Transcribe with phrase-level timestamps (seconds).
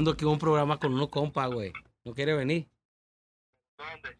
[0.00, 1.74] Ando aquí un programa con uno compa, güey.
[2.06, 2.70] ¿No quiere venir?
[3.76, 4.18] ¿Dónde?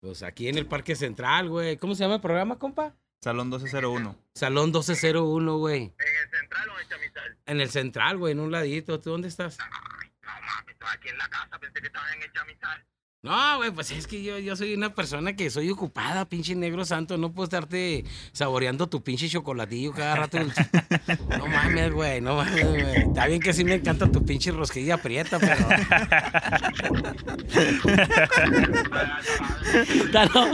[0.00, 1.76] Pues aquí en el Parque Central, güey.
[1.76, 2.96] ¿Cómo se llama el programa, compa?
[3.20, 4.16] Salón 1201.
[4.34, 5.82] Salón 1201, güey.
[5.82, 7.38] ¿En el central o en Chamizal?
[7.44, 8.98] En el Central, güey, en un ladito.
[8.98, 9.58] ¿Tú dónde estás?
[9.58, 12.86] No mames, estoy aquí en la casa, pensé que estabas en el Chamizal.
[13.22, 16.86] No, güey, pues es que yo, yo soy una persona que soy ocupada, pinche negro
[16.86, 17.18] santo.
[17.18, 20.38] No puedo estarte saboreando tu pinche chocolatillo cada rato.
[21.38, 22.96] No mames, güey, no mames, güey.
[23.02, 25.54] Está bien que sí me encanta tu pinche rosquilla prieta, pero.
[30.12, 30.46] ya, no,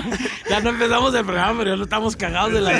[0.51, 2.73] ya no empezamos el programa, pero ya no estamos cagados de la.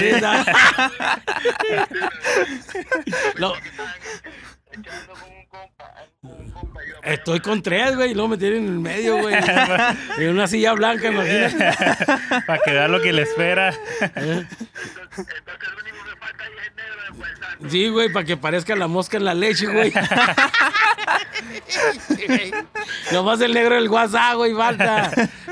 [3.37, 3.55] Lo-
[4.73, 5.15] Echando
[7.03, 9.35] estoy con tres, güey, y luego me tienen en el medio, güey.
[10.19, 11.77] En una silla blanca, imagínate.
[12.47, 13.69] Para que vea lo que le espera.
[14.01, 14.47] Entonces,
[15.17, 17.57] entonces el único que falta ahí es el negro de Puerta.
[17.69, 19.93] Sí, güey, para que parezca la mosca en la leche, güey.
[22.09, 22.51] Sí.
[23.13, 25.11] Nomás el negro del WhatsApp, güey, falta.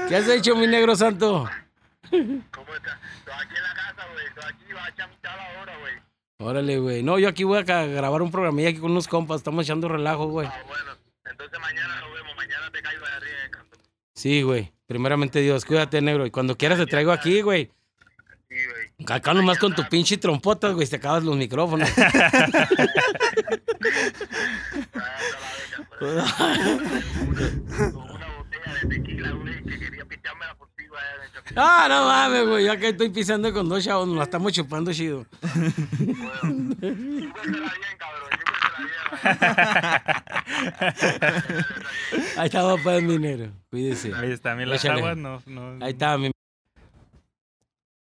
[0.09, 1.49] ¿Qué has hecho, mi negro santo?
[2.11, 2.99] ¿Cómo estás?
[3.19, 4.27] Estoy aquí en la casa, güey.
[4.27, 6.04] Estoy aquí, va a Chamizal ahora, güey.
[6.39, 7.03] Órale, güey.
[7.03, 9.39] No, yo aquí voy a grabar un programilla aquí con unos compas.
[9.39, 10.47] Estamos echando relajo, güey.
[10.47, 10.91] Ah, bueno.
[11.25, 12.37] Entonces mañana nos vemos.
[12.37, 13.79] Mañana te caigo de arriba en el canto.
[14.15, 14.73] Sí, güey.
[14.87, 16.27] Primeramente Dios, cuídate, negro.
[16.27, 17.71] Y cuando quieras te traigo aquí, güey.
[18.49, 18.91] Sí, güey.
[19.09, 21.89] Acá nomás con tu pinche trompota, güey, te acabas los micrófonos.
[26.01, 26.57] Ah,
[27.93, 31.33] Con una botella de tequila, güey, que quería pichármela por ti, güey, allá en el
[31.33, 31.34] Chamizal.
[31.57, 32.65] Ah, no mames, güey.
[32.65, 35.27] Yo acá estoy pisando con dos chavos, nos la estamos chupando chido.
[36.41, 38.31] Chúpensela bien, cabrón.
[42.37, 43.51] Ahí estaba, pues, mi negro.
[43.71, 44.15] Cuídese.
[44.15, 45.01] Ahí está, también las Échale.
[45.01, 45.85] aguas no, no.
[45.85, 46.31] Ahí está, mi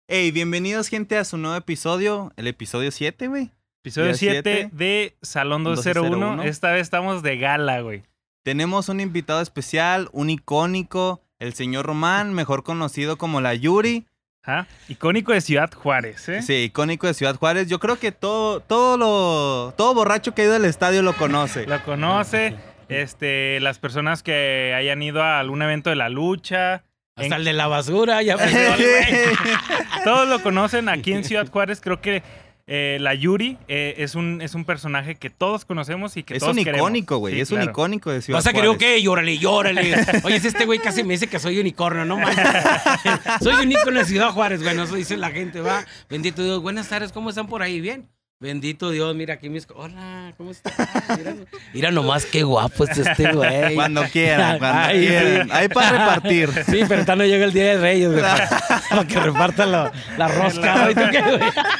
[0.08, 2.31] Hey, bienvenidos, gente, a su nuevo episodio.
[2.38, 3.52] El episodio 7, güey.
[3.83, 4.70] Episodio Día 7 siete.
[4.75, 6.09] de Salón 201.
[6.09, 6.44] 201.
[6.44, 8.03] Esta vez estamos de gala, güey.
[8.44, 14.06] Tenemos un invitado especial, un icónico, el señor Román, mejor conocido como la Yuri.
[14.44, 14.67] Ajá.
[14.89, 16.42] Icónico de Ciudad Juárez, ¿eh?
[16.44, 17.67] Sí, icónico de Ciudad Juárez.
[17.67, 21.66] Yo creo que todo, todo lo, todo borracho que ha ido al estadio lo conoce.
[21.66, 22.55] Lo conoce.
[22.88, 26.84] Este, las personas que hayan ido a algún evento de la lucha.
[27.17, 28.36] Hasta En- el de la basura, ya.
[30.04, 31.82] Todos lo conocen aquí en Ciudad Juárez.
[31.82, 32.22] Creo que
[32.67, 36.39] eh, la Yuri eh, es, un, es un personaje que todos conocemos y que es
[36.39, 37.36] todos un icónico, güey.
[37.36, 38.77] Sí, es un icónico de Ciudad Vas a Juárez.
[38.77, 39.95] querer que llórale, llórale.
[40.23, 42.36] Oye, si este güey casi me dice que soy unicornio, no mames.
[43.42, 44.80] soy un ícono de Ciudad Juárez, güey.
[44.80, 45.86] Eso dice la gente, va.
[46.09, 46.61] Bendito Dios.
[46.61, 47.80] Buenas tardes, ¿cómo están por ahí?
[47.81, 48.09] ¿Bien?
[48.46, 49.66] Bendito Dios, mira aquí mis.
[49.73, 50.73] Hola, ¿cómo estás?
[51.18, 51.36] Mira,
[51.73, 53.76] mira nomás qué guapo es este güey.
[53.76, 55.50] Cuando quieran, cuando Ay, sí.
[55.54, 56.50] Ahí para repartir.
[56.66, 58.22] Sí, pero ahorita no llega el día de Reyes, güey.
[58.22, 60.90] Para, que repartan la, la rosca.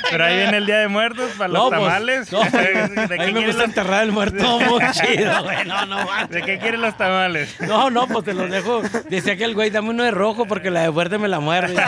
[0.10, 2.32] Pero ahí viene el Día de Muertos para los No, pues, tamales.
[2.32, 5.66] no, ¿De, qué Ahí me quieren gusta los, enterrar el muerto muy chido, güey.
[5.66, 6.30] No, no, manches.
[6.30, 7.54] ¿De qué quieren los tamales?
[7.60, 8.82] No, no, pues te los dejo.
[9.10, 11.76] Decía que el güey, dame uno de rojo porque la de fuerte me la muerde.
[11.76, 11.84] No,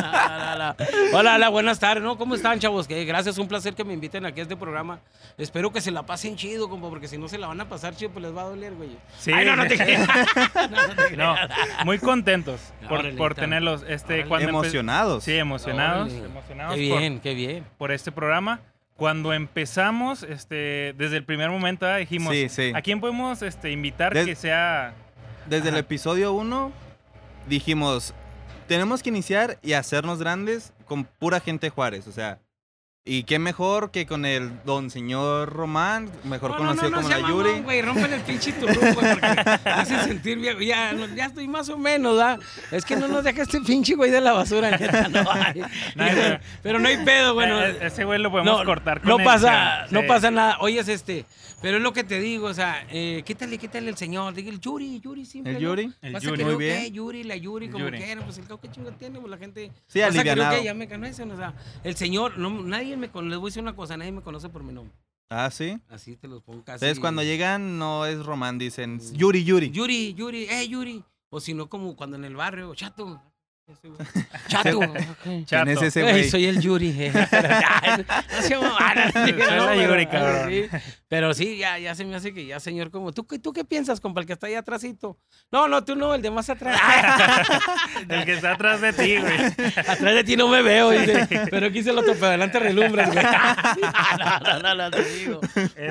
[0.00, 0.76] no, no.
[1.12, 2.02] Hola, hola, buenas tardes.
[2.02, 2.18] ¿No?
[2.18, 2.88] ¿Cómo están, chavos?
[2.88, 5.00] Que gracias, un placer que me inviten aquí a este programa.
[5.38, 7.96] Espero que se la pasen chido, compa, porque si no se la van a pasar
[7.96, 8.90] chido, pues les va a doler, güey.
[9.18, 9.32] Sí.
[9.32, 10.06] Ay, no, no te creas.
[10.70, 11.84] No, no te No, creas.
[11.86, 13.84] muy contentos por, Órale, por tenerlos.
[13.88, 15.24] Este, cuando Emocionados.
[15.24, 16.12] Sí, emocionados.
[16.12, 16.26] Órale.
[16.26, 17.64] emocionados Qué por- bien, qué bien.
[17.78, 18.60] por este programa.
[18.96, 22.00] Cuando empezamos, este, desde el primer momento ¿verdad?
[22.00, 22.72] dijimos, Sí, sí.
[22.74, 24.92] ¿a quién podemos este, invitar Des- que sea...
[25.46, 25.80] Desde el Ajá.
[25.80, 26.72] episodio 1
[27.48, 28.12] dijimos,
[28.66, 32.38] tenemos que iniciar y hacernos grandes con pura gente de Juárez, o sea,
[33.08, 37.02] y qué mejor que con el don señor Román, mejor No, no, conocido no, no,
[37.02, 37.60] como la Yuri.
[37.62, 40.60] güey, rompen el pinche turrón, güey, porque me hace sentir viejo.
[40.60, 42.38] Ya, no, ya estoy más o menos, ¿da?
[42.70, 45.24] Es que no nos deja este pinche güey de la basura, neta, no.
[45.32, 45.62] ay.
[45.94, 46.40] Nada.
[46.62, 47.60] Pero no hay pedo, bueno.
[47.64, 49.94] Eh, ese güey lo podemos no, cortar con no el- pasa, sí.
[49.94, 50.58] no pasa nada.
[50.60, 51.24] Oyes este,
[51.62, 54.60] pero es lo que te digo, o sea, eh, quítale, quítale el señor, diga el
[54.60, 55.52] Yuri, Yuri simple.
[55.56, 55.68] ¿El ¿no?
[55.70, 55.92] Yuri?
[56.02, 56.36] El Yuri.
[56.36, 56.78] querer, Muy ¿qué?
[56.80, 56.92] bien.
[56.94, 57.98] Yuri, la Yuri, El como Yuri.
[57.98, 59.70] quieran, pues el cabo que chingo tiene, pues la gente.
[59.86, 60.56] Sí, alivianado.
[60.56, 60.64] ¿qué?
[60.64, 61.54] Ya me conocen, o sea,
[61.84, 64.48] el señor, no, nadie me conoce, les voy a decir una cosa, nadie me conoce
[64.48, 64.94] por mi nombre.
[65.30, 65.78] Ah, sí.
[65.88, 66.84] Así te los pongo casi.
[66.84, 69.70] Entonces cuando llegan no es Román, dicen Yuri, Yuri.
[69.70, 71.04] Yuri, Yuri, eh, Yuri.
[71.30, 73.20] O si no, como cuando en el barrio, chato.
[74.48, 74.78] Chato.
[74.78, 74.96] ok.
[75.22, 75.70] ¿Quién Chato.
[75.70, 76.90] es ese Ey, soy el Yuri.
[76.98, 77.12] eh.
[77.30, 78.04] Pero ya,
[78.36, 80.50] no se ah, no, sí, Soy la pero- Yuri, cabrón.
[80.50, 80.66] sí.
[81.08, 83.64] Pero sí, ya, ya se me hace que ya, señor, como, ¿tú, qué- ¿tú qué
[83.64, 85.18] piensas, compa, el que está ahí atrásito?
[85.50, 86.78] No, no, tú no, el de más atrás.
[88.08, 89.36] El que está atrás de ti, güey.
[89.76, 91.26] atrás de ti no me veo, dice.
[91.50, 93.24] Pero aquí se lo tope adelante relumbras, güey.
[93.24, 95.40] no, no, no, no, te digo.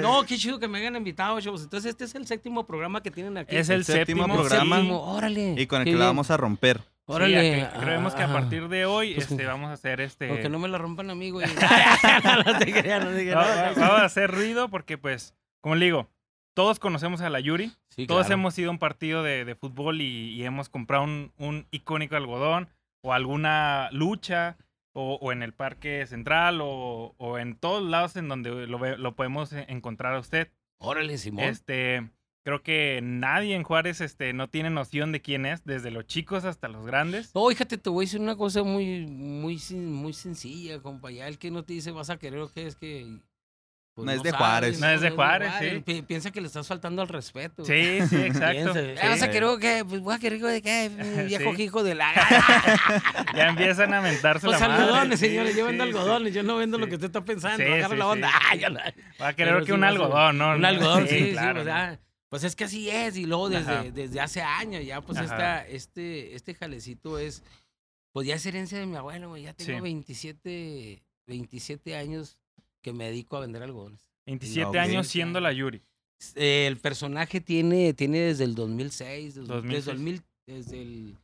[0.01, 1.63] No, qué chido que me hayan invitado, chavos.
[1.63, 3.55] Entonces, este es el séptimo programa que tienen aquí.
[3.55, 4.75] Es el, El séptimo séptimo programa.
[4.77, 5.55] Séptimo, órale.
[5.57, 6.81] Y con el que la vamos a romper.
[7.09, 7.69] Órale.
[7.79, 10.27] creemos que a partir de hoy Pues, este, vamos a hacer este...
[10.27, 11.47] Porque no me la rompan a mí, güey.
[12.45, 13.75] no te creas, no te creas.
[13.77, 16.09] Vamos a hacer ruido porque, pues, como le digo,
[16.53, 17.71] todos conocemos a la Yuri.
[17.89, 18.39] Sí, Todos claro.
[18.41, 22.15] hemos ido a un partido de, de fútbol y, y hemos comprado un, un icónico
[22.15, 22.67] algodón
[23.01, 24.57] o alguna lucha
[24.93, 29.15] o, o en el Parque Central o, o en todos lados en donde lo, lo
[29.15, 30.49] podemos encontrar a usted.
[30.79, 31.45] Órale, Simón.
[31.45, 32.09] Este,
[32.47, 36.45] creo que nadie en Juárez este, no tiene noción de quién es, desde los chicos
[36.45, 37.35] hasta los grandes.
[37.35, 41.11] No, fíjate, te voy a decir una cosa muy, muy, muy sencilla, compa.
[41.11, 43.17] Ya el que no te dice vas a querer o qué es que.
[43.95, 44.79] pues, No es de Juárez.
[44.79, 45.79] No es de Juárez, sí.
[45.85, 47.65] Pi- Piensa que le estás faltando al respeto.
[47.65, 48.71] Sí, sí, exacto.
[48.73, 48.91] Piensa, sí.
[49.03, 49.83] "Ah, ¿Vas a querer o qué?
[49.85, 50.89] Pues voy a querer de qué,
[51.27, 51.63] viejo Sí.
[51.63, 52.13] hijo de la.
[53.35, 54.83] Ya empiezan a mentarse Pues la madre.
[54.85, 55.53] algodones, Sí, señores.
[55.53, 55.89] Yo sí, vendo sí.
[55.89, 56.33] algodones.
[56.33, 57.57] Yo no vendo lo que usted está pensando.
[57.57, 58.11] Sí, agarra sí, la sí.
[58.11, 58.29] onda.
[58.33, 60.55] Ah, ya la- Va a querer Pero que sí, un algodón, ¿no?
[60.55, 61.99] Un algodón, sí, sí, claro, o sea,
[62.29, 63.83] pues es que así es, y luego desde, Ajá.
[63.83, 67.43] desde hace años ya, pues esta, este, este jalecito es,
[68.13, 69.81] pues ya es herencia de mi abuelo, güey, ya tengo Sí.
[69.81, 72.37] 27, 27 años
[72.81, 74.07] que me dedico a vender algodones.
[74.25, 74.75] 27 Ok.
[74.75, 75.81] años siendo la Yuri.
[76.35, 79.85] El personaje tiene, tiene desde el 2006, desde, 2006.
[79.85, 81.17] desde el, mil- desde el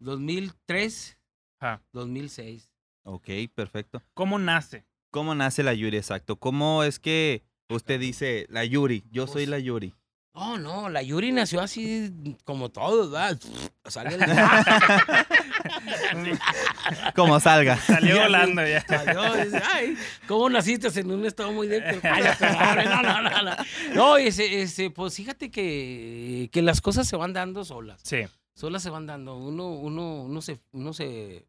[0.00, 1.18] 2003,
[1.60, 1.82] Ajá.
[1.92, 2.70] 2006.
[3.04, 4.02] Ok, perfecto.
[4.14, 4.84] ¿Cómo nace?
[5.10, 6.36] ¿Cómo nace la Yuri, exacto?
[6.36, 9.94] ¿Cómo es que usted dice, la Yuri, yo soy Pues- la Yuri?
[10.40, 12.12] Oh, no, la Yuri nació así
[12.44, 13.36] como todos, ¿verdad?
[13.86, 14.20] Sale el-
[17.14, 17.76] Como salga.
[17.76, 18.84] Salió Ya, volando ya.
[18.86, 19.96] Salió, dice, ay,
[20.26, 22.00] ¿cómo naciste en un estado muy débil?
[22.88, 23.56] No, no, no, no.
[23.94, 28.00] No, ese, ese, pues fíjate que, que las cosas se van dando solas.
[28.04, 28.18] Sí.
[28.54, 29.36] Solas se van dando.
[29.36, 31.46] Uno, uno, uno se, uno se,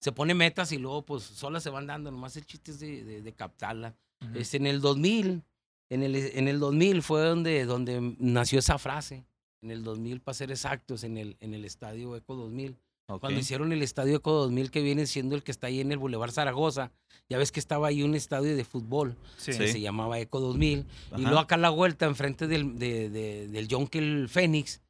[0.00, 2.10] se pone metas y luego, pues, solas se van dando.
[2.10, 3.94] Nomás el chiste es de, de, de captarla.
[4.34, 5.42] Este, en el 2000,
[5.90, 9.24] en el, en el 2000 fue donde, donde nació esa frase.
[9.62, 12.76] En el 2000, para ser exactos, en el, en el estadio Eco 2000
[13.08, 13.20] Ok.
[13.20, 15.98] cuando hicieron el estadio Eco 2000, que viene siendo el que está ahí en el
[15.98, 16.90] Boulevard Zaragoza,
[17.28, 19.52] ya ves que estaba ahí un estadio de fútbol Sí.
[19.56, 20.84] que se llamaba Eco 2000, y
[21.14, 21.18] Ajá.
[21.18, 24.80] luego acá a la vuelta, enfrente del, de, de- del Jonkel Fénix.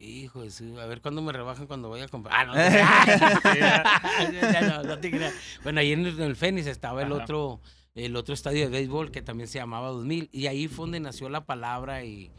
[0.00, 0.42] Hijo
[0.80, 2.34] a ver cuándo me rebajan cuando vaya a comprar.
[2.36, 2.60] Ah, no, no,
[4.30, 5.34] Sí, ya, no, no te creas.
[5.64, 7.22] Bueno, ahí en el, en el Fénix estaba el Ajá.
[7.24, 7.60] otro,
[8.04, 11.28] el otro estadio de béisbol que también se llamaba 2000, y ahí fue donde nació
[11.28, 12.30] la palabra y,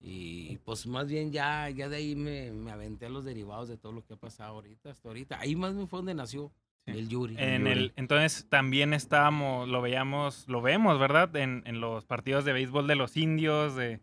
[0.00, 3.76] y pues más bien ya, ya de ahí me, me aventé a los derivados de
[3.76, 5.38] todo lo que ha pasado ahorita, hasta ahorita.
[5.40, 6.52] Ahí más bien fue donde nació
[6.86, 6.92] Sí.
[6.92, 7.36] el Yuri.
[7.38, 7.72] En Yuri.
[7.72, 11.36] el, entonces también estábamos, lo veíamos, lo vemos, ¿verdad?
[11.36, 14.00] En, en los partidos de béisbol de los indios, de...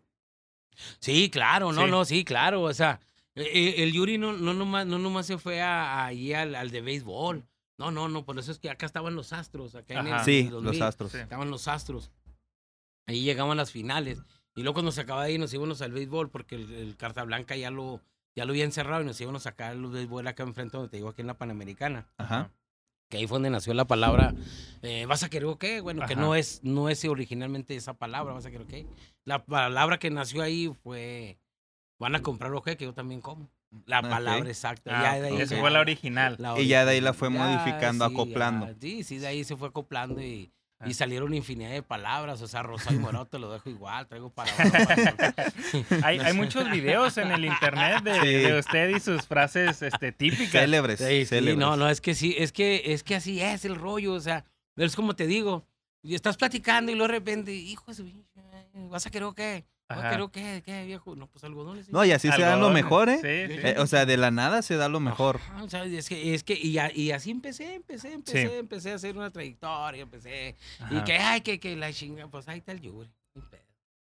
[1.00, 1.90] Sí, claro, no, Sí.
[1.90, 2.62] no, sí, claro.
[2.62, 3.00] O sea,
[3.34, 6.70] eh, eh, el Yuri no, no, nomás, no nomás se fue a, ahí al, al
[6.70, 7.44] de béisbol.
[7.78, 9.74] No, no, no, por eso es que acá estaban los astros.
[9.74, 10.20] Acá en el.
[10.24, 10.82] Sí, en el los 2000.
[10.82, 11.14] astros.
[11.14, 12.10] Estaban los astros.
[13.06, 14.20] Ahí llegaban las finales.
[14.54, 17.22] Y luego cuando se acababa de ir nos íbamos al béisbol porque el, el Carta
[17.22, 18.02] Blanca ya lo,
[18.34, 20.96] ya lo había encerrado y nos íbamos a sacar los béisbol acá enfrente donde te
[20.96, 22.08] digo, aquí en la Panamericana.
[22.18, 22.50] Ajá.
[23.08, 24.34] Que ahí fue donde nació la palabra,
[24.82, 25.80] eh, ¿vas a querer o qué?
[25.80, 28.86] Bueno, que no es, no es originalmente esa palabra, ¿vas a querer o qué?
[29.24, 31.38] La palabra que nació ahí fue,
[31.98, 33.48] van a comprar o qué, que yo también como.
[33.86, 34.98] La palabra exacta.
[34.98, 36.36] Ah, ya de ahí esa se- fue la original.
[36.38, 38.66] la Y ya de ahí la fue modificando, sí, acoplando.
[38.66, 40.50] ya, sí, sí, de ahí se fue acoplando y,
[40.80, 40.88] Ah.
[40.88, 42.40] y salieron infinidad de palabras.
[42.40, 44.50] O sea, rosado y morado te lo dejo igual, traigo para.
[46.02, 48.26] Hay, hay muchos videos en el internet de, Sí.
[48.28, 50.50] de usted y sus frases este, típicas.
[50.52, 50.98] Célebres.
[51.00, 51.58] Sí, sí, célebres.
[51.58, 54.44] no, no, es que sí, es que, es que así es el rollo, o sea,
[54.76, 55.66] es como te digo,
[56.02, 57.86] y estás platicando y luego de repente, hijo
[58.90, 59.64] ¿vas a querer o qué?
[59.88, 60.10] ¿Vas a Ajá.
[60.10, 60.62] querer o qué?
[60.66, 61.16] ¿Qué, viejo?
[61.16, 61.86] No, pues algodones.
[61.86, 61.92] sí.
[61.92, 63.16] No, y así se dan lo mejor, ¿eh?
[63.16, 63.60] Sí, sí.
[63.66, 65.36] Eh, O sea, de la nada se da lo mejor.
[65.36, 68.54] Ajá, o sea, es que, es que, y, a- y así empecé, empecé, empecé, Sí.
[68.54, 70.56] empecé a hacer una trayectoria, empecé,
[70.90, 73.10] y que, ay, que, que la chinga, pues ahí está el Yuri.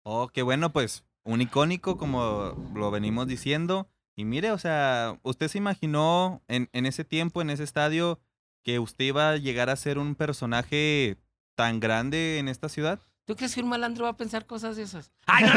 [0.04, 3.88] Oh, qué bueno, pues un icónico como lo venimos diciendo.
[4.16, 8.20] Y mire, o sea, ¿usted se imaginó en, en ese tiempo, en ese estadio,
[8.64, 11.18] que usted iba a llegar a ser un personaje
[11.56, 13.00] tan grande en esta ciudad?
[13.30, 15.12] ¿Tú crees que un malandro va a pensar cosas de esas?
[15.28, 15.54] ¡Ay, no,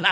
[0.00, 0.08] no!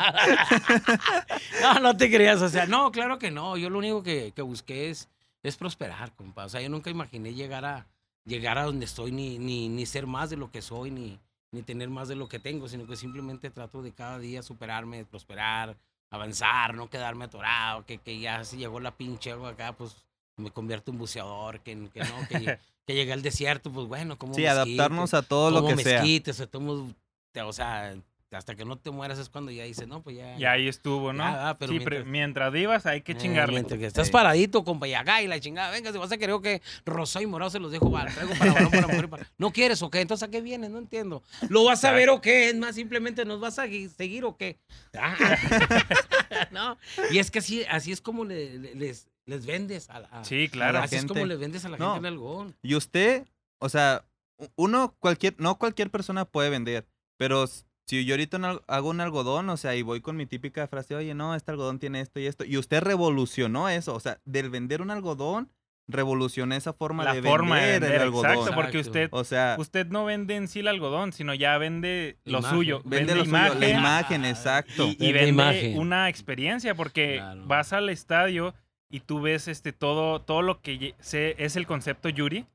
[1.75, 2.41] no, no te creas.
[2.41, 3.57] O sea, no, claro que no.
[3.57, 5.09] Yo lo único que, que busqué es,
[5.43, 6.45] es prosperar, compa.
[6.45, 7.89] O sea, yo nunca imaginé llegar a,
[8.25, 11.19] llegar a donde estoy, ni, ni, ni ser más de lo que soy, ni,
[11.51, 15.05] ni tener más de lo que tengo, sino que simplemente trato de cada día superarme,
[15.05, 15.77] prosperar,
[16.11, 19.97] avanzar, no quedarme atorado, que, que ya si llegó la pinche agua acá, pues
[20.37, 24.35] me convierto en buceador, que, que no, que, que llegué al desierto, pues bueno, como
[24.35, 26.03] Sí, adaptarnos a todo lo como que o sea,
[27.47, 27.95] o sea,
[28.33, 30.39] hasta que no te mueras es cuando ya dices, no, pues ya.
[30.39, 31.25] Y ahí estuvo, ¿no?
[31.25, 33.55] Ya, ah, pero sí, mientras- pero mientras vivas hay que eh, chingarle.
[33.55, 34.13] mientras que estás Sí.
[34.13, 37.27] paradito, compa, y acá y la chingada, venga, si vas a querer que rosado y
[37.27, 40.01] morado se los dejo, para, traigo para varón, para mujer, para- ¿No quieres o qué?
[40.01, 40.71] Entonces, ¿a qué vienes?
[40.71, 41.25] No entiendo.
[41.49, 42.51] ¿Lo vas a ver o qué?
[42.51, 44.59] Es más, simplemente nos vas a gui- seguir o qué.
[44.97, 45.17] Ah.
[46.53, 46.79] ¿No?
[47.11, 50.25] Y es que así, así es como le- le- les, les vendes a la...
[50.25, 50.75] Sí, claro.
[50.79, 51.15] la así es gente.
[51.15, 51.95] como le vendes a la No.
[51.95, 52.57] gente el algodón.
[52.63, 53.27] Y usted,
[53.59, 54.05] o sea,
[54.57, 56.87] uno, cualquier, no cualquier persona puede vender,
[57.19, 57.47] pero
[57.87, 61.15] si yo ahorita hago un algodón, o sea, y voy con mi típica frase, oye,
[61.15, 64.81] no, este algodón tiene esto y esto, y usted revolucionó eso, o sea, del vender
[64.81, 65.51] un algodón,
[65.89, 68.31] revolucionó esa forma La de forma de vender, vender, el algodón.
[68.31, 72.17] exacto, porque usted, O sea, usted no vende en sí el algodón, sino ya vende
[72.25, 72.57] lo Imagen.
[72.59, 72.83] suyo.
[72.85, 74.87] vende lo suyo, la imagen, imagen, exacto.
[74.87, 75.79] y, y Vende vende imagen.
[75.79, 77.45] una experiencia porque Claro.
[77.47, 78.55] vas al estadio
[78.91, 82.47] y tú ves este todo todo lo que se- es el concepto Yuri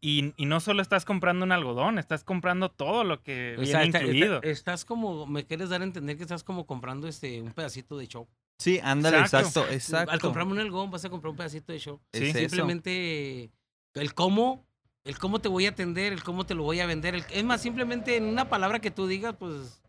[0.00, 3.66] y, y no solo estás comprando un algodón, estás comprando todo lo que O viene
[3.70, 4.36] sea, está- incluido.
[4.36, 7.98] está- estás como, me quieres dar a entender que estás como comprando este un pedacito
[7.98, 8.26] de show.
[8.58, 9.48] Sí, ándale, Exacto.
[9.60, 10.12] exacto, exacto.
[10.12, 12.00] Al comprarme un algodón vas a comprar un pedacito de show.
[12.12, 12.38] Es Sí, eso.
[12.56, 13.50] Simplemente
[13.94, 14.64] el cómo,
[15.04, 17.14] el cómo te voy a atender, el cómo te lo voy a vender.
[17.14, 19.79] el- es más, simplemente en una palabra que tú digas, pues,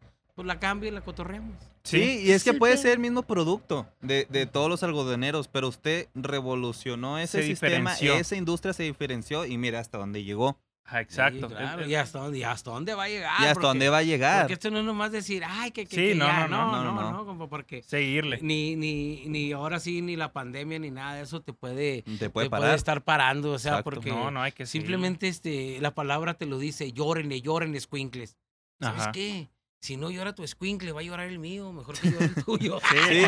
[0.41, 1.55] pues la cambio y la cotorreamos.
[1.83, 5.67] Sí, y es que puede ser el mismo producto de, de todos los algodoneros, pero
[5.67, 8.15] usted revolucionó ese Se sistema, diferenció.
[8.15, 11.47] esa industria se diferenció y mira hasta dónde llegó Ajá, exacto.
[11.47, 13.31] Sí, claro, y, hasta dónde, y hasta dónde va a llegar.
[13.39, 14.41] y hasta Ah, porque- dónde va a llegar.
[14.41, 16.71] Porque esto no es nomás decir, ay, que, que, Sí, que no, ya, no, no,
[16.71, 17.25] no, no, no, no, no.
[17.25, 18.39] como porque Seguirle.
[18.41, 22.29] ni, ni, ni ahora sí, ni la pandemia, ni nada de eso te puede, Te
[22.29, 22.65] puede te parar.
[22.65, 23.89] puede estar parando, o sea, Exacto.
[23.91, 24.87] porque No, no hay que seguirle.
[24.87, 28.35] simplemente este, la palabra te lo dice, llórenle, llórenle, squinkles.
[28.81, 29.11] ¿Sabes Ajá.
[29.13, 29.49] qué?
[29.83, 32.79] Si no llora tu squinkle, va a llorar el mío, mejor que llore el tuyo.
[33.09, 33.23] Sí.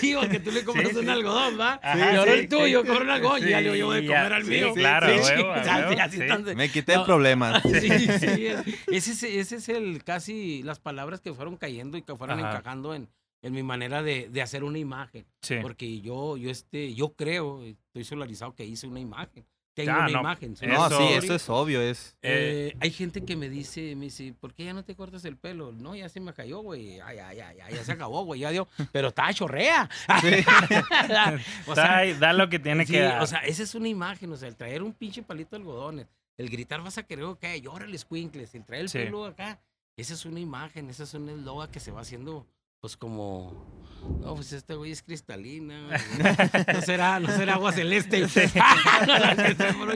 [0.00, 1.10] sí, porque tú le compras Sí, un sí.
[1.10, 1.80] algodón, ¿va?
[1.82, 2.86] Sí, el tuyo, sí.
[2.86, 4.74] compra un algodón, y ya le yo voy a comer al sí, mío.
[4.74, 5.52] claro, huevo, así- huevo,
[6.00, 6.26] así sí.
[6.28, 7.04] tan- Me quité No.
[7.04, 7.62] problemas.
[7.64, 12.02] Sí, sí, es- ese, es, ese es el casi las palabras que fueron cayendo y
[12.02, 12.50] que fueron Ajá.
[12.52, 13.08] encajando en,
[13.42, 15.26] en mi manera de, de hacer una imagen.
[15.42, 15.56] Sí.
[15.60, 19.44] Porque yo, yo, este, yo creo, estoy solarizado que hice una imagen.
[19.76, 20.56] Tengo una no, imagen.
[20.62, 22.16] No, sí, Eso- es obvio, es...
[22.22, 25.36] eh, hay gente que me dice, me dice, ¿por qué ya no te cortas el
[25.36, 25.70] pelo?
[25.70, 26.98] No, ya se me cayó, güey.
[27.00, 28.40] Ay, ay, ay, ay, ya se acabó, güey.
[28.40, 28.66] Ya dio.
[28.90, 29.88] Pero está chorrea.
[31.66, 33.22] o Está ahí, da lo que tiene sí, que dar.
[33.22, 34.32] o sea, esa es una imagen.
[34.32, 37.60] O sea, el traer un pinche palito de algodón, el gritar vas a querer que
[37.60, 38.98] llórale, squinkles, el traer el Sí.
[38.98, 39.60] pelo acá.
[39.96, 42.46] Esa es una imagen, esa es una esloga que se va haciendo,
[42.86, 43.74] pues como.
[44.20, 45.86] No, pues este güey es cristalina.
[45.88, 46.28] güey.
[46.74, 48.20] No será, no será agua celeste.
[48.20, 48.28] no,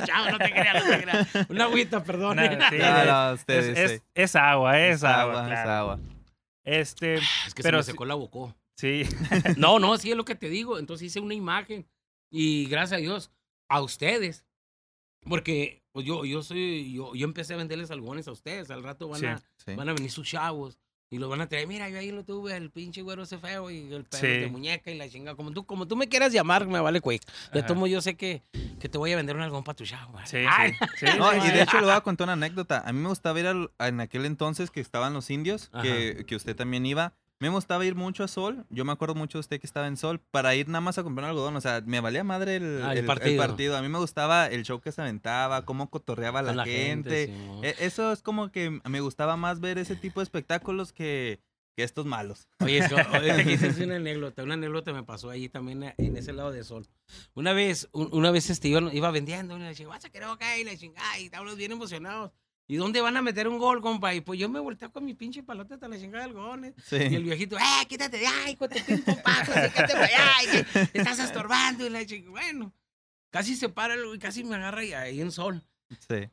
[0.07, 1.29] chavo, no te creas, no te creas.
[1.49, 2.39] Una agüita, perdón.
[2.41, 4.03] Una- sí, No, de- no, es, ustedes, es- sí.
[4.15, 5.71] es agua, es, Es agua, agua, es claro.
[5.71, 6.01] agua.
[6.65, 8.55] Este, Es que Pero se sí- me secó la bocó.
[8.77, 9.05] sí.
[9.57, 10.79] No, no, sí es lo que te digo.
[10.79, 11.87] Entonces hice una imagen.
[12.33, 13.31] Y gracias a Dios,
[13.69, 14.45] a ustedes.
[15.29, 18.71] Porque pues yo, yo soy, yo, yo empecé a venderles algodones a ustedes.
[18.71, 19.75] Al rato van, Sí, a, Sí.
[19.75, 20.79] van a venir sus chavos.
[21.13, 23.69] Y los van a traer, mira, yo ahí lo tuve, el pinche güero ese feo
[23.69, 24.29] y el Sí.
[24.29, 25.35] de muñeca y la chinga.
[25.35, 27.23] Como tú, como tú me quieras llamar, me vale quick.
[27.53, 28.45] De tomo yo sé que,
[28.79, 30.17] que te voy a vender un algodón para tu chavo.
[30.25, 30.39] Sí,
[31.01, 32.85] sí, No, y de hecho le voy a contar una anécdota.
[32.87, 36.37] A mí me gustaba ir al- en aquel entonces que estaban los indios, que, que
[36.37, 37.13] usted también iba.
[37.41, 38.67] Me gustaba ir mucho a Sol.
[38.69, 41.03] Yo me acuerdo mucho de usted que estaba en Sol para ir nada más a
[41.03, 41.57] comprar un algodón.
[41.57, 43.77] O sea, me valía madre el, Ah, el el- el partido.
[43.79, 47.25] A mí me gustaba el show que se aventaba, cómo cotorreaba con la, gente.
[47.63, 51.41] E- Eso es como que me gustaba más ver ese tipo de espectáculos que,
[51.75, 52.47] que estos malos.
[52.59, 56.17] Oye, es que ahorita que dices una anécdota, una anécdota me pasó ahí también en
[56.19, 56.87] ese lado de sol.
[57.33, 60.29] Una vez, un- una vez este, iba, iba vendiendo, y le dije, vas a querer
[60.29, 62.33] acá, y la chingada, y estábamos bien emocionados.
[62.71, 64.15] ¿Y dónde van a meter un gol, compa?
[64.15, 66.73] Y pues yo me volteé con mi pinche palote hasta la chingada del gol.
[66.85, 66.99] Sí.
[66.99, 69.51] Y el viejito, ¡eh, quítate de ahí, pinche paco!
[69.53, 70.33] ¡Quítate para allá!
[70.45, 71.85] y que estás estorbando!
[71.85, 72.73] Y la chingada, bueno,
[73.31, 75.65] casi se para el güey, casi me agarra y ahí en sol.
[76.09, 76.31] Sí.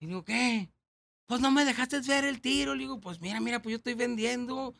[0.00, 0.68] Y digo, ¿qué?
[1.24, 2.74] Pues no me dejaste ver el tiro.
[2.74, 4.76] Le digo, pues mira, mira, pues yo estoy vendiendo.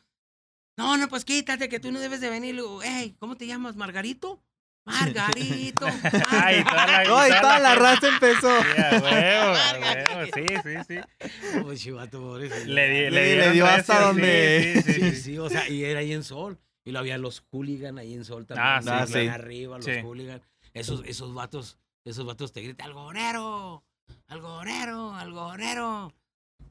[0.77, 2.53] No, no, pues quítate, que tú no debes de venir.
[2.53, 3.75] Le digo, hey, ¿cómo te llamas?
[3.75, 4.39] ¿Margarito?
[5.01, 5.87] Margarito.
[6.29, 8.61] Ay, toda la, ¡Ay, toda la raza empezó!
[8.61, 11.59] Sí, a huevo, huevo, sí, sí, sí.
[11.63, 12.65] Pues chivato, pobrecito.
[12.71, 15.15] Le, di, Sí, le, le dio hasta donde- Sí, sí, Sí, sí.
[15.21, 16.59] sí, o sea, y era ahí en Sol.
[16.83, 18.67] Y lo había los hooligan ahí en Sol también.
[18.93, 19.27] Ah, sí, sí.
[19.27, 20.01] arriba, los Sí.
[20.03, 20.41] hooligan.
[20.73, 23.83] Esos, esos vatos, esos vatos te gritan, algodonero,
[24.27, 26.13] algodonero, algodonero.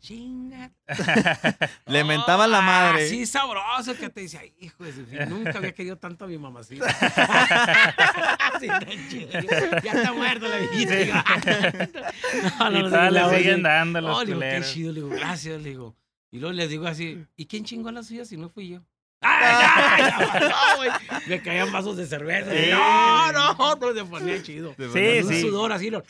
[0.00, 0.70] Chinga.
[1.86, 3.08] Le mentaban la madre.
[3.08, 6.86] Sí, sabroso que te dice, "Ay, hijo de nunca había querido tanto a mi mamacita.
[8.60, 8.68] Sí,
[9.82, 11.24] ya está muerta la viejita.
[12.58, 14.92] No, no, y no, todas sí, le siguen dando No, los le digo, qué chido,
[14.92, 15.96] le digo, gracias, le digo.
[16.30, 18.80] Y luego les digo así, ¿y quién chingó la suya si no fui yo?
[19.20, 20.90] ¡Ay, ya, no, güey!
[21.26, 22.50] Me caían vasos de cerveza.
[22.50, 22.70] Sí.
[22.70, 24.74] No, no, todo se ponía chido.
[24.76, 25.40] Sí, verdad, Un sí.
[25.40, 26.02] sudor así, lo...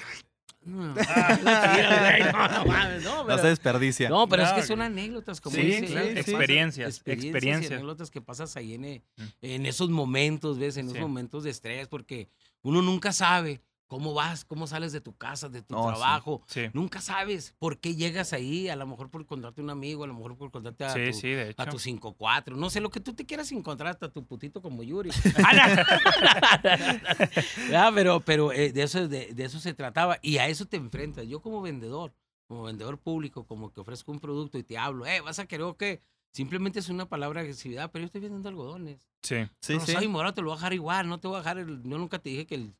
[0.64, 4.08] No, no, no mames, no, No pero- se desperdicia.
[4.08, 7.72] no, pero es que son anécdotas, como sí, dice Experiencias, y experiencias.
[7.72, 9.22] anécdotas que pasas ahí en, eh, Mm.
[9.42, 10.76] en esos momentos, ¿ves?
[10.76, 11.02] En esos Sí.
[11.02, 12.28] momentos de estrés, porque
[12.62, 16.42] uno nunca sabe cómo vas, cómo sales de tu casa, de tu No, trabajo.
[16.46, 20.06] Sí, Nunca sabes por qué llegas ahí, a lo mejor por encontrarte un amigo, a
[20.06, 21.20] lo mejor por encontrarte a sí,
[21.54, 24.62] tu, a tu 5-4, no sé, lo que tú te quieras encontrar, hasta tu putito
[24.62, 25.10] como Yuri.
[25.46, 27.70] Ah, no.
[27.70, 30.76] Ya, pero pero eh, de, eso, de, de eso se trataba y a eso te
[30.76, 31.26] enfrentas.
[31.26, 32.14] Yo como vendedor,
[32.46, 35.64] como vendedor público, como que ofrezco un producto y te hablo, eh, vas a querer
[35.64, 36.02] o qué.
[36.32, 39.08] Simplemente es una palabra de agresividad, pero yo estoy vendiendo algodones.
[39.22, 39.36] Sí.
[39.60, 40.04] Sí, rosado sí.
[40.04, 41.98] y morado te lo voy a dejar igual, no te voy a dejar el, yo
[41.98, 42.74] nunca te dije que el,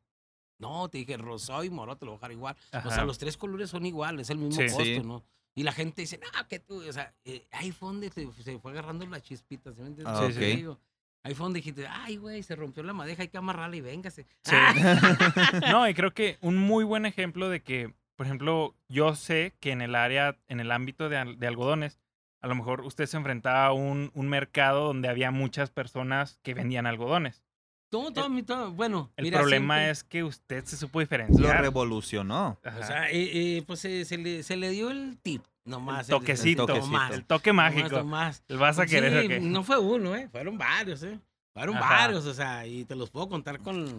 [0.59, 2.55] no, te dije rosado y morado te lo voy a dejar igual.
[2.69, 3.05] O sea, Ajá.
[3.05, 4.67] los tres colores son iguales, es el mismo Sí.
[4.67, 5.01] costo, Sí.
[5.03, 5.23] ¿no?
[5.57, 8.59] Y la gente dice, no, que tú, o sea, eh, ahí fue donde se, se
[8.59, 10.13] fue agarrando la chispita, ¿sí me entiendes?
[10.17, 10.39] Ah, Lo que ok.
[10.39, 10.79] te digo.
[11.23, 14.25] Ahí fue donde dijiste, ay, güey, se rompió la madeja, hay que amarrarla y véngase.
[14.43, 14.51] Sí.
[15.71, 19.71] No, y creo que un muy buen ejemplo de que, por ejemplo, yo sé que
[19.71, 21.99] en el área, en el ámbito de, de algodones,
[22.41, 26.53] a lo mejor usted se enfrentaba a un, un mercado donde había muchas personas que
[26.53, 27.43] vendían algodones.
[27.89, 29.11] Todo, todo, mi- todo, bueno.
[29.15, 31.61] El mira, problema siempre- es que usted se supo Lo diferenciar.
[31.61, 32.59] revolucionó.
[32.63, 32.79] Ajá.
[32.79, 36.09] O sea, eh, eh, pues eh, se, le, se le dio el tip, nomás.
[36.09, 36.91] el toquecito, el toquecito.
[36.91, 37.97] Nomás, el toque mágico.
[37.97, 38.43] nomás.
[38.47, 39.39] ¿El vas a querer Sí, o qué?
[39.39, 40.27] No fue uno, ¿eh?
[40.31, 41.19] Fueron varios, ¿eh?
[41.53, 41.89] Fueron Ajá.
[42.07, 43.97] varios, o sea, y te los puedo contar con.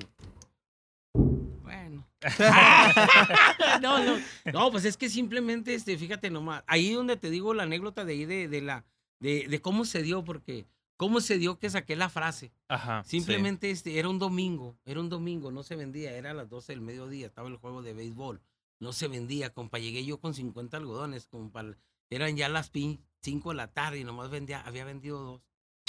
[1.62, 2.06] Bueno.
[3.82, 4.18] no, no.
[4.52, 6.62] No, pues es que simplemente, este, fíjate nomás.
[6.66, 8.84] Ahí donde te digo la anécdota de ahí de, de la.
[9.20, 10.66] De, de cómo se dio, porque.
[10.96, 12.52] ¿Cómo se dio que saqué la frase?
[12.68, 13.04] Ajá.
[13.04, 16.72] Simplemente este, era un domingo, era un domingo, no se vendía, era a las 12
[16.72, 18.40] del mediodía, estaba el juego de béisbol,
[18.80, 21.64] no se vendía, compa, llegué yo con 50 algodones, compa,
[22.08, 25.42] eran ya las 5 de la tarde y nomás vendía, había vendido dos.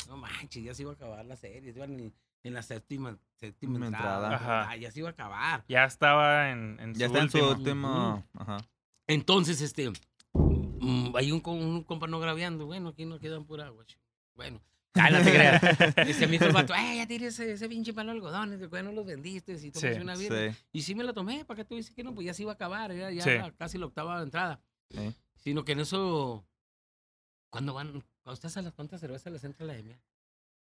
[0.07, 3.85] No manches, ya se iba a acabar la serie, iban en, en la séptima, séptima
[3.87, 4.61] entrada, entrada.
[4.63, 4.75] Ajá.
[4.77, 5.65] ya se iba a acabar.
[5.67, 7.53] Ya estaba en, en Ya su está en su último.
[8.15, 8.27] último.
[8.35, 8.57] Ajá.
[9.07, 9.91] Entonces, este,
[10.33, 13.85] mm, hay un, co- un compa no grabeando, bueno, aquí no quedan pura agua.
[14.35, 14.61] Bueno,
[14.95, 15.63] ah, no te creas.
[16.07, 18.83] Este, me dijo el vato, eh, ya tienes ese, ese pinche palo de algodones, de
[18.83, 20.51] no los vendiste, si tomas Sí, una birra.
[20.51, 20.57] Sí.
[20.71, 22.13] Y sí me la tomé, ¿para qué tú dices que no?
[22.15, 23.29] Pues ya se iba a acabar, ya, ya Sí.
[23.29, 24.59] era casi la octava entrada.
[24.89, 25.13] Sí.
[25.35, 26.45] Sino que en eso,
[27.51, 29.99] cuando van, cuando estás a las cuantas cervezas les entra la demia.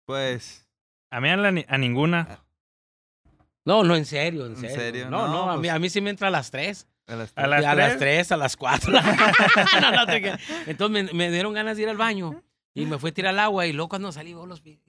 [0.04, 0.66] Pues.
[1.10, 2.42] A mí a, la a ninguna.
[3.64, 4.76] No, no, en serio, en ¿En serio.
[4.76, 5.10] serio?
[5.10, 6.86] No, no, No, a, mí, pues- a mí sí me entra a las tres.
[7.06, 7.98] A las A las a las tres.
[7.98, 8.92] tres, a las cuatro.
[9.80, 10.40] no, no te creas.
[10.66, 12.42] Entonces me, me dieron ganas de ir al baño
[12.82, 14.80] y me fui a tirar al agua y luego cuando salí, vos los vi.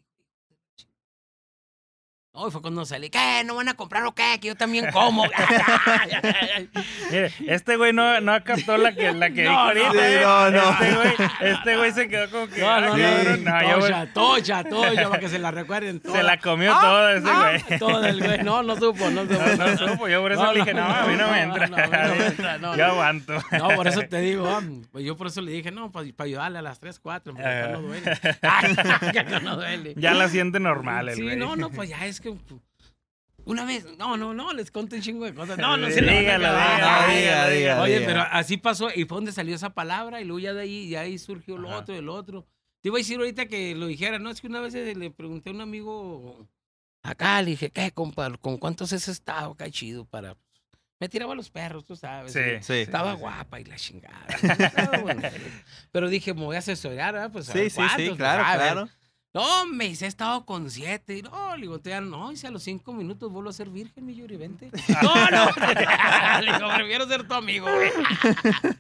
[2.40, 3.44] No, y fue cuando salí, ¿qué?
[3.46, 4.38] ¿No van a comprar o qué?
[4.40, 5.26] Que yo también como.
[7.12, 9.60] Mire, este güey no, no captó la que, la que No, dijo no.
[9.60, 9.92] ahorita.
[9.92, 10.22] Sí, ¿eh?
[10.24, 10.70] no, no.
[10.72, 11.14] Este güey,
[11.52, 12.62] este güey se quedó como que.
[12.62, 13.02] No, ah, no, Sí.
[13.02, 16.16] cabrón, no, no, yo voy- tocha, tocha, tocha, para que se la recuerden toda.
[16.18, 17.80] se la comió Ah, toda ese ah, güey.
[17.80, 19.34] Toda el güey, no, no supo, no supo.
[19.58, 21.56] No, no supo, yo por eso No, le dije, no, a mí no me no,
[21.56, 21.68] entra.
[21.68, 22.92] no, no no, yo no.
[22.94, 23.34] aguanto.
[23.52, 26.60] No, por eso te digo, ah, pues yo por eso le dije, no, para ayudarle
[26.60, 27.72] a las 3, 4, porque acá Ah.
[27.74, 28.12] no duele.
[28.42, 29.94] Ay, acá no duele.
[29.98, 31.36] Ya la siente normal el Sí, güey.
[31.36, 32.29] no, no, pues ya es que
[33.46, 35.58] una vez, no, no, no, les conté un chingo de cosas.
[35.58, 39.32] No, no, Sí, sí, no, dígalo, dígalo, dígalo, Oye, pero así pasó, y fue donde
[39.32, 41.80] salió esa palabra, y luego ya de ahí, y ahí surgió lo Ajá.
[41.80, 42.46] otro, el otro.
[42.82, 45.50] Te iba a decir ahorita que lo dijera, no, es que una vez le pregunté
[45.50, 46.48] a un amigo
[47.04, 48.32] acá, le dije, ¿qué, compa?
[48.38, 49.56] ¿Con cuántos has estado?
[49.56, 50.38] Qué chido para...
[51.00, 52.34] Me tiraba los perros, tú sabes.
[52.34, 52.74] Sí, Sí.
[52.74, 54.28] Estaba guapa y la chingada.
[55.92, 57.32] Pero dije, me voy a asesorar, ¿verdad?
[57.32, 58.90] Pues a ver Sí, sí, sí, claro, pues, claro.
[59.32, 61.18] No, me dice, he estado con siete.
[61.18, 64.06] Y No, le digo, te no, dice, a los cinco minutos vuelvo a ser virgen,
[64.06, 64.72] mi Yuri, vente.
[65.04, 65.46] No, no.
[66.42, 67.92] le digo, prefiero ser tu amigo, güey.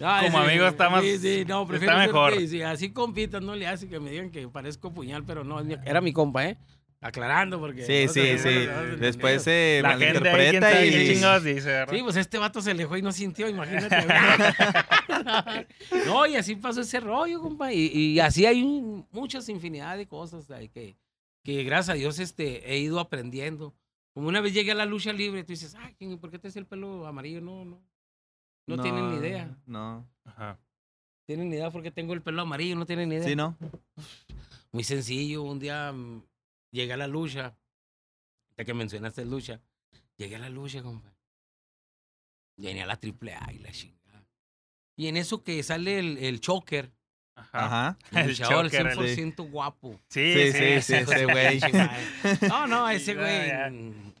[0.00, 2.34] No, Como amigo está más- Sí, sí, no, prefiero está ser- mejor.
[2.36, 5.60] sí, sí, así compitan, no le hace que me digan que parezco puñal, pero no,
[5.60, 6.58] era mi compa, ¿eh?
[7.04, 7.84] Aclarando, porque...
[7.84, 8.66] Sí, no sí, sí.
[8.66, 10.12] no no Después no se La gente ahí,
[10.50, 11.14] quién malinterpreta y.
[11.14, 11.94] chingados dice, ¿verdad?
[11.94, 13.96] Sí, pues este vato se alejó y no sintió, imagínate.
[16.06, 17.72] no, y así pasó ese rollo, compa.
[17.72, 20.96] Y, y así hay un- muchas infinidad de cosas ahí que,
[21.44, 23.74] que gracias a Dios este, he ido aprendiendo.
[24.14, 26.48] Como una vez llegué a la lucha libre, tú dices, ay, ¿quién- ¿por qué te
[26.48, 27.40] hace el pelo amarillo?
[27.40, 27.80] No, no.
[28.68, 29.50] No, tienen ni idea.
[29.66, 30.06] No.
[30.24, 30.56] Ajá.
[31.26, 33.26] Tienen ni idea porque tengo el pelo amarillo, no tienen ni idea.
[33.28, 33.56] Sí, ¿no?
[34.70, 35.92] Muy sencillo, un día
[36.72, 37.54] llegué a la lucha,
[38.56, 39.60] ya que mencionaste lucha,
[40.16, 41.12] llegué a la lucha, compa.
[42.56, 44.26] Llegué a la triple A y la chingada.
[44.96, 46.92] Y en eso que sale el, el choker,
[47.34, 47.66] Ajá.
[47.66, 47.98] Ajá.
[48.20, 50.00] el luchador choker, el- 100% guapo.
[50.08, 50.94] Sí, Sí, sí, sí, sí.
[50.94, 51.60] ese güey.
[52.48, 54.11] No, no, ese güey.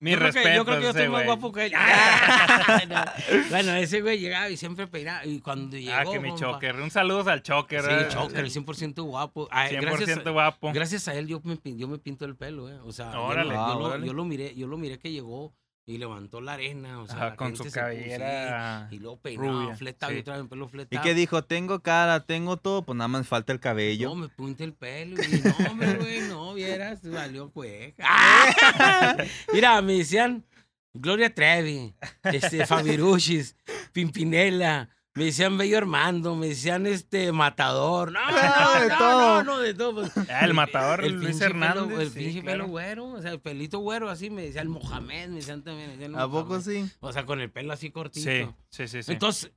[0.00, 0.56] Mi yo creo que- respeto.
[0.56, 1.26] yo creo que yo ese estoy más güey.
[1.26, 1.72] guapo que él.
[2.88, 3.04] No.
[3.50, 5.24] Bueno, ese güey llegaba y siempre peinaba.
[5.26, 5.92] Y cuando llegó.
[5.96, 6.76] Ah, que mi compa, choker.
[6.76, 7.82] Un saludo al choker.
[7.82, 8.06] Sí, ¿eh?
[8.08, 9.48] choker, el 100% guapo.
[9.50, 10.72] Ah, 100% gracias, a- guapo.
[10.72, 12.78] Gracias a él yo me, yo me pinto el pelo, ¿eh?
[12.84, 13.52] O sea, yo Órale.
[13.52, 15.52] lo- Ah, yo, lo, yo lo miré, yo lo miré que llegó
[15.88, 18.88] y levantó la arena, o sea, Ajá, la con gente su cabellera.
[18.90, 20.18] y luego peinado, rubia, fletado sí.
[20.18, 21.02] y otra vez pelo ¿Y fletado.
[21.02, 21.44] qué dijo?
[21.44, 24.10] Tengo cara, tengo todo, pues nada más falta el cabello.
[24.10, 27.94] No, me pinté el pelo y no, hombre, güey, no, vieras, valió cueja.
[28.02, 29.16] ¡Ah!
[29.50, 30.44] Mira, me decían
[30.92, 33.56] Gloria Trevi, este, Fabiruchis,
[33.94, 39.20] Pimpinela, me decían Bello Armando, me decían este Matador, no, no, de no, todo.
[39.20, 39.94] no, no, de todo.
[40.10, 40.28] pues.
[40.30, 42.58] Ah, el matador, Luis pinche Hernández, pelo- el sí, pinche claro.
[42.58, 45.88] pelo güero, o sea, el pelito güero así, me decía el Mohamed, me decían también.
[45.88, 46.88] me decían el ¿A poco sí?
[47.00, 48.30] O sea, con el pelo así cortito.
[48.30, 49.02] Sí, sí, sí.
[49.02, 49.12] sí.
[49.12, 49.50] Entonces,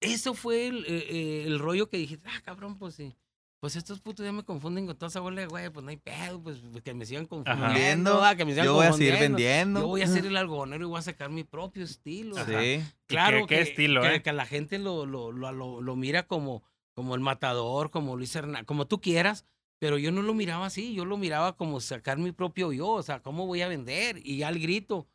[0.00, 3.14] eso fue el, eh, eh, el rollo que dije, ah, cabrón, pues sí.
[3.60, 5.96] Pues estos putos ya me confunden con toda esa bola de güey, pues no hay
[5.96, 8.22] pedo, pues que me sigan confundiendo.
[8.22, 9.80] Ah, que me sigan Yo voy a seguir vendiendo.
[9.80, 12.36] Yo voy a ser el algodonero y voy a sacar mi propio estilo.
[12.36, 12.84] o sea, Sí.
[13.06, 14.22] Claro qué- qué que, estilo, que, eh?
[14.22, 16.62] que la gente lo, lo, lo, lo- lo mira como,
[16.94, 19.44] como el matador, como Luis Hernández, como tú quieras,
[19.80, 23.02] pero yo no lo miraba así, yo lo miraba como sacar mi propio yo, o
[23.02, 25.08] sea, cómo voy a vender y ya el grito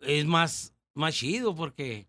[0.00, 2.08] es más, más chido porque,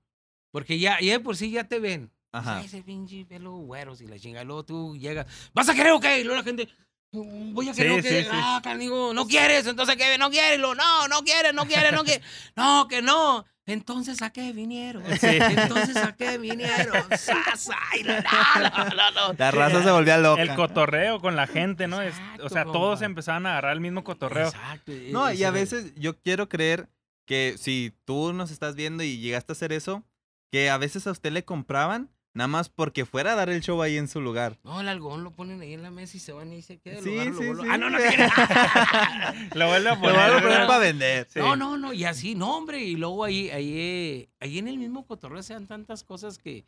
[0.51, 2.11] porque ya, ya de por sí ya te ven.
[2.37, 2.61] Ajá.
[2.61, 6.19] Ese pinche pelo güeros y la chingada, luego tú llegas, ¿vas a querer o qué?
[6.19, 6.67] Y luego la gente,
[7.11, 8.29] "Mm, voy a querer Sí, o qué, sí, sí.
[8.31, 10.17] ah, canigo, no quieres, entonces ¿qué?
[10.17, 12.23] No quieres, lo, no, no quieres, no quieres, no quieres,
[12.55, 13.45] no, que no.
[13.67, 19.35] Entonces a qué vinieron, entonces a qué vinieron, Sasa, la, la, la, la, la.
[19.35, 20.41] La raza se volvía loca.
[20.41, 21.99] El cotorreo con la gente, ¿no?
[22.01, 24.49] Es- Exacto, o sea, todos empezaban a agarrar el mismo cotorreo.
[24.49, 24.91] Exacto.
[24.91, 26.89] e- No, y a veces yo quiero creer
[27.25, 30.03] que si tú nos estás viendo y llegaste a hacer eso,
[30.51, 33.81] que a veces a usted le compraban nada más porque fuera a dar el show
[33.81, 34.59] ahí en su lugar.
[34.63, 37.01] No, el algodón lo ponen ahí en la mesa y se van y se queda.
[37.01, 37.67] Sí, lo agarran, lo sí, sí.
[37.71, 40.15] Ah, no, no, que- Lo vuelve a Lo poner.
[40.15, 41.27] van a poner para vender.
[41.31, 41.39] Sí.
[41.39, 42.83] No, no, no, y así, no, hombre.
[42.83, 46.65] Y luego ahí, ahí, eh, ahí en el mismo cotorreo se dan tantas cosas que,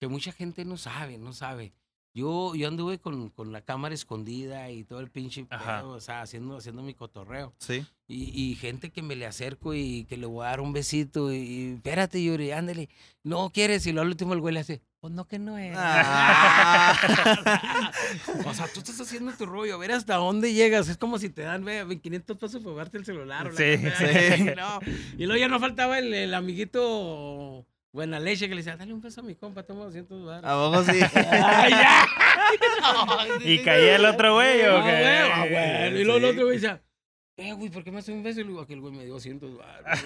[0.00, 1.72] que mucha gente no sabe, no sabe.
[2.14, 6.22] Yo, yo anduve con, con la cámara escondida y todo el pinche pedo, o sea,
[6.22, 7.52] haciendo, haciendo mi cotorreo.
[7.58, 7.86] Sí.
[8.10, 11.30] Y, y gente que me le acerco y que le voy a dar un besito
[11.30, 12.88] y, y, espérate, Yuri, ándale.
[13.22, 15.74] No quieres, y luego al último el güey le hace, pues no que no es.
[15.76, 16.94] Ah.
[18.46, 20.88] o sea, tú estás haciendo tu rollo, a ver hasta dónde llegas.
[20.88, 23.46] Es como si te dan ve, 500 pesos por darte el celular.
[23.48, 24.44] o la Sí, sí.
[24.56, 24.80] No.
[25.18, 29.00] Y luego ya no faltaba el, el amiguito buena leche que le decía, dale un
[29.02, 30.44] peso a mi compa, toma 200 baros.
[30.50, 30.98] ¿A poco sí?
[31.14, 32.06] ¡Ay, ya!
[32.82, 35.18] No, ¿Y caía el otro güey o Ah, qué?
[35.32, 35.98] ah, bueno.
[35.98, 36.80] Y luego el otro güey decía,
[37.38, 38.40] eh, güey, ¿por qué me hace un beso?
[38.40, 40.00] Y aquel güey me dio 200 baros.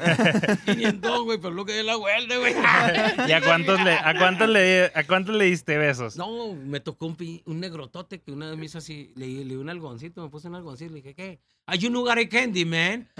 [0.66, 2.52] 500, güey, pero lo que de la vuelta, güey.
[3.28, 6.16] ¿Y a cuántos le, a cuántos le, a cuántos le diste besos?
[6.16, 7.16] No, me tocó un,
[7.46, 10.48] un negrotote que una vez me hizo así, le, le di un algoncito, me puse
[10.48, 11.40] un algoncito, le dije, ¿qué?
[11.72, 13.08] Are you no got a candy, man?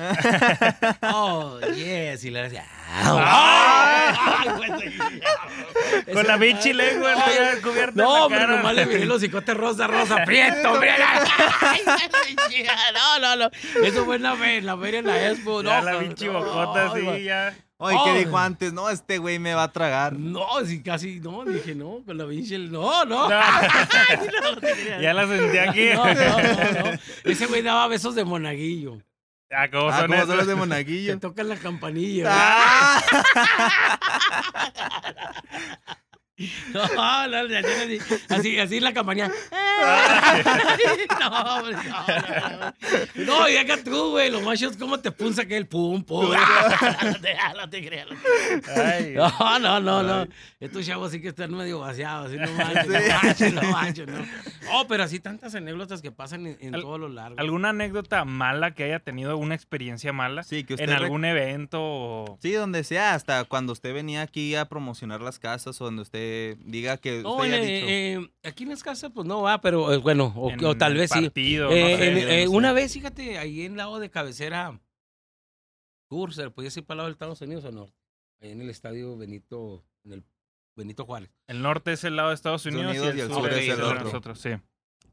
[1.03, 4.45] oh, yes, y le decía, ¡ah!
[6.13, 7.33] Con la bichi lengua ¿no?
[7.33, 10.79] ya cubierta No, la pero nomás le miré los cicotes rosa, rosa, prieto.
[11.63, 11.81] Ay,
[12.93, 13.51] No, no, no.
[13.83, 15.63] Eso fue en la feria, en la feria en la expo.
[15.63, 17.55] Ya no, la no, pinche bocota así, ya.
[17.85, 18.05] Oye, Oh.
[18.05, 18.73] ¿qué dijo antes?
[18.73, 20.13] No, este güey me va a tragar.
[20.13, 23.29] No, sí, casi, no, dije, no, con la pinche, no, no.
[23.29, 23.29] No.
[24.61, 25.03] Te.
[25.03, 25.87] Ya la sentí aquí.
[25.95, 26.99] No, no, no, no.
[27.25, 28.99] Ese güey daba besos de monaguillo.
[29.51, 30.29] Ah, ¿cómo Ah, son esos?
[30.29, 31.19] son los de Te Monaguillo.
[31.19, 32.25] tocan la campanilla.
[32.31, 33.03] Ah.
[36.73, 39.31] No, no, no, no, así, así, así la campanilla.
[41.21, 42.73] No, hombre, no, no,
[43.17, 43.25] no.
[43.25, 46.31] No, y acá tú, güey, los machos, ¿cómo te punza que el pum, pum?
[47.03, 48.07] No te, no te creas.
[49.59, 50.27] no No, no.
[50.61, 54.19] Estos chavos sí que están medio vaciados, así no manches, no manches, no manches, no.
[54.73, 57.39] Oh, pero así tantas anécdotas que pasan en, todo lo largo.
[57.39, 60.43] ¿Alguna anécdota mala que haya tenido, una experiencia mala?
[60.45, 62.39] Sí, que usted en algún evento o...
[62.41, 66.22] Sí, donde sea, hasta cuando usted venía aquí a promocionar las casas o donde usted
[66.65, 67.87] diga que No, usted ya eh, dicho.
[67.89, 70.93] eh, aquí en las casas, pues no va, pero eh, bueno, o, en o tal
[70.93, 71.21] el vez sí.
[71.23, 72.49] partido, Eh, no sé, en- no eh, sé.
[72.49, 74.81] una vez, fíjate, ahí en lado de cabecera,
[76.09, 77.89] Sur, se le podía decir para el lado de Estados Unidos o no.
[78.41, 80.25] Ahí en el estadio Benito, en el
[80.77, 81.31] Benito Juárez.
[81.47, 83.99] El norte es el lado de Estados Unidos, Unidos y el, sur es el otro.
[83.99, 84.51] de nosotros, sí.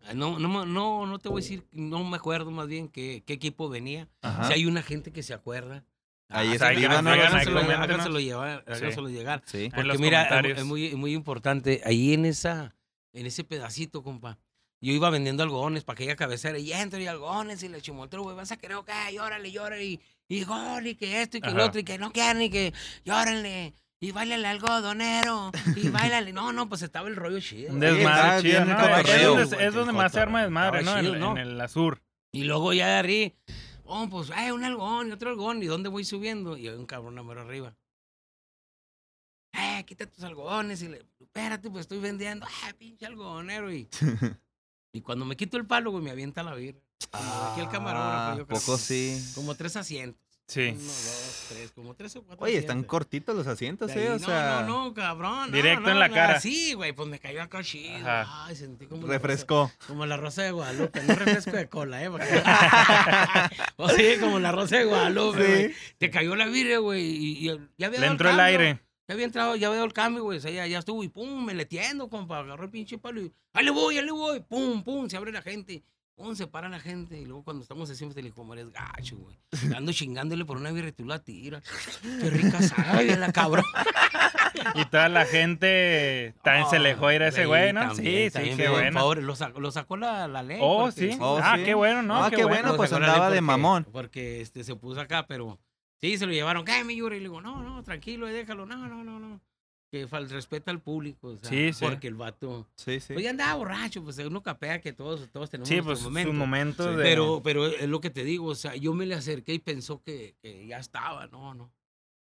[0.05, 3.23] Ah, No, no, no, no te voy a decir, no me acuerdo más bien qué,
[3.25, 4.07] qué equipo venía.
[4.21, 4.45] Ajá.
[4.45, 5.85] Si hay una gente que se acuerda.
[6.31, 7.09] Ahí ah, es sí, arriba, háganselo- ¿no?
[7.11, 9.11] Ahí háganselo- llevar, Sí.
[9.11, 9.41] llegar.
[9.45, 9.69] Sí.
[9.73, 12.75] Porque los mira, es, muy, muy importante, ahí en esa,
[13.13, 14.37] en ese pedacito, compa,
[14.79, 18.35] yo iba vendiendo algodones para aquella cabecera y entro y algodones y le chimoltero, güey,
[18.35, 21.57] vas a querer, ok, llórale, llórale, y, y gol, y que esto y que el
[21.57, 21.65] Ajá.
[21.65, 26.69] otro, y que no quieren, y que llórenle, y bailale algodonero, y bailale, no, no,
[26.69, 27.73] pues estaba el rollo chido.
[27.73, 29.41] Desmadre está chido, ¿no?
[29.41, 31.31] Es donde, más se arma desmadre, ¿no?
[31.31, 32.03] En, el Azur.
[32.31, 33.35] Y luego ya de arriba,
[33.89, 36.57] oh, pues, eh, un algodón y otro algodón, ¿y dónde voy subiendo?
[36.57, 37.75] Y hay un cabrón número arriba.
[39.53, 43.73] Eh, quita tus algodones y le, espérate, pues estoy vendiendo, ah, pinche algodonero.
[43.73, 43.89] Y,
[44.93, 46.79] y cuando me quito el palo, güey, me avienta la birra.
[47.11, 48.57] Aquí el camarógrafo, yo creo.
[48.57, 49.19] Ah, poco sí.
[49.33, 50.28] Como tres asientos.
[50.49, 50.69] Sí.
[50.75, 54.09] Uno, dos, tres, como tres o cuatro Oye, están cortitos los asientos, ¿eh?
[54.09, 55.51] O no, sea, no, no, cabrón.
[55.51, 56.39] no, Directo no, en la no, cara.
[56.39, 57.95] Sí, güey, pues me cayó acá chido.
[57.97, 58.45] Ajá.
[58.47, 59.71] Ay, sentí como la rosa- refrescó.
[59.87, 62.09] como la rosa de Guadalupe, no refresco de cola, ¿eh?
[62.09, 62.41] Porque-
[63.77, 65.51] o sí, como la rosa de Guadalupe, Sí.
[65.63, 65.75] güey.
[65.99, 68.45] Te cayó la birria, güey, y, y ya había Le dado entró el cambio.
[68.59, 68.79] aire.
[69.07, 70.37] Ya había entrado, ya había dado el cambio, güey.
[70.37, 72.39] O sea, ya, ya estuvo y pum, me leteando, compa.
[72.39, 74.39] Agarró el pinche palo y ahí le voy, ahí le voy.
[74.41, 75.83] Pum, pum, se abre la gente.
[76.19, 77.17] ¿Cómo se para la gente?
[77.17, 79.39] Y luego cuando estamos así, te le digo, eres gacho, güey.
[79.73, 81.63] Ando chingándole por una birra y tú la tiras.
[82.01, 83.63] Qué rica sabe la cabrón.
[84.75, 87.87] Y toda la gente también se le dejó ir a ese güey, ¿no?
[87.87, 88.99] También, sí, también, sí, qué bueno.
[88.99, 90.59] Pobre, lo sacó, lo sacó la, la ley.
[90.61, 91.17] Oh, porque- sí.
[91.21, 91.63] Oh, ah, sí.
[91.63, 92.21] qué bueno, ¿no?
[92.21, 93.85] Ah, qué bueno, pues andaba de mamón.
[93.89, 95.57] Porque este, se puso acá, pero
[96.01, 96.65] sí, se lo llevaron.
[96.65, 97.15] ¿Qué, mi Yuri?
[97.15, 98.65] Y le digo, no, no, tranquilo, déjalo.
[98.65, 99.39] No, no, no, no.
[99.91, 101.29] Que respeta al público.
[101.29, 101.83] O sea, Sí, sí.
[101.83, 102.67] Porque el vato.
[102.75, 103.13] Sí, sí.
[103.13, 106.83] Pues ya andaba borracho, pues uno capea que todos, todos tenemos Sí, pues momento.
[106.83, 106.97] Sí.
[106.97, 107.03] de...
[107.03, 110.01] Pero, pero es lo que te digo, o sea, yo me le acerqué y pensó
[110.01, 111.25] que, que ya estaba.
[111.27, 111.71] No, no.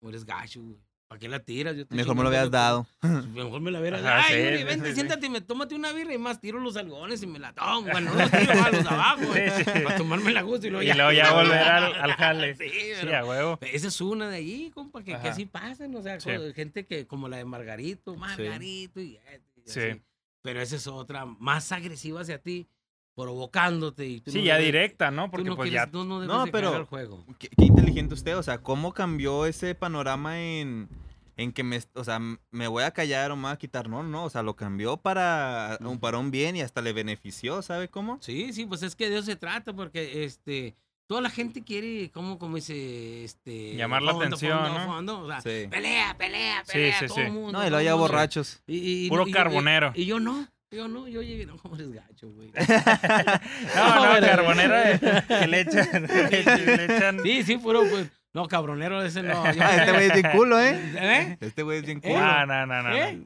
[0.00, 0.78] No eres gacho, güey.
[1.12, 1.76] ¿Para qué la tiras?
[1.76, 2.86] Yo Mejor me lo habías dado.
[3.34, 4.22] Mejor me la hubieras dado.
[4.24, 7.26] Ay, sí, vente, sí, siéntate, me, tómate una birra y más tiro los algodones y
[7.26, 7.82] me la tomo.
[7.82, 9.80] Bueno, no los tiro a los abajo, güey, Sí, sí.
[9.84, 10.94] Para tomarme la gusto y luego Y ya.
[10.94, 12.54] luego ya volver al, al jale.
[12.56, 13.58] Sí, Sí, pero- a huevo.
[13.60, 16.18] esa es una de ahí, compa, que, que así pasan, o sea,
[16.54, 19.80] gente que como la de Margarito, Margarito y, y Sí.
[19.80, 20.02] así.
[20.40, 22.66] Pero esa es otra, más agresiva hacia ti,
[23.14, 24.06] provocándote.
[24.06, 25.30] Y tú Sí, no ya debes- directa, ¿no?
[25.30, 25.92] Porque no pues quieres- ya...
[25.92, 27.24] no, no debes No, de pero- el juego.
[27.38, 30.88] Qué, qué inteligente usted, o sea, ¿cómo cambió ese panorama en,
[31.36, 32.20] en que me, o sea,
[32.50, 33.88] me voy a callar o me voy a quitar?
[33.88, 37.62] No, no, o sea, lo cambió para, un- para un bien y hasta le benefició,
[37.62, 38.18] ¿sabe cómo?
[38.20, 40.74] Sí, sí, pues es que de eso se trata, porque este,
[41.06, 43.74] toda la gente quiere, como, como dice, este...
[43.76, 44.86] Llamar la atención, ¿no?
[44.86, 45.66] fondo, o sea, Sí.
[45.68, 47.20] pelea, pelea, pelea, sí, todo sí.
[47.22, 47.52] el mundo.
[47.52, 48.08] No, y todo luego el ya mundo.
[48.08, 48.62] borrachos.
[48.66, 49.92] Y- y- Puro y- y- carbonero.
[49.94, 52.50] Y, yo no, yo no, yo llegué, no, como eres gacho, güey.
[53.76, 56.02] No, no, carbonera de- que le echan...
[56.10, 57.22] le echan...
[57.22, 59.44] Sí, sí, puro, pues, no, cabronero ese no.
[59.54, 60.80] yo- Ah, este güey es bien culo, ¿eh?
[60.96, 61.36] ¿Eh?
[61.40, 62.00] Este güey es bien ¿Eh?
[62.02, 62.16] culo.
[62.18, 62.94] Ah, no, no, no.
[62.96, 63.20] ¿Eh?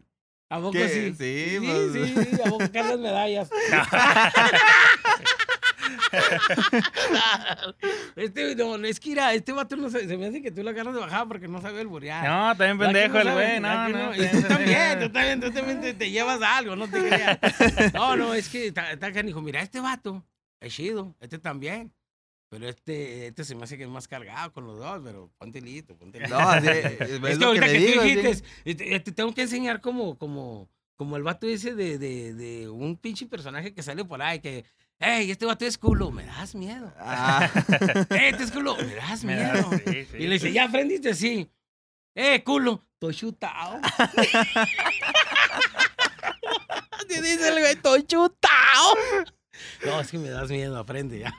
[0.49, 0.89] ¿A poco ¿Qué?
[0.89, 1.15] sí?
[1.19, 1.93] Sí, sí, pues.
[1.93, 3.51] sí, sí, a poco las medallas.
[8.17, 10.71] este, no, es que mira, este vato no se, se me hace que tú la
[10.71, 12.25] agarras de bajada porque no sabe el burear.
[12.25, 14.15] No, también pendejo el güey, no, no.
[14.15, 17.39] Y tú también, tú también, tú también te, te llevas algo, no te creas.
[17.95, 19.41] No, no, es que está está canijo.
[19.41, 20.25] Mira, este vato
[20.61, 21.93] es chido, este también.
[22.49, 25.61] Pero este, este se me hace que es más cargado con los dos, pero ponte
[25.61, 26.39] listo, ponte listo.
[26.39, 28.03] No, así, es, es Es que lo que ahorita le que, digo.
[28.03, 28.15] tú sí.
[28.15, 32.69] dijiste, este, te tengo que enseñar como, como, como el vato ese de, de, de
[32.69, 34.65] un pinche personaje que sale por ahí que,
[35.01, 36.93] hey, este vato es culo, me das miedo.
[36.99, 37.49] Ah,
[38.11, 39.71] "Eh, este es culo, me das Me da- miedo.
[39.87, 40.17] sí, sí.
[40.19, 41.51] Y le dice, ya aprendiste sí.
[42.15, 43.81] Eh, culo, estoy chutado.
[47.09, 48.95] Te dice el güey, estoy chutado.
[49.87, 51.35] No, es que me das miedo, aprende ya.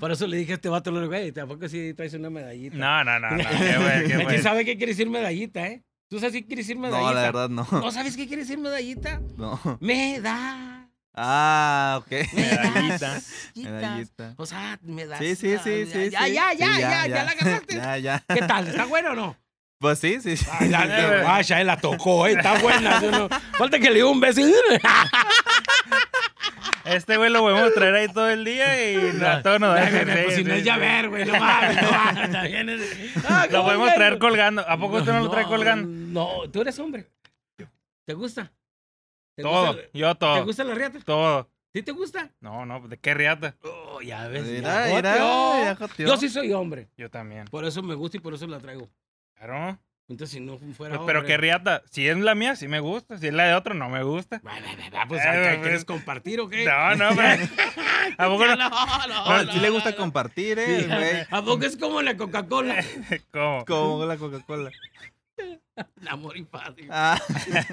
[0.00, 2.76] Por eso le dije a este vato, le güey, tampoco si traes una medallita.
[2.76, 3.36] No, no, no, no.
[3.38, 3.44] Qué
[3.78, 4.42] güey, qué Es que güey.
[4.42, 5.82] sabe qué quiere decir medallita, ¿eh?
[6.10, 7.08] ¿Tú sabes qué quiere decir medallita?
[7.08, 7.66] no, la verdad no.
[7.70, 9.20] ¿No sabes qué quiere decir medallita?
[9.36, 9.60] No.
[9.80, 10.87] Meda.
[11.20, 12.10] Ah, ok.
[12.32, 13.20] Medallita.
[13.56, 14.34] Medallita.
[14.36, 15.18] O sea, me das.
[15.18, 16.10] Sí, sí, sí, sí.
[16.10, 16.32] Ya, sí.
[16.32, 17.76] ya, ya, Sí, ya, ya, la agarraste.
[17.76, 18.24] Ya, ya.
[18.28, 18.68] ¿Qué tal?
[18.68, 19.36] ¿Está bueno o no?
[19.80, 20.34] Pues sí, sí.
[20.52, 23.00] Ay, la, la- vaya, él la tocó, eh, está buena.
[23.56, 24.40] Falta que le dé un beso.
[26.84, 30.34] Este güey lo podemos traer ahí todo el día y a todos nos da pues
[30.36, 32.30] si no es llaver, güey, no mames, no mames.
[33.14, 34.64] Lo ¿cómo podemos traer colgando.
[34.66, 35.86] ¿A poco usted no lo trae colgando?
[35.86, 37.06] No, tú eres hombre.
[38.06, 38.50] ¿Te gusta?
[39.38, 39.76] ¿Te Todo.
[39.94, 40.44] Yo ¿Te todo.
[40.44, 40.98] gusta la riata?
[41.04, 41.48] Todo.
[41.72, 42.32] ¿Sí te gusta?
[42.40, 43.54] No, no, ¿de qué riata?
[43.62, 44.42] Oh, ya ves.
[44.44, 45.78] Mira, ya mira.
[45.96, 46.88] Yo sí soy hombre.
[46.96, 47.44] Yo también.
[47.44, 48.88] Por eso me gusta y por eso la traigo.
[49.36, 49.78] Claro.
[50.08, 51.82] Entonces, si no fuera Pues, pero hombre- qué riata.
[51.90, 53.16] Si es la mía, sí me gusta.
[53.18, 54.40] Si es la de otro, no me gusta.
[54.44, 56.64] Va, va, va, va, Pues, Eh, ¿qué pues, ¿quieres compartir o qué?
[56.64, 57.44] No, no, pero.
[58.18, 58.56] ¿A poco no?
[58.56, 58.70] no,
[59.06, 59.96] no, Bueno, no, sí le gusta no.
[59.98, 61.26] compartir, Sí, ¿eh, güey?
[61.30, 62.82] ¿A poco es como la Coca-Cola?
[63.30, 63.64] ¿Cómo?
[63.66, 64.70] Como la Coca-Cola.
[66.08, 66.72] Amor y paz.
[66.90, 67.20] Ah,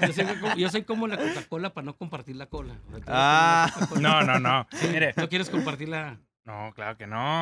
[0.06, 2.74] Yo soy, como, yo soy como la Coca-Cola para no compartir la cola.
[2.88, 3.72] O sea, eres Ah.
[3.92, 4.00] la.
[4.00, 4.66] No, no, no.
[4.92, 5.14] Mire.
[5.16, 6.18] ¿No quieres compartirla?
[6.44, 7.40] No, claro que no.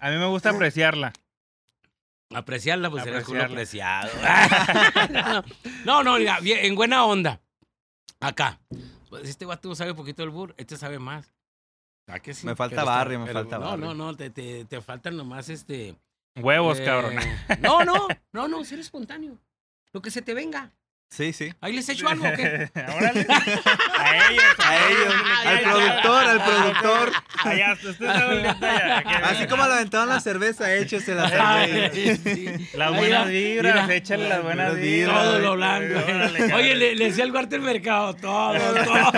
[0.00, 1.12] A mí me gusta apreciarla.
[2.34, 3.44] Apreciarla, pues eres Apreciarla.
[3.54, 4.10] apreciado.
[5.84, 7.40] no, no, mira, en buena onda.
[8.20, 8.58] Acá.
[9.08, 11.32] Pues este vato sabe poquito del burro, este sabe más.
[12.08, 12.46] ¿A que sí?
[12.46, 13.86] Me falta barrio, me falta no, barrio.
[13.86, 15.96] No, no, te, te, te faltan nomás este.
[16.36, 17.14] Huevos, eh, cabrón.
[17.60, 19.38] No, no, no, no, ser espontáneo.
[19.96, 20.72] Lo que se te venga.
[21.08, 21.50] sí, sí.
[21.62, 22.70] ¿Ahí les echo algo o qué?
[22.98, 23.26] Órale.
[23.30, 27.12] A ellos, A ellos, Ay, al productor, al productor.
[27.44, 29.02] Allá, usted allá.
[29.02, 31.30] que- Así como le aventaron la cerveza, échesela.
[31.40, 32.16] Ay, güey.
[32.18, 32.68] sí.
[32.74, 35.16] Las buenas vibras, échale las buenas vibras.
[35.24, 35.98] Todo lo blanco.
[36.56, 38.52] Oye, le, le decía al guarte del mercado, todo,
[38.84, 39.12] todo.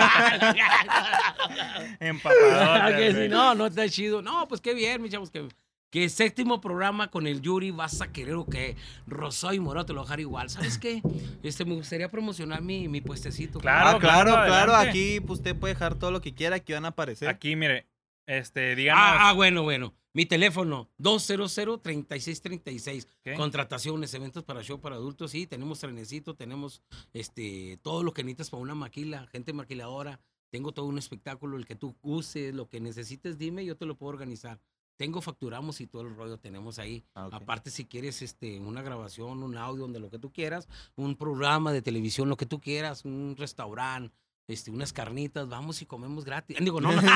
[1.99, 2.53] Empapador.
[2.53, 4.21] Ah, que si no, no está chido.
[4.21, 5.45] No, pues qué bien, mis chavos, que,
[5.89, 8.75] que séptimo programa con el Yuri vas a querer o qué.
[9.07, 10.49] Rosó y Moro te lo dejar igual.
[10.49, 11.01] ¿Sabes qué?
[11.43, 13.59] Este, me gustaría promocionar mi, mi puestecito.
[13.59, 14.75] Claro, Ah, claro, claro.
[14.75, 16.57] Aquí pues, usted puede dejar todo lo que quiera.
[16.57, 17.27] Aquí van a aparecer.
[17.27, 17.87] Aquí, mire,
[18.27, 19.01] este, díganos.
[19.03, 19.93] Ah, ah, bueno, bueno.
[20.13, 23.07] Mi teléfono, 200-3636.
[23.23, 23.33] ¿Qué?
[23.35, 25.31] Contrataciones, eventos para show para adultos.
[25.31, 26.81] Sí, tenemos trenecito, tenemos
[27.13, 30.19] este, todo lo que necesitas para una maquila, gente maquiladora.
[30.49, 33.95] Tengo todo un espectáculo, el que tú uses, lo que necesites, dime, yo te lo
[33.95, 34.59] puedo organizar.
[34.99, 37.05] Tengo, facturamos y todo el rollo tenemos ahí.
[37.15, 37.29] Ah.
[37.31, 41.71] Aparte, si quieres este, una grabación, un audio, donde lo que tú quieras, un programa
[41.71, 44.13] de televisión, lo que tú quieras, un restaurante,
[44.49, 46.57] este, unas carnitas, vamos y comemos gratis.
[46.59, 47.11] Digo, no, no, no,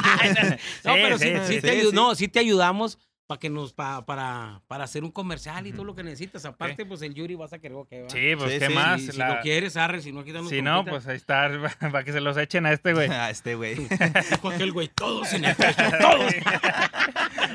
[0.83, 4.61] pero sí, sí, sí sí, te no, sí te ayudamos para que nos pa- para,
[4.67, 6.45] para hacer un comercial y todo lo que necesitas.
[6.45, 8.09] Aparte, pues el Yuri vas a querer que va.
[8.09, 9.01] Sí, pues Sí, qué sí, más.
[9.01, 12.11] Si La- lo quieres, arre, si no, aquí Si no, pues ahí está, para que
[12.13, 13.09] se los echen a este güey.
[13.09, 13.75] Ah, este güey.
[14.43, 16.33] Aquel güey, todos en el pecho, todos.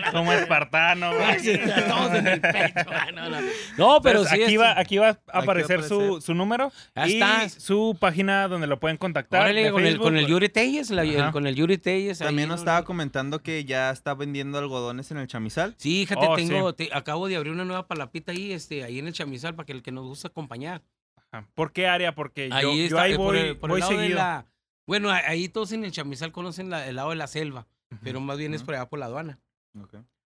[0.12, 1.58] Como espartano, güey.
[1.88, 2.86] todos en el pecho.
[2.90, 3.38] Ah, No, no.
[3.76, 4.42] No, pero Pues sí.
[4.42, 7.48] aquí, va, aquí va a va a aparecer su, su número Ahí y está.
[7.48, 9.42] su página donde lo pueden contactar.
[9.42, 10.30] Órale, con, el, con el Facebook.
[10.30, 11.32] Yuri Telles, la- el- Ajá.
[11.32, 12.18] con el Yuri Telles.
[12.18, 12.62] También nos ¿no?
[12.62, 15.74] estaba comentando que ya está vendiendo algodones en el chamizal.
[15.78, 19.06] Sí, fíjate, Oh, tengo, te- acabo de abrir una nueva palapita ahí, este, ahí en
[19.06, 20.82] el chamizal para que el que nos gusta acompañar.
[21.30, 21.46] Ajá.
[21.54, 22.14] ¿Por qué área?
[22.14, 24.16] Porque yo, Ahí yo está, ahí eh, por voy, el- por voy lado de seguido.
[24.18, 24.46] la-
[24.86, 27.66] bueno, ahí todos en el chamizal conocen la- el lado de la selva,
[28.02, 29.38] pero más bien es por allá por la aduana.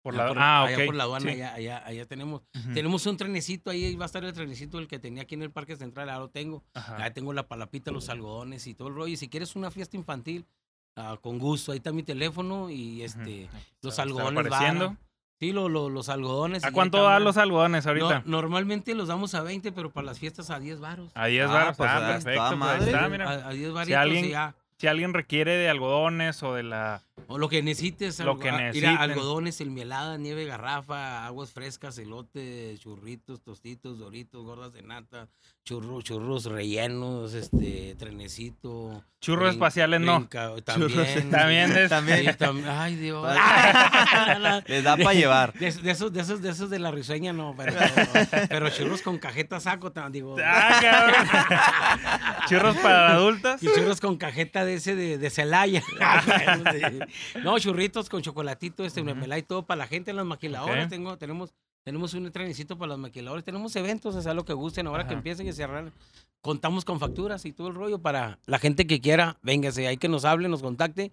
[0.02, 1.36] Por la, por- ah, allá por la aduana, sí.
[1.36, 2.42] allá, allá, allá tenemos.
[2.74, 5.50] Tenemos un trenecito, ahí va a estar el trenecito, el que tenía aquí en el
[5.52, 6.64] Parque Central, ahora lo tengo.
[6.74, 6.96] Ajá.
[7.04, 9.12] Ahí tengo la palapita, los algodones y todo el rollo.
[9.12, 10.44] Y si quieres una fiesta infantil,
[10.96, 13.48] ah, con gusto, ahí está mi teléfono y este,
[13.80, 14.48] los Está algodones.
[14.48, 14.98] varan.
[15.38, 16.64] Sí, lo- lo- los algodones.
[16.64, 18.22] ¿A cuánto dan los algodones ahorita?
[18.26, 21.10] No, normalmente los damos a 20, pero para las fiestas a 10 varos.
[21.14, 21.76] A 10 Ah, varos.
[21.76, 22.58] pues, ah, ah, perfecto.
[22.58, 23.30] pues, está, mira.
[23.48, 24.54] a 10 varitos alguien- y ya.
[24.78, 27.02] Si alguien requiere de algodones o de la...
[27.26, 28.18] O lo que necesites.
[28.20, 28.96] Lo algo- que ah, mira, necesiten.
[28.98, 35.28] algodones, el mielada, nieve, garrafa, aguas frescas, elote, churritos, tostitos, doritos, gordas de nata,
[35.64, 39.04] churros, churros rellenos, este, trenecito.
[39.20, 40.26] Churros espaciales no.
[40.64, 40.64] también.
[41.30, 42.18] También sí, de- También.
[42.20, 43.24] sí, tam- ay, Dios.
[44.66, 45.52] Les da para llevar.
[45.52, 47.72] De, de esos, de, esos, de esos de la risueña no, pero,
[48.48, 50.36] pero churros con cajeta saco, digo.
[50.44, 52.48] Ah, cabrón.
[52.48, 53.62] Churros para adultos.
[53.62, 55.82] Y churros con cajeta de ese de, de Celaya.
[57.44, 59.06] no, churritos con chocolatito, este, Ujú.
[59.06, 60.84] mermelada y todo para la gente en las maquiladoras.
[60.84, 60.90] Ok.
[60.90, 63.44] Tengo, tenemos, tenemos un trenecito para las maquiladoras.
[63.44, 64.86] Tenemos eventos, o sea, lo que gusten.
[64.86, 65.18] Ahora que Ajá.
[65.18, 65.92] empiecen a cerrar,
[66.40, 69.38] contamos con facturas y todo el rollo para la gente que quiera.
[69.42, 71.12] Véngase, hay que nos hable, nos contacte.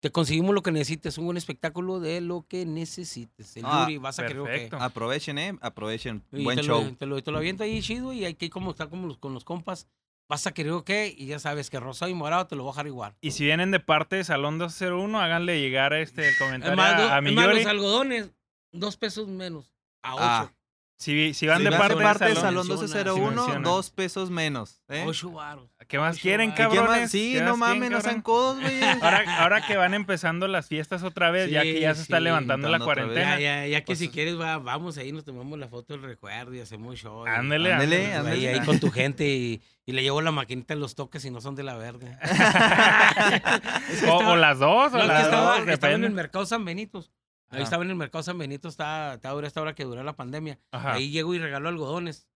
[0.00, 3.56] Te conseguimos lo que necesites, un buen espectáculo de lo que necesites.
[3.56, 4.76] El Ah, Yuri, vas a querer que...
[4.76, 5.56] Aprovechen, eh.
[5.62, 6.22] Aprovechen.
[6.30, 6.84] Y Buen te show.
[6.84, 9.16] Lo, te, lo, te lo avienta ahí chido y hay que como estar como los-
[9.16, 9.86] con los compas.
[10.28, 12.72] Vas a querer qué y ya sabes que rosado y morado te lo voy a
[12.72, 13.14] dejar igual.
[13.20, 17.20] Y si vienen de parte de Salón 201, háganle llegar este el comentario a, a
[17.20, 17.56] mi es más, Yuri.
[17.58, 18.30] los algodones,
[18.72, 20.24] dos pesos menos, a ocho.
[20.24, 20.52] Ah.
[20.96, 23.68] Si, si van Si de vas parte, Salón, Salón menciona, 1201, menciona.
[23.68, 24.80] dos pesos menos.
[24.88, 25.02] ¿eh?
[25.06, 25.68] Ocho varos.
[25.88, 26.54] ¿qué más Ocho quieren, varos.
[26.54, 26.86] ¿Y qué más?
[26.88, 27.10] cabrones?
[27.10, 28.80] Sí, ¿Qué no mames, no sean codos, güey.
[29.02, 32.20] Ahora, ahora que van empezando las fiestas otra vez, ya que ya se Sí, está
[32.20, 33.38] levantando la cuarentena.
[33.40, 35.94] Ya, ya, ya que Pues si es- quieres va, vamos ahí, nos tomamos la foto
[35.94, 37.26] del recuerdo y hacemos show.
[37.26, 38.48] Ándele, Ándele, ándele.
[38.48, 41.30] Ahí, ahí con tu gente y, y le llevo la maquinita en los toques y
[41.30, 42.16] no son de la verde.
[44.08, 46.64] O, o las dos, o No, que las estaba, dos, estaba en el mercado San
[46.64, 47.10] Benitos.
[47.54, 47.64] Ahí Ajá.
[47.64, 50.58] estaba en el mercado San Benito, está, está ahora esta hora que dura la pandemia.
[50.72, 50.94] Ajá.
[50.94, 52.28] Ahí llego y regalo algodones.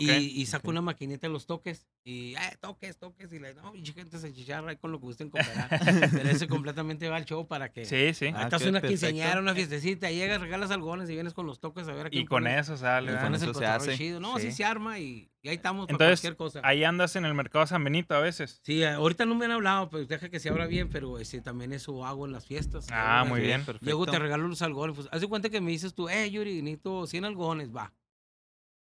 [0.00, 1.86] Y, y saco una maquinita de los toques.
[2.04, 3.32] Y, eh, toques, toques.
[3.32, 5.68] Y le no, pinche gente se chicharra ahí con lo que gusten cooperar.
[6.12, 7.84] Pero ese completamente va al show para que.
[7.84, 8.32] Sí, sí.
[8.34, 11.92] Ah, Estás una quinceañera, una fiestecita, llegas, regalas algodones y vienes con los toques a
[11.92, 13.12] ver a Y quién con pones- eso sale.
[13.12, 13.96] y pones el Eso se hace.
[13.96, 14.18] chido.
[14.18, 14.50] No, sí.
[14.50, 16.60] Se arma y, y ahí estamos para Entonces, cualquier cosa.
[16.64, 18.60] Ahí andas en el mercado San Benito a veces.
[18.64, 21.40] Sí, eh, ahorita no me han hablado, pero deja que se abra bien, pero este,
[21.40, 22.86] también eso hago en las fiestas.
[22.90, 23.64] Ah, muy bien.
[23.64, 23.86] perfecto.
[23.86, 24.96] Llego, te regalo los algodones.
[24.96, 27.92] Pues, haz de cuenta que me dices tú, eh, Yuri, necesito 100 algodones, va.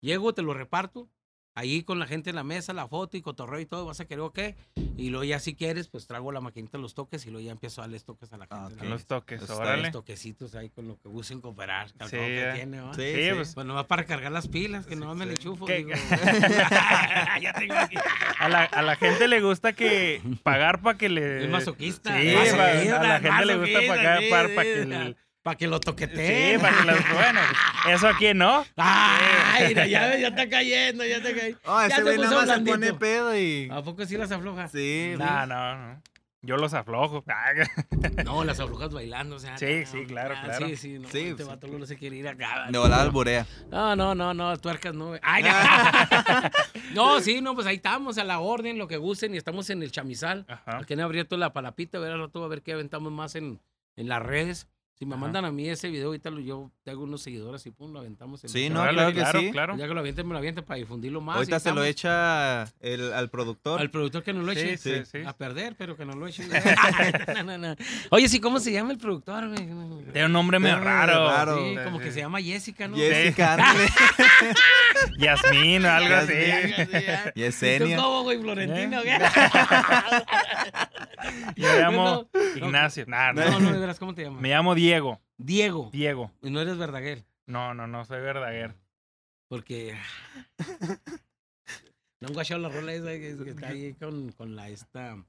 [0.04, 1.08] Llego, te lo reparto.
[1.56, 4.04] Ahí con la gente en la mesa, la foto y cotorreo y todo, vas a
[4.06, 4.56] querer o qué.
[4.98, 7.52] Y luego ya si quieres, pues traigo la maquinita de los toques y luego ya
[7.52, 8.56] empiezo a darles toques a la gente.
[8.60, 8.82] Ah, en ok.
[8.82, 9.82] la Los toques, está órale.
[9.84, 11.88] Los toquecitos ahí con lo que gusten cooperar.
[11.90, 12.52] Sí, que eh.
[12.54, 12.92] tiene, ¿va?
[12.92, 13.30] Sí, Sí, sí.
[13.34, 15.44] pues, Bueno, va para cargar las pilas, que no me le sí.
[15.44, 15.64] chufo.
[15.64, 15.90] ¿Qué- digo.
[17.40, 17.96] ya tengo aquí.
[18.40, 21.44] A la, a la gente le gusta que pagar para que le.
[21.44, 22.20] Es masoquista.
[22.20, 25.16] Sí, masoquista, a la gente le gusta pagar sí, para, sí, que sí.
[25.44, 26.54] Para que lo toqueteen.
[26.56, 27.12] Sí, para que las.
[27.12, 27.40] Bueno,
[27.90, 28.64] eso aquí no.
[28.76, 31.58] Ay, mira, ya, ya está cayendo, ya está cayendo.
[31.66, 33.68] Oh, Ya ese se güey nada más se pone pedo y.
[33.70, 34.68] ¿A poco sí las afloja?
[34.68, 36.02] Sí, No, no, no.
[36.40, 37.24] Yo los aflojo.
[38.24, 39.58] No, las aflojas bailando, o sea.
[39.58, 40.70] Sí, no, sí, claro, ah, güey.
[40.70, 41.48] Sí, sí, no, Sí, este sí.
[41.48, 42.66] vato no se quiere ir acá.
[42.70, 43.46] De volada alburea.
[43.70, 45.08] No, no, no, no, tuercas no.
[45.08, 45.20] güey.
[45.22, 46.50] Ay, ya.
[46.94, 49.82] no, sí, no, pues ahí estamos a la orden, lo que gusten y estamos en
[49.82, 50.46] el chamizal.
[50.48, 50.78] Ajá.
[50.78, 53.60] Aquí han abierto la palapita, a ver al rato a ver qué aventamos más en,
[53.96, 54.68] en las redes.
[54.96, 55.22] Si me Ajá.
[55.22, 58.44] mandan a mí ese video, ahorita lo, yo tengo unos seguidores y pum, lo aventamos.
[58.44, 59.50] En Sí, el no, claro que claro, sí.
[59.50, 59.76] claro.
[59.76, 61.34] Ya que lo avienten, me lo avienten para difundirlo más.
[61.36, 63.80] Ahorita se lo echa el, al productor.
[63.80, 64.76] Al productor que no lo eche.
[64.76, 65.18] Sí, sí, sí.
[65.26, 66.44] A perder, pero que no lo eche.
[67.34, 67.76] No, no, no.
[68.10, 69.52] Oye, sí, ¿cómo se llama el productor?
[69.56, 71.26] Tiene un nombre medio raro.
[71.28, 71.58] raro.
[71.58, 72.96] Sí, como que se llama Jessica, ¿no?
[72.96, 73.56] Jessica.
[75.18, 76.32] Yasmín o algo así.
[76.32, 76.74] Yasmín.
[76.78, 77.96] ¿Y tú Yesenia.
[77.96, 79.00] cómo, güey, Florentino?
[79.00, 79.04] ¿Eh?
[79.04, 79.18] qué?
[81.56, 82.28] Yo me llamo No,
[82.60, 83.04] no, Ignacio.
[83.08, 84.40] No, no, de veras, ¿cómo te llamas?
[84.40, 84.83] Me llamo Diego.
[85.38, 85.90] Diego.
[85.92, 86.32] Diego.
[86.42, 87.24] Y no eres Verdaguer.
[87.46, 88.74] No, no, no soy Verdaguer.
[89.48, 89.96] Porque.
[92.20, 95.22] No han guachado la rola esa que, que está ahí con, con la esta.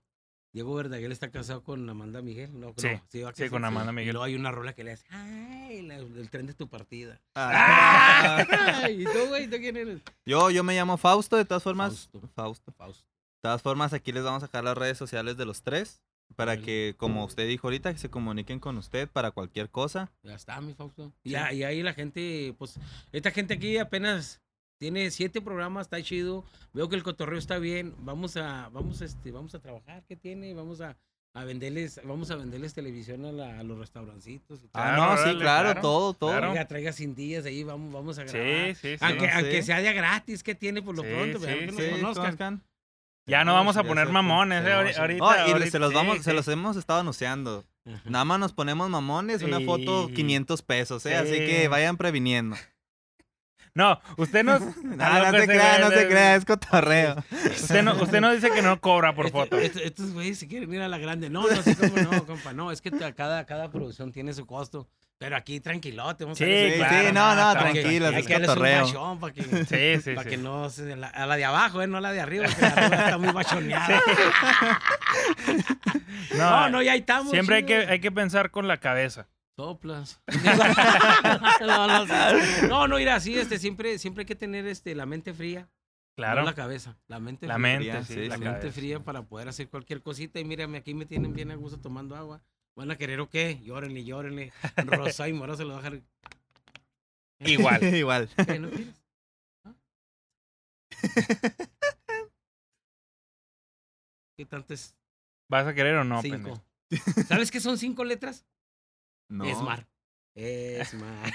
[0.53, 2.57] Diego Verdaguer está casado con Amanda Miguel.
[2.57, 4.13] No, Sí, no, va a sí, con Amanda Y Miguel.
[4.13, 5.05] luego hay una rola que le hace.
[5.09, 7.19] Ay, la- el tren de tu partida.
[7.35, 8.45] Ah.
[8.83, 9.49] Ay, ¿Y tú, güey?
[9.49, 10.01] ¿Tú quién eres?
[10.25, 12.07] Yo, yo me llamo Fausto, de todas formas.
[12.13, 12.29] Fausto.
[12.33, 12.71] Fausto.
[12.71, 13.03] Fausto.
[13.03, 16.01] De todas formas, aquí les vamos a dejar las redes sociales de los tres.
[16.35, 20.11] Para que, como usted dijo ahorita, que se comuniquen con usted para cualquier cosa.
[20.23, 21.13] Ya está, mi Fausto.
[21.23, 22.77] Y, ya- y ahí la gente, pues,
[23.13, 24.41] esta gente aquí apenas
[24.77, 26.43] tiene siete programas, está chido.
[26.73, 27.93] Veo que el cotorreo está bien.
[27.99, 30.03] Vamos a, vamos, este, vamos a trabajar.
[30.09, 30.53] ¿Qué tiene?
[30.53, 30.97] Vamos a,
[31.33, 34.83] a venderles, vamos a venderles televisión a, la- a los restaurancitos y todo.
[34.83, 36.31] Ah, no, sí, claro, claro, todo, todo.
[36.31, 36.47] claro.
[36.47, 38.75] Traiga, traiga cindillas ahí, vamos, vamos a grabar.
[38.75, 39.05] Sí, sí, sí.
[39.05, 41.39] aunque, no aunque sea gratis, ¿qué tiene por lo Sí, pronto?
[41.39, 42.61] sí, que nos Sí, conozcan.
[43.27, 45.17] Ya no No, vamos a poner sé, mamones, eh, no, ahorita.
[45.19, 46.35] No, y ahorita- se los vamos, sí, se sí.
[46.35, 47.65] los hemos estado anunciando.
[48.05, 50.13] Nada más nos ponemos mamones, una foto Sí.
[50.13, 51.15] 500 pesos, ¿eh?
[51.15, 51.37] Así Sí.
[51.45, 52.55] que vayan previniendo.
[53.73, 54.61] No, usted nos.
[54.99, 57.15] Ah, no se crea, no se crea, es cotorreo.
[57.45, 59.57] Usted no, usted no dice que no cobra por Este- foto.
[59.57, 61.29] este- estos güeyes se quieren ir a la grande.
[61.29, 62.53] No, no, sí, cómo no, compa.
[62.53, 64.87] No, es que cada, cada producción tiene su costo.
[65.17, 68.27] Pero aquí tranquilote, vamos Sí, a ver Sí, claro, sí, no, no, tranquilos, Hay es
[68.27, 70.29] que darles un para que, Sí, sí, para sí.
[70.35, 70.95] que no se...
[70.97, 71.87] La, a la de abajo, ¿eh?
[71.87, 74.01] No la de arriba, porque la arriba está muy bachoneada.
[76.37, 77.31] No, no, ya estamos.
[77.31, 79.27] Siempre hay que, hay que pensar con la cabeza.
[79.55, 80.21] Soplas.
[81.61, 82.05] no, no,
[82.67, 85.69] no, no, mira, sí, este, siempre, siempre hay que tener este, la mente fría.
[86.17, 86.41] Claro.
[86.41, 87.63] No la cabeza, la mente La fría.
[87.63, 88.13] mente, fría, sí.
[88.13, 88.73] sí, la La mente cabeza.
[88.75, 90.39] fría para poder hacer cualquier cosita.
[90.39, 92.41] Y mírame, aquí me tienen bien a gusto tomando agua.
[92.75, 93.59] ¿Van a querer o qué?
[93.63, 94.51] Llórenle, llórenle.
[94.85, 96.01] Rosa y mora se lo va a dejar.
[97.39, 97.83] Igual.
[97.95, 98.29] Igual.
[98.47, 99.01] ¿Qué, no quieres?
[99.63, 99.75] ¿No?
[104.37, 104.93] ¿Qué tanto es?
[105.49, 106.35] ¿Vas a querer o no, cinco.
[106.35, 106.61] pendejo?
[107.27, 108.45] ¿Sabes qué son cinco letras?
[109.29, 109.45] No.
[109.45, 109.87] Esmar.
[110.35, 111.31] Esmar.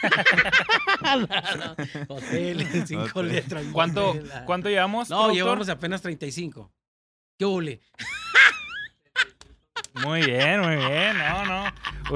[2.09, 3.28] Hotel, cinco Hotel.
[3.28, 3.64] letras.
[3.72, 4.14] ¿Cuánto.
[4.45, 5.09] ¿Cuánto llevamos?
[5.09, 5.34] No, productor?
[5.34, 6.70] llevamos apenas 35.
[7.38, 7.80] ¿Qué hule?
[9.95, 11.18] Muy bien, muy bien.
[11.18, 11.64] No, no.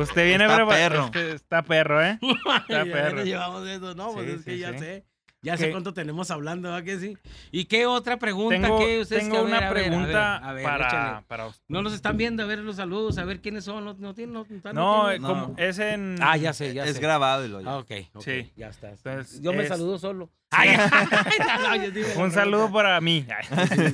[0.00, 0.68] Usted viene Está preparado.
[0.90, 1.04] perro.
[1.06, 2.18] Usted Está perro, ¿eh?
[2.68, 3.24] Ya perro.
[3.24, 4.78] llevamos eso, no, pues Sí, es que sí, ya sí.
[4.78, 5.04] sé.
[5.42, 7.18] Ya sé cuánto tenemos hablando, ¿verdad que sí?
[7.52, 9.82] ¿Y qué otra pregunta Tengo, que ustedes tengo que- a una ver, a ver, a
[9.82, 11.62] ver, pregunta a ver, para, para usted.
[11.68, 14.32] No nos están viendo, a ver los saludos, a ver quiénes son, no, no tienen,
[14.32, 15.44] no, no, No, eh, tienen- no.
[15.44, 16.16] como es en.
[16.22, 17.02] Ah, ya sé, ya es sé.
[17.02, 18.52] grabado y lo Ah, ok, ok, Sí.
[18.56, 18.88] ya está.
[18.88, 20.30] Entonces, Yo me es- saludo solo.
[20.50, 23.26] Ay, no, yo dime la Un saludo para mí.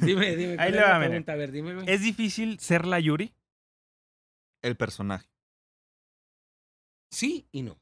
[0.03, 0.55] Dime, dime.
[0.55, 0.95] ¿cuál Ahí es le va?
[0.95, 0.99] A
[1.37, 1.75] ver, dime.
[1.87, 3.35] ¿Es difícil ser la Yuri?
[4.63, 5.29] El personaje.
[7.11, 7.81] Sí y no.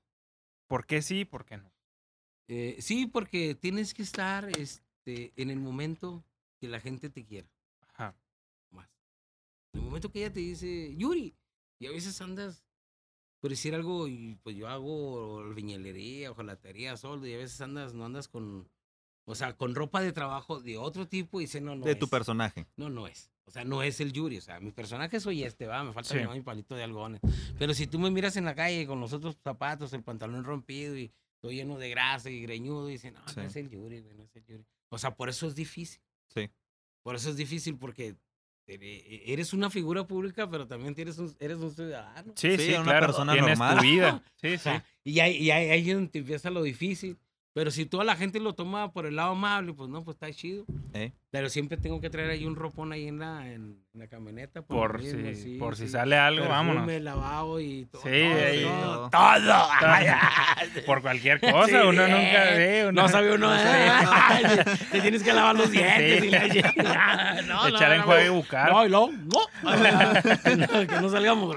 [0.67, 1.25] ¿Por qué sí?
[1.25, 1.73] ¿Por qué no?
[2.49, 6.25] Eh, sí, porque tienes que estar este, en el momento
[6.61, 7.49] que la gente te quiera.
[7.81, 8.17] Ajá.
[8.71, 8.89] más.
[9.75, 11.37] En el momento que ella te dice, Yuri,
[11.79, 12.65] y a veces andas
[13.41, 18.05] por decir algo y pues yo hago viñelería, ojalatería, soldo, y a veces andas, no
[18.05, 18.69] andas con,
[19.31, 21.99] o sea, con ropa de trabajo de otro tipo y dice, no, no de es.
[21.99, 22.67] tu personaje.
[22.77, 23.31] No, no es.
[23.45, 24.39] O sea, no es el Yuri.
[24.39, 26.21] O sea, mi personaje soy este, va, me falta Sí.
[26.33, 27.21] mi palito de algodones.
[27.59, 30.97] Pero si tú me miras en la calle con los otros zapatos, el pantalón rompido
[30.97, 33.35] y estoy lleno de grasa y greñudo, y dicen, no, Sí.
[33.37, 34.65] no es el Yuri, güey, no es el Yuri.
[34.91, 36.01] O sea, por eso es difícil.
[36.35, 36.51] Sí.
[37.03, 38.17] Por eso es difícil porque
[38.67, 42.33] ere- eres una figura pública, pero también tienes un, eres un ciudadano.
[42.37, 43.07] Sí, Sí, sí, una claro.
[43.07, 43.77] persona Tienes normal.
[43.79, 44.23] tu vida.
[44.37, 44.59] Sí, O sí.
[44.59, 47.19] sea, y ahí, y ahí, ahí es donde te empieza lo difícil.
[47.59, 50.31] Pero si toda la gente lo toma por el lado amable, pues no, pues está
[50.33, 50.65] chido.
[50.95, 51.11] ¿eh?
[51.33, 54.63] Pero siempre tengo que traer ahí un ropón ahí en la, en, en la camioneta.
[54.63, 57.03] Por, mismo, si, sí, por si sale algo, Perfume, vámonos.
[57.03, 58.03] lavado y todo.
[58.03, 59.11] Sí, todo, ahí- todo.
[59.11, 59.41] todo.
[59.81, 60.85] todo.
[60.87, 62.87] Por cualquier cosa, Sí, uno nunca ve.
[62.89, 63.49] Uno, No sabe uno.
[63.49, 64.65] no eh.
[64.93, 66.29] Te tienes que lavar los dientes Sí.
[66.29, 67.43] y la.
[67.43, 68.35] No, no, Echar no, enjuague no.
[68.35, 68.71] bucal.
[68.73, 70.87] No, y luego, no.
[70.87, 71.57] que no salgamos.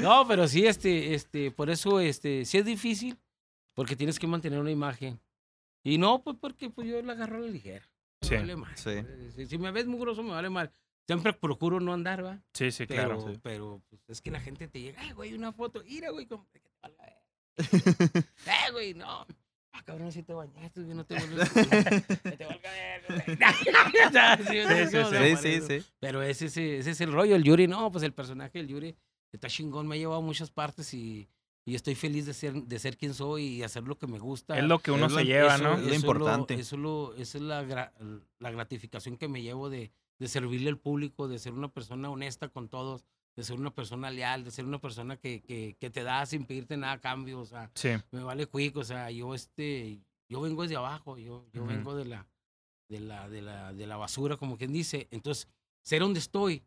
[0.00, 3.18] No, pero sí, este, este, por eso, este, sí es difícil,
[3.80, 5.18] porque tienes que mantener una imagen.
[5.82, 7.88] Y no, pues porque pues, yo la agarro a la ligera.
[8.20, 8.76] Me Sí, vale mal.
[8.76, 8.90] sí.
[9.34, 10.70] Si, si me ves mugroso, me vale mal.
[11.06, 12.42] Siempre procuro no andar, ¿va?
[12.52, 13.40] Sí, sí, Pero, claro.
[13.42, 17.56] pero pues, es que la gente te llega, ay, güey, una foto, mira, güey, ver".
[18.46, 19.26] Eh, güey, no.
[19.72, 21.48] Ah, cabrón, si te bañaste, güey, no te vuelves.
[22.22, 23.20] que te valga ver, güey.
[23.56, 25.86] sí, Sí, sí, ¿cómo se Sí, sí, sí.
[26.00, 28.94] Pero ese, ese, ese es el rollo, el Yuri, no, pues el personaje del Yuri
[29.32, 31.30] está chingón, me ha llevado a muchas partes y,
[31.64, 34.58] y estoy feliz de ser, de ser quien soy y hacer lo que me gusta.
[34.58, 35.74] Es lo que uno Es lo- se lleva, eso ¿no?
[35.78, 36.54] es lo importante.
[36.54, 37.92] eso, es lo- esa es la, gra-
[38.38, 42.48] la gratificación que me llevo de, de servirle al público, de ser una persona honesta
[42.48, 43.04] con todos,
[43.36, 46.44] de ser una persona leal, de ser una persona que, que, que te da sin
[46.44, 47.90] pedirte nada a cambio, o sea, Sí.
[48.10, 51.70] me vale cuico, o sea, yo este, yo vengo desde abajo, yo, yo Ujú.
[51.70, 52.26] vengo de la,
[52.88, 55.46] de la, de la, de la basura, como quien dice, entonces,
[55.82, 56.62] ser donde estoy,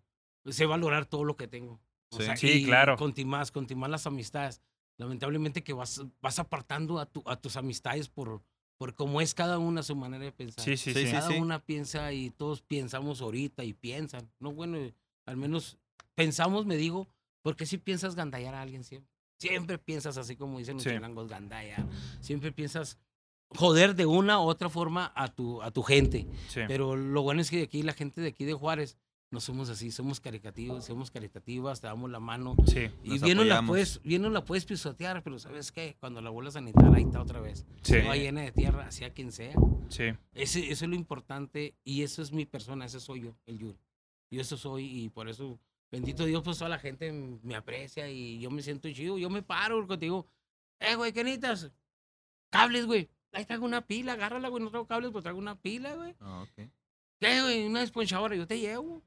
[0.46, 1.80] sé valorar todo lo que tengo.
[2.12, 2.24] O Sí.
[2.24, 2.96] sea, Sí, y claro.
[2.96, 4.62] Continuar, continuar las amistades.
[4.98, 8.42] Lamentablemente que vas, vas apartando a, tu, a tus amistades por,
[8.78, 10.64] por cómo es cada una su manera de pensar.
[10.64, 14.30] Sí, sí, Sí, cada una piensa y todos pensamos ahorita y piensan.
[14.40, 14.94] No, bueno, eh,
[15.26, 15.78] al menos
[16.16, 17.08] pensamos, me digo,
[17.42, 19.12] porque si piensas gandallar a alguien siempre.
[19.40, 20.92] Siempre piensas así como dicen los Sí.
[20.92, 21.86] chilangos, gandalla.
[22.22, 22.98] Siempre piensas
[23.56, 26.28] joder de una u otra forma a tu, a tu gente.
[26.50, 26.62] sí.
[26.68, 28.98] Pero lo bueno es que aquí la gente de aquí de Juárez
[29.34, 32.56] no somos así, somos caritativos, somos caritativas, te damos la mano.
[32.68, 35.98] Sí, Y bien no, la puedes, bien no la puedes pisotear, pero ¿sabes qué?
[36.00, 37.66] Cuando la vuelvas a necesitar, ahí está otra vez.
[37.82, 39.56] sí, Toda llena de tierra, sea quien sea.
[39.90, 40.04] sí.
[40.36, 43.80] Ese, eso es lo importante y eso es mi persona, ese soy yo, el Yuri.
[44.30, 45.60] Yo eso soy y por eso,
[45.92, 49.18] bendito Dios, pues toda la gente me aprecia y yo me siento chido.
[49.18, 50.28] Yo me paro contigo.
[50.80, 51.72] Eh, güey, ¿qué necesitas?
[52.52, 53.10] Cables, güey.
[53.32, 54.64] Ahí traigo una pila, agárrala, güey.
[54.64, 56.14] No traigo cables, pues traigo una pila, güey.
[56.20, 56.70] Ah, ok.
[57.20, 57.66] ¿Qué, güey?
[57.66, 59.02] Una esponjadora, yo te llevo.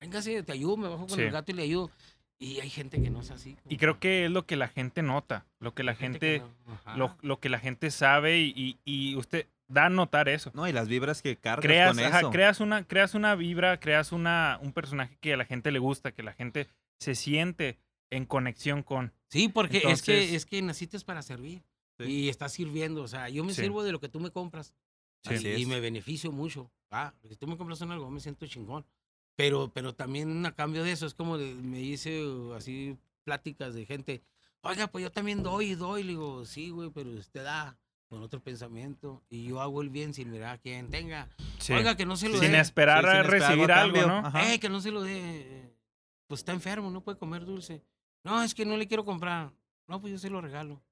[0.00, 1.22] Véngase, te ayudo, me bajo con Sí.
[1.22, 1.90] el gato y le ayudo.
[2.38, 3.56] Y hay gente que no es así.
[3.68, 6.42] Y creo que es lo que la gente nota, lo que la Hay gente, que
[6.86, 6.96] no.
[6.96, 10.50] Lo, lo que la gente sabe y, y- y usted da a notar eso.
[10.54, 12.30] No, y las vibras que cargas Creas, con ajá, eso.
[12.30, 16.12] creas una, creas una vibra, creas una, un personaje que a la gente le gusta,
[16.12, 16.68] que la gente
[17.00, 17.78] se siente
[18.10, 19.12] en conexión con.
[19.30, 21.62] Sí, porque es Entonces- que es que naciste para servir.
[21.98, 22.04] Sí.
[22.04, 23.02] Y estás sirviendo.
[23.02, 23.62] O sea, yo me Sí.
[23.62, 24.74] sirvo de lo que tú me compras.
[25.24, 25.34] Sí.
[25.34, 25.68] Así y es.
[25.68, 26.70] me beneficio mucho.
[26.90, 28.84] Ah, si tú me compras un algo, me siento chingón.
[29.36, 33.74] Pero, pero también a cambio de eso, es como de- me hice uh, así pláticas
[33.74, 34.22] de gente.
[34.62, 36.02] Oiga, pues yo también doy y doy.
[36.02, 37.76] Le digo, sí, güey, pero usted da
[38.08, 39.22] con otro pensamiento.
[39.28, 41.28] Y yo hago el bien sin mirar a quien tenga.
[41.58, 41.72] Sí.
[41.74, 42.60] Oiga, que no se lo sin dé.
[42.60, 44.22] esperar Sí, sin a esperar recibir algo a algo, cambio.
[44.22, 44.26] ¿no?
[44.26, 44.52] Ajá.
[44.54, 45.70] Eh, que no se lo dé.
[46.26, 47.84] Pues está enfermo, no puede comer dulce.
[48.24, 49.52] No, es que no le quiero comprar.
[49.86, 50.82] No, pues yo se lo regalo.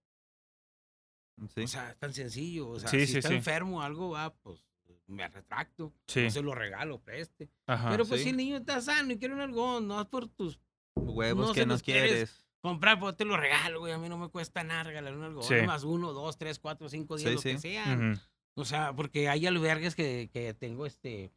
[1.54, 1.62] Sí.
[1.62, 2.68] O sea, es tan sencillo.
[2.68, 3.34] O sea, Sí, si sí, está sí.
[3.36, 4.60] enfermo algo, va, pues
[5.06, 5.92] me retracto.
[6.06, 6.22] Sí.
[6.24, 7.48] No se lo regalo, preste.
[7.66, 7.90] Ajá.
[7.90, 8.24] Pero pues sí.
[8.24, 10.58] si el niño está sano y quiere un algodón, no es por tus
[10.96, 12.10] Huevos no que se no los quieres.
[12.10, 12.46] quieres.
[12.60, 13.92] comprar, pues te lo regalo, güey.
[13.92, 15.48] A mí no me cuesta nada regalar un algodón.
[15.48, 15.66] Sí.
[15.66, 17.58] Más uno, dos, tres, cuatro, cinco Sí, lo que sí.
[17.58, 18.12] sean.
[18.12, 18.20] Ujú.
[18.56, 21.32] O sea, porque hay albergues que, que tengo este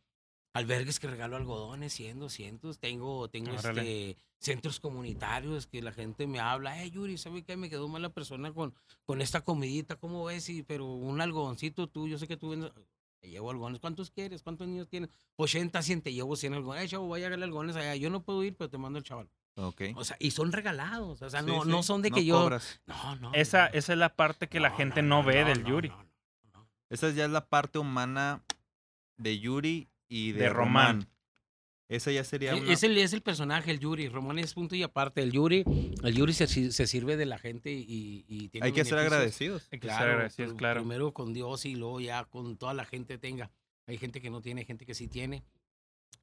[0.53, 2.79] albergues que regalo algodones, 100, 200.
[2.79, 3.81] Tengo, tengo Órale.
[4.11, 7.57] este centros comunitarios que la gente me habla, eh, Yuri, ¿sabe qué?
[7.57, 8.73] Me quedó mal la persona con,
[9.05, 10.47] con esta comidita, ¿cómo ves?
[10.49, 12.71] Y, pero un algodoncito tú, yo sé que tú vendes-
[13.19, 13.79] te llevo algodones.
[13.79, 14.43] ¿Cuántos quieres?
[14.43, 15.09] ¿Cuántos niños tienes?
[15.37, 16.85] 80, 100, te llevo 100 algodones.
[16.85, 17.95] Eh, chavo, voy a darle algodones allá.
[17.95, 19.29] Yo no puedo ir, pero te mando el chaval.
[19.55, 19.81] Ok.
[19.95, 21.21] O sea, y son regalados.
[21.21, 21.69] O sea, Sí, no, sí.
[21.69, 22.39] no son de No que yo.
[22.41, 22.79] cobras.
[22.85, 23.31] No, no.
[23.33, 23.73] Esa, no.
[23.73, 25.89] esa es la parte que la gente no, ve del no, Yuri.
[25.89, 26.67] no, no, no.
[26.89, 28.43] Esa ya es la parte humana
[29.17, 31.01] de Yuri y de, De Román.
[31.01, 31.09] Román.
[31.89, 32.73] Esa ya sería E- una...
[32.73, 34.09] Es, el, es el personaje, el Yuri.
[34.09, 35.21] Román es punto y aparte.
[35.23, 35.63] El Yuri,
[36.03, 39.13] el Yuri se, se sirve de la gente y, y tiene Hay que ser beneficios.
[39.13, 39.67] agradecidos.
[39.71, 40.81] Hay que ser Claro, agradecidos, pr- claro.
[40.81, 43.51] Primero con Dios y luego ya con toda la gente tenga.
[43.85, 45.43] Hay gente que no tiene, gente que sí tiene.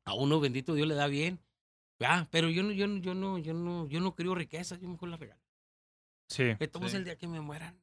[0.04, 1.40] A uno, bendito Dios, le da bien.
[2.00, 4.88] Ah, pero yo no, yo no, yo no, yo no, yo no creo riqueza, yo
[4.88, 5.40] mejor la regalo.
[6.28, 6.44] Sí.
[6.58, 6.98] Que todos Sí.
[6.98, 7.80] el día que me mueran,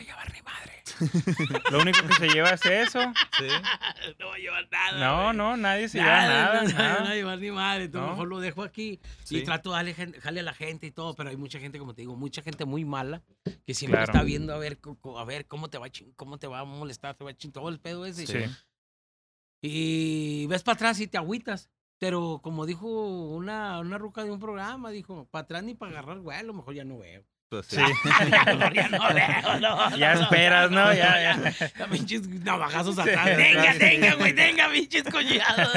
[0.00, 0.82] a llevar ni madre.
[1.70, 3.00] Lo único que se lleva es eso.
[3.38, 3.46] Sí.
[4.18, 4.98] no va a llevar nada.
[4.98, 5.36] No, güey.
[5.36, 6.62] no, nadie se lleva nada.
[6.62, 6.98] no, nada.
[7.00, 7.84] no va a llevar ni madre.
[7.84, 8.12] Entonces No.
[8.14, 9.38] mejor lo dejo aquí Sí.
[9.38, 11.94] y trato de darle jale a la gente y todo, pero hay mucha gente, como
[11.94, 13.22] te digo, mucha gente muy mala
[13.66, 14.12] que siempre Claro.
[14.12, 14.78] está viendo a ver,
[15.18, 17.52] a ver cómo te va a cómo te va a molestar, te va a chin-
[17.52, 18.26] todo el pedo ese.
[18.26, 18.44] Sí.
[19.62, 21.70] Y ves para atrás y te agüitas.
[21.98, 26.18] Pero como dijo una, una ruca de un programa, dijo, para atrás ni para agarrar,
[26.20, 27.24] güey, a lo mejor ya no veo.
[27.48, 27.76] Pues sí.
[28.74, 30.92] Ya no veo, no, Ya no, esperas, ¿no?
[30.92, 31.86] Ya, ya.
[31.90, 33.28] Pinches navajazos atrás.
[33.36, 33.78] Sí.
[33.78, 35.68] tenga, güey, tenga, pinches coñados.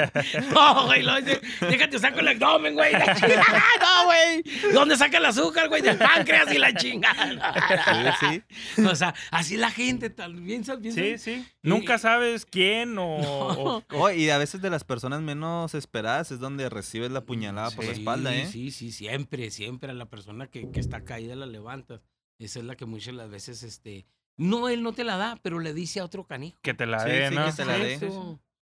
[0.51, 3.63] No, güey, lo dice, déjate saco el abdomen, güey, la chingada.
[3.79, 4.73] No, güey.
[4.73, 5.81] ¿Dónde saca el azúcar, güey?
[5.83, 8.15] Del páncreas y la chingada.
[8.19, 8.41] Sí,
[8.75, 8.83] sí.
[8.83, 10.75] O sea, así la gente, piensa.
[10.81, 11.45] Sí, sí.
[11.61, 16.67] Nunca sabes quién o, o- y a veces de las personas menos esperadas es donde
[16.69, 18.47] recibes la puñalada por la espalda, ¿eh?
[18.51, 22.01] Sí, sí, siempre, siempre a la persona que, que está caída la levantas.
[22.39, 24.05] Esa es la que muchas las veces, este,
[24.37, 26.57] no, él no te la da, pero le dice a otro canijo.
[26.61, 27.45] que te la Sí, dé, sí, ¿no?
[27.45, 27.99] que te la dé.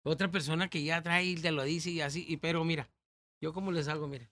[0.03, 2.89] Otra persona que ya trae y te lo dice y así, y, pero mira,
[3.41, 4.29] yo como les hago, mira.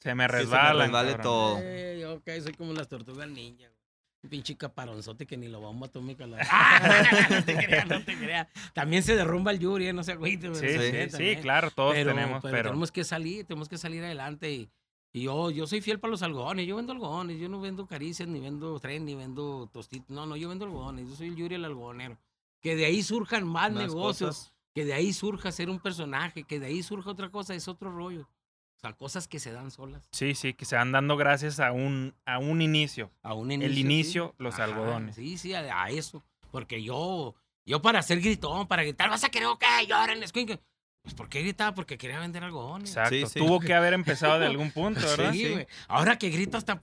[0.00, 0.84] Se me se me resbala.
[0.84, 1.58] resbale todo.
[1.60, 3.66] Eh, yo ok, soy como las tortugas ninja.
[3.68, 3.82] güey.
[4.24, 6.14] Un pinche caparonzote que ni lo vamos a tomar.
[6.48, 8.46] Ah, no te creas, no te creas.
[8.72, 10.54] También se derrumba el Yuri, eh, no se agüite.
[10.54, 14.04] Sí, sí, sí, claro, todos pero, tenemos, pero pero, tenemos que salir, tenemos que salir
[14.04, 14.52] adelante.
[14.52, 14.70] Y,
[15.12, 16.66] y yo, yo soy fiel para los algodones.
[16.66, 17.38] Yo vendo algodones.
[17.38, 20.08] Yo no vendo caricias, ni vendo tren, ni vendo tostitos.
[20.10, 21.08] No, no, yo vendo algodones.
[21.08, 22.18] Yo soy el Yuri el algodonero.
[22.60, 24.36] Que de ahí surjan más, Más negocios.
[24.36, 24.52] cosas.
[24.74, 26.44] Que de ahí surja ser un personaje.
[26.44, 27.54] Que de ahí surja otra cosa.
[27.54, 28.22] Es otro rollo.
[28.22, 30.08] O sea, cosas que se dan solas.
[30.12, 33.10] sí, sí, que se van dando gracias a un, a un inicio.
[33.22, 33.74] A un El inicio.
[33.74, 33.80] sí.
[33.80, 35.14] inicio, los Ajá, algodones.
[35.14, 36.24] Sí, sí, a, a eso.
[36.50, 37.34] Porque yo,
[37.64, 40.58] yo para ser gritón, para gritar, vas a querer que lloren, escuincle.
[41.02, 41.74] Pues, ¿por qué gritaba?
[41.74, 42.90] Porque quería vender algodones.
[42.90, 43.14] Exacto.
[43.14, 43.38] Sí, sí.
[43.40, 45.32] Tuvo que haber empezado de algún punto, ¿verdad?
[45.32, 45.66] Sí, güey.
[45.88, 46.82] Ahora que grito hasta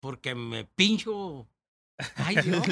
[0.00, 1.46] porque me pincho.
[2.16, 2.66] Ay, Dios.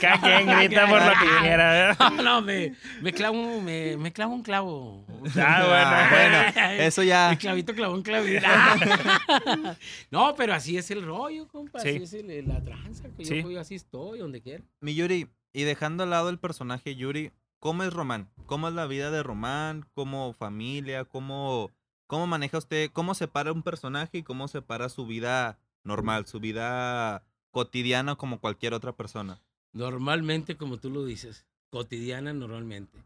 [0.00, 2.10] Cada quien grita por lo que quiera, ¿verdad?
[2.12, 5.04] No, no, me, me clavo, un- me, me clavo un clavo.
[5.36, 7.30] Ah, bueno, bueno, eso ya.
[7.32, 8.46] El clavito clavó un clavito.
[10.10, 11.80] no, pero así es el rollo, compa.
[11.80, 11.90] Sí.
[11.90, 13.04] Así es el- la tranza.
[13.16, 13.42] que Sí.
[13.42, 14.64] Yo, yo así estoy, donde quiera.
[14.80, 18.30] Mi Yuri, y dejando al lado el personaje Yuri, ¿cómo es Román?
[18.46, 19.86] ¿Cómo es la vida de Román?
[19.94, 21.04] ¿Cómo familia?
[21.04, 21.70] ¿Cómo,
[22.06, 22.90] cómo maneja usted?
[22.92, 28.74] ¿Cómo separa un personaje y cómo separa su vida normal, su vida cotidiana como cualquier
[28.74, 29.40] otra persona?
[29.72, 33.04] Normalmente, como tú lo dices, cotidiana normalmente.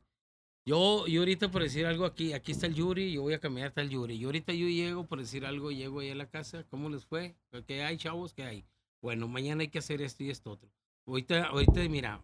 [0.65, 3.69] Yo, yo ahorita por decir algo aquí, aquí está el Yuri, yo voy a caminar
[3.69, 4.19] hasta el Yuri.
[4.19, 7.35] Yo ahorita yo llego, por decir algo, llego ahí a la casa, ¿cómo les fue?
[7.67, 8.33] ¿Qué hay, chavos?
[8.33, 8.65] ¿Qué hay?
[9.01, 10.71] Bueno, mañana hay que hacer esto y esto otro.
[11.05, 12.23] Ahorita, ahorita mira,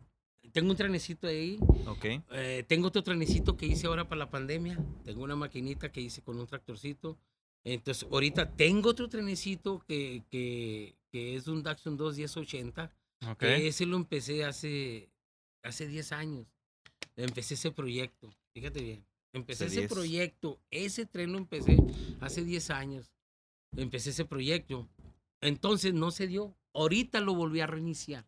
[0.52, 2.04] tengo un trenecito ahí, Ok.
[2.32, 6.22] eh, tengo otro trenecito que hice ahora para la pandemia, tengo una maquinita que hice
[6.22, 7.18] con un tractorcito.
[7.64, 12.90] Entonces, ahorita tengo otro trenecito que, que, que es un Datsun 2 1080.
[13.30, 13.38] Ok.
[13.40, 15.10] Que ese lo empecé hace,
[15.62, 16.46] hace 10 años.
[17.16, 18.32] Empecé ese proyecto.
[18.54, 19.04] Fíjate bien.
[19.32, 19.92] Empecé Hace ese 10.
[19.92, 20.58] proyecto.
[20.70, 21.76] Ese tren lo empecé
[22.20, 23.12] hace 10 años.
[23.76, 24.88] Empecé ese proyecto.
[25.42, 26.54] Entonces no se dio.
[26.72, 28.24] Ahorita lo volví a reiniciar.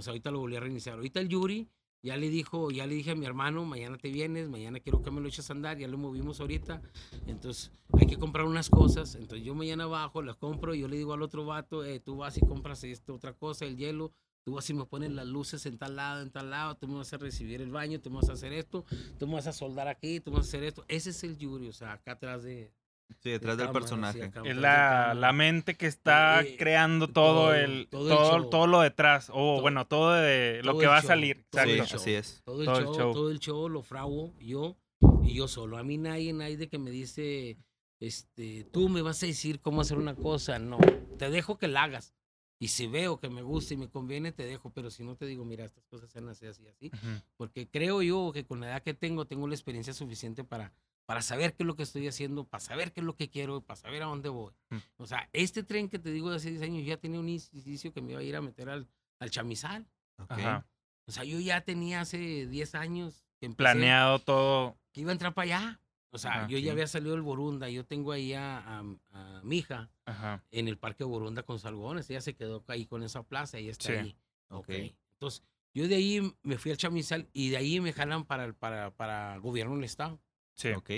[0.00, 0.96] Sea, ahorita lo volví a reiniciar.
[0.96, 1.68] Ahorita el Yuri
[2.02, 5.10] ya le dijo, ya le dije a mi hermano, mañana te vienes, mañana quiero que
[5.10, 6.82] me lo eches a andar, ya lo movimos ahorita.
[7.26, 9.14] Entonces hay que comprar unas cosas.
[9.14, 12.16] Entonces yo mañana bajo, las compro, y yo le digo al otro vato, eh, tú
[12.16, 14.12] vas y compras esto, otra cosa, el hielo,
[14.44, 16.96] tú vas y me pones las luces en tal lado, en tal lado, tú me
[16.96, 18.84] vas a recibir el baño, tú me vas a hacer esto,
[19.18, 20.84] tú me vas a soldar aquí, tú me vas a hacer esto.
[20.88, 22.72] Ese es el Yuri, o sea, acá atrás de...
[23.20, 24.24] Sí, detrás del personaje.
[24.24, 28.36] acá Es de la, la mente que está Eh, creando todo- todo, el todo todo,
[28.36, 28.50] el show.
[28.50, 29.30] todo, lo detrás.
[29.30, 31.44] O Todo- bueno, todo de lo todo que va a show, salir.
[31.50, 32.00] todo Sí, show.
[32.00, 32.42] así es.
[32.44, 33.12] Todo el, Todo el show, show.
[33.12, 34.76] todo el show lo fraguo yo
[35.22, 35.76] y yo solo.
[35.78, 37.58] A mí nadie, nadie que me dice,
[38.00, 40.58] este, tú me vas a decir cómo hacer una cosa.
[40.58, 40.78] No,
[41.18, 42.14] te dejo que la hagas.
[42.58, 44.70] Y si veo que me gusta y me conviene, te dejo.
[44.70, 46.86] Pero si no te digo, mira, estas cosas se han así, así, así.
[46.94, 47.22] Ujú.
[47.36, 50.72] Porque creo yo que con la edad que tengo, tengo la experiencia suficiente para,
[51.06, 53.60] para saber qué es lo que estoy haciendo, para saber qué es lo que quiero,
[53.60, 54.52] para saber a dónde voy.
[54.70, 54.76] Mm.
[54.98, 57.92] O sea, este tren que te digo de hace 10 años ya tenía un inicio
[57.92, 58.88] que me iba a ir a meter al,
[59.18, 59.86] al chamizal.
[60.18, 60.30] Ok.
[60.32, 60.66] Ajá.
[61.06, 64.76] O sea, yo ya tenía hace 10 años que empecé, Planeado todo.
[64.92, 65.80] que iba a entrar para allá.
[66.14, 66.64] O sea, Ajá, yo sí.
[66.64, 67.68] ya había salido del Borunda.
[67.70, 70.44] Yo tengo ahí a, a, a mi hija Ajá.
[70.50, 72.08] en el Parque Borunda con Salgones.
[72.10, 73.92] Ella se quedó ahí con esa plaza y está Sí.
[73.94, 74.16] ahí.
[74.48, 74.68] Ok.
[75.14, 75.42] Entonces,
[75.74, 78.90] yo de ahí me fui al Chamizal y de ahí me jalan para, el- para,
[78.90, 80.20] para gobierno del Estado.
[80.62, 80.68] Sí.
[80.70, 80.90] Ok.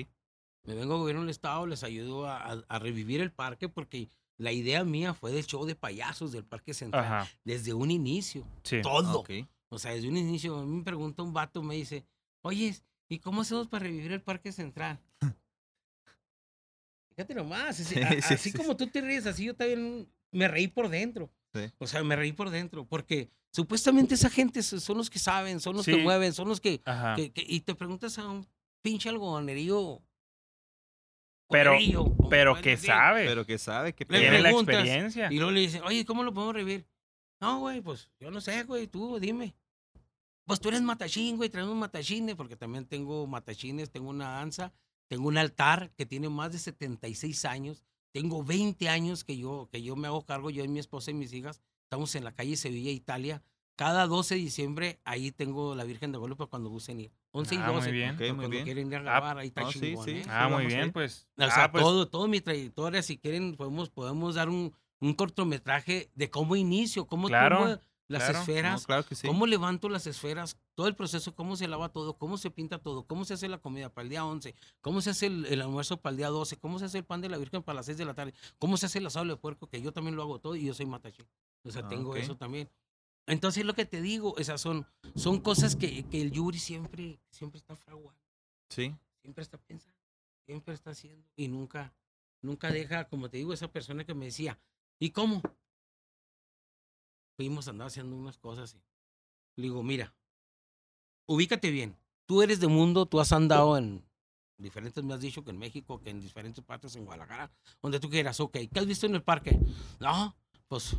[0.67, 4.09] Me vengo a gobierno del Estado, les ayudo a, a- a revivir el parque porque
[4.39, 7.05] la idea mía fue del show de payasos del Parque Central.
[7.05, 7.29] Ajá.
[7.45, 8.47] Desde un inicio.
[8.63, 8.81] Sí.
[8.83, 9.21] Todo.
[9.21, 9.31] Ok.
[9.69, 12.05] O sea, desde un inicio, me pregunta un vato, me dice,
[12.43, 12.75] oye,
[13.09, 14.99] ¿y cómo hacemos para revivir el Parque Central?
[17.11, 18.57] Fíjate nomás, así, Sí, a- sí, así sí.
[18.57, 21.31] como tú te ríes, así yo también me reí por dentro.
[21.53, 21.61] Sí.
[21.79, 25.61] O sea, me reí por dentro, porque supuestamente esa gente so- son los que saben,
[25.61, 26.81] son los que mueven, son los que,
[27.17, 28.45] que- que- Y te preguntas a un
[28.85, 30.03] pinche algodonerío.
[31.49, 31.73] Pero-
[32.29, 32.87] Pero que decir.
[32.91, 33.25] sabe.
[33.27, 35.33] Pero que sabe que Le Tiene la experiencia.
[35.33, 36.87] Y luego le dicen, oye, ¿cómo lo podemos revivir?
[37.41, 39.55] No, güey, pues yo no sé, güey, tú dime.
[40.47, 44.73] Pues tú eres matachín, güey, traemos matachines, porque también tengo matachines, tengo una danza,
[45.09, 47.83] tengo un altar que tiene más de 76 años,
[48.13, 51.15] tengo 20 años que yo, que yo me hago cargo, yo y mi esposa y
[51.15, 53.43] mis hijas, estamos en la calle Sevilla, Italia.
[53.77, 57.13] Cada 12 de diciembre ahí tengo la Virgen de Guadalupe cuando gusten ir.
[57.37, 57.91] 11 y Ah, muy 12.
[57.91, 58.11] bien.
[58.13, 58.65] Ok, cuando muy bien.
[58.65, 60.11] quieren ir a grabar, ahí está no, chingón, sí.
[60.13, 60.23] ¿eh?
[60.29, 61.27] Ah, muy bien, pues.
[61.37, 65.15] O sea, ah, pues, todo, todo mi trayectoria, si quieren, podemos, podemos dar un, un
[65.15, 68.33] cortometraje de cómo inicio, cómo Claro, tomo las claro.
[68.35, 69.27] No, No, esferas, claro que sí.
[69.27, 73.05] cómo levanto las esferas, todo el proceso, cómo se lava todo, cómo se pinta todo,
[73.07, 75.97] cómo se hace la comida para el día 11, cómo se hace el, el almuerzo
[75.97, 77.99] para el día 12, cómo se hace el pan de la Virgen para las 6
[77.99, 80.39] de la tarde, cómo se hace el asado de puerco, que yo también lo hago
[80.39, 81.27] todo y yo soy matachín.
[81.65, 82.69] O sea, Ah, tengo eso también.
[83.27, 87.59] Entonces, lo que te digo, esas son, son cosas que, que el Yuri siempre, siempre
[87.59, 88.21] está fraguando
[88.69, 88.95] Sí.
[89.23, 89.99] siempre está pensando,
[90.45, 91.95] siempre está haciendo y nunca,
[92.43, 94.59] nunca deja, como te digo, esa persona que me decía,
[94.99, 95.41] ¿y cómo?
[97.37, 100.15] Fuimos a andar haciendo unas cosas y le digo, mira,
[101.27, 101.97] ubícate bien,
[102.27, 104.05] tú eres de mundo, tú has andado en
[104.59, 107.51] diferentes, me has dicho que en México, que en diferentes partes, en Guadalajara,
[107.83, 109.59] donde tú quieras, ok, ¿qué has visto en el parque?
[110.01, 110.37] No,
[110.69, 110.97] pues,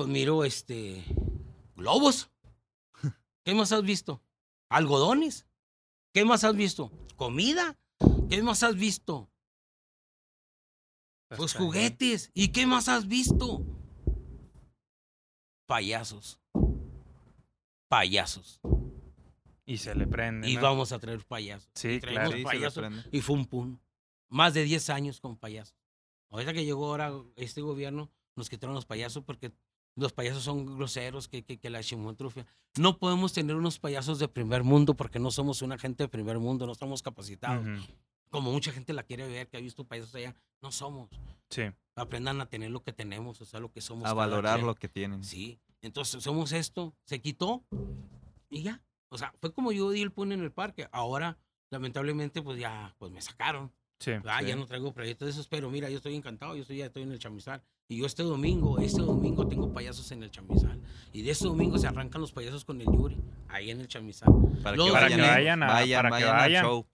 [0.00, 1.04] pues miro, este,
[1.76, 2.30] globos.
[3.44, 4.22] ¿Qué más has visto?
[4.70, 5.46] Algodones.
[6.14, 6.90] ¿Qué más has visto?
[7.16, 7.78] ¿Comida?
[8.30, 9.28] ¿Qué más has visto?
[11.36, 12.30] Pues juguetes.
[12.32, 13.62] ¿Y qué más has visto?
[15.66, 16.40] Payasos.
[17.88, 18.58] Payasos.
[19.66, 20.48] Y se le prende.
[20.48, 20.62] Y ¿no?
[20.62, 21.68] vamos a traer payasos.
[21.74, 22.32] Sí, y claro.
[22.32, 22.78] Sí, payasos.
[22.78, 23.02] prende.
[23.12, 23.78] Y fue un pum.
[24.30, 25.76] Más de 10 años con payasos.
[26.30, 29.52] Ahorita que llegó ahora este gobierno, nos quitaron los payasos porque
[29.96, 32.46] los payasos son groseros, que, que, que la chimotrufia.
[32.78, 36.38] No podemos tener unos payasos de primer mundo porque no somos una gente de primer
[36.38, 37.66] mundo, no estamos capacitados.
[37.66, 37.92] Ujú,
[38.30, 41.10] Como mucha gente la quiere ver, que ha visto payasos allá, no somos.
[41.50, 41.62] Sí.
[41.96, 44.08] Aprendan a tener lo que tenemos, o sea, lo que somos.
[44.08, 44.66] A valorar quien.
[44.66, 45.24] lo que tienen.
[45.24, 47.64] Sí, entonces somos esto, se quitó
[48.48, 48.82] y ya.
[49.10, 50.88] O sea, fue como yo di el pun en el parque.
[50.92, 51.36] Ahora,
[51.70, 53.72] lamentablemente, pues ya, pues me sacaron.
[53.98, 54.12] Sí.
[54.24, 54.58] Ah, ya Sí.
[54.60, 57.12] no traigo proyectos de esos, pero mira, yo estoy encantado, yo estoy, ya estoy en
[57.12, 57.62] el chamizal.
[57.90, 60.80] Y yo este domingo, este domingo tengo payasos en el chamizal.
[61.12, 64.30] Y de este domingo se arrancan los payasos con el Yuri, ahí en el chamizal.
[64.62, 66.86] Para Los- que Para vayan, que vayan a- vayan, para que vayan al show.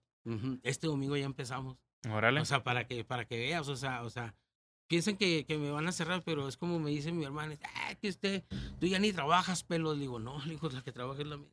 [0.62, 1.76] Este domingo ya empezamos.
[2.10, 2.40] Órale.
[2.40, 4.34] O sea, para que, para que veas, o sea, o sea,
[4.88, 7.94] piensan que, que me van a cerrar, pero es como me dice mi hermana, ah,
[7.96, 8.44] que usted,
[8.80, 9.92] tú ya ni trabajas, pelo.
[9.92, 11.50] Le digo, no, le digo, la que trabaja es la mía.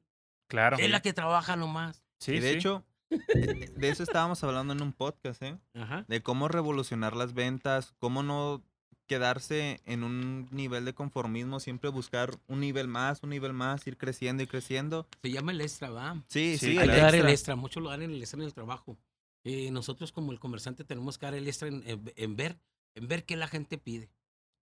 [0.47, 0.77] claro.
[0.79, 2.01] Es la que trabaja nomás.
[2.19, 2.57] Sí, y de sí.
[2.59, 5.59] hecho, de de eso estábamos hablando en un podcast, ¿eh?
[5.73, 6.05] Ajá.
[6.07, 8.63] De cómo revolucionar las ventas, cómo no
[9.07, 13.97] quedarse en un nivel de conformismo, siempre buscar un nivel más, un nivel más, ir
[13.97, 15.07] creciendo y creciendo.
[15.21, 16.15] Se llama el extra, ¿va?
[16.27, 17.55] Sí, Sí, sí, Hay que dar el extra.
[17.55, 18.97] muchos lo dan en el extra en el trabajo.
[19.43, 22.57] Eh, nosotros como el comerciante tenemos que dar el extra en, en- en ver,
[22.95, 24.09] en ver qué la gente pide.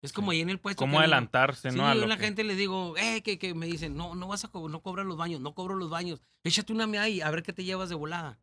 [0.01, 0.37] Es como Sí.
[0.37, 0.79] ahí en el puesto.
[0.79, 1.87] ¿Cómo adelantarse, Sí, no?
[1.87, 4.15] A yo lo a la que- gente le digo, eh, que, que me dicen, no,
[4.15, 6.19] no vas a co- no cobrar los baños, no cobro los baños.
[6.43, 8.39] Échate una meada y a ver qué te llevas de volada.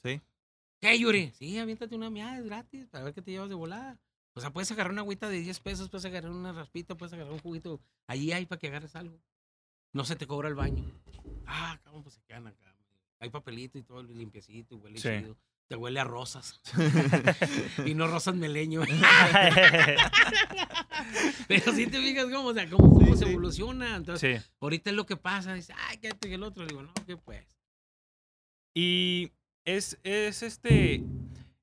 [0.00, 0.20] Sí.
[0.80, 1.32] ¿Qué, Yuri?
[1.36, 3.98] Sí, aviéntate una meada, es gratis, a ver qué te llevas de volada.
[4.34, 7.32] O sea, puedes agarrar una agüita de 10 pesos, puedes agarrar una raspita, puedes agarrar
[7.32, 7.80] un juguito.
[8.08, 9.20] Ahí hay para que agarres algo.
[9.92, 10.84] No se te cobra el baño.
[11.46, 12.74] Ah, cabrón, pues se quedan acá.
[13.20, 15.08] Hay papelito y todo limpiecito, huele Sí.
[15.08, 15.36] chido.
[15.68, 16.60] Te huele a rosas.
[17.86, 18.82] y no rosas meleño.
[21.48, 23.30] Pero si te fijas cómo, o sea, cómo, cómo Sí, se sí.
[23.30, 23.96] evoluciona.
[23.96, 24.50] Entonces, sí.
[24.60, 25.54] ahorita es lo que pasa.
[25.54, 26.66] Dice, ay, que esto y el otro.
[26.66, 27.46] Digo, no, que pues.
[28.74, 29.32] Y
[29.64, 31.02] es, es este,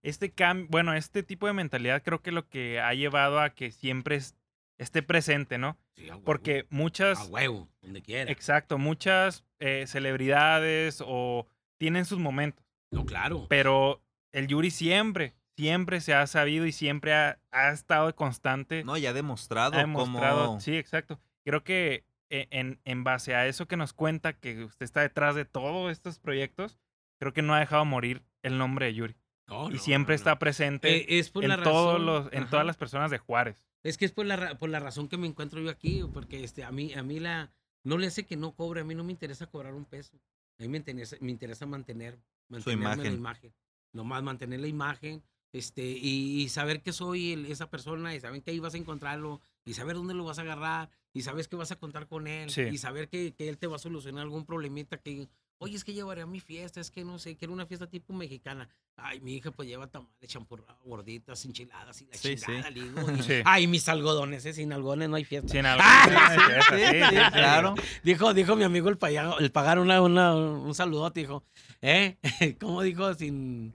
[0.04, 3.72] este cambio, bueno, este tipo de mentalidad creo que lo que ha llevado a que
[3.72, 4.36] siempre es-
[4.78, 5.78] esté presente, ¿no?
[5.96, 6.24] Sí, a huevo.
[6.26, 8.32] Porque A muchas, huevo, donde quiera.
[8.32, 11.48] exacto, muchas eh, celebridades o
[11.78, 13.46] tienen sus momentos, No, claro.
[13.50, 18.84] pero el Yuri siempre, siempre se ha sabido y siempre ha, ha estado constante.
[18.84, 20.60] No, ya ha demostrado, ha demostrado, cómo...
[20.62, 21.20] sí, exacto.
[21.46, 25.36] Creo que eh, en, en base a eso que nos cuenta que usted está detrás
[25.36, 26.80] de todos estos proyectos,
[27.20, 29.16] creo que no ha dejado morir el nombre de Yuri.
[29.52, 32.34] No, y no, siempre no, está presente Eh, es por la en, todos razón- los,
[32.34, 32.50] en Ajá.
[32.50, 33.58] todas las personas de Juárez.
[33.84, 36.64] Es que es por la, por la razón que me encuentro yo aquí, porque este,
[36.64, 37.52] a mí, a mí la,
[37.84, 40.18] no le hace que no cobre, a mí no me interesa cobrar un peso.
[40.60, 43.14] A mí me interesa, me interesa mantener, la imagen.
[43.14, 43.54] imagen.
[43.94, 48.42] Nomás mantener la imagen, este, y, y saber que soy el- esa persona, y saber
[48.44, 51.56] que ahí vas a encontrarlo, y saber dónde lo vas a agarrar, y sabes que
[51.58, 52.62] vas a contar con él, Sí.
[52.72, 55.28] y saber que, que él te va a solucionar algún problemita que,
[55.64, 58.14] oye, es que llevaré a mi fiesta, es que no sé, quiero una fiesta tipo
[58.14, 58.68] mexicana.
[58.98, 62.46] Ay, mi hija pues lleva tamales, champurrado, gorditas, enchiladas y la Sí, sí.
[62.46, 62.70] chingada,
[63.20, 63.34] y- Sí.
[63.46, 64.54] Ay, mis algodones, ¿eh?
[64.54, 65.50] sin algodones no hay fiesta.
[65.50, 65.84] Sin algo.
[65.86, 66.06] Ah,
[66.70, 67.76] sí, sí, sí, sí, claro.
[68.04, 71.44] Dijo, dijo mi amigo el, paya- el pagar una, una- un saludote, dijo,
[71.82, 72.18] ¿eh?
[72.60, 73.14] ¿Cómo dijo?
[73.14, 73.74] Sin,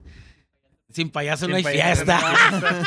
[0.89, 2.19] sin payaso Sin no hay payaso fiesta.
[2.19, 2.83] no hay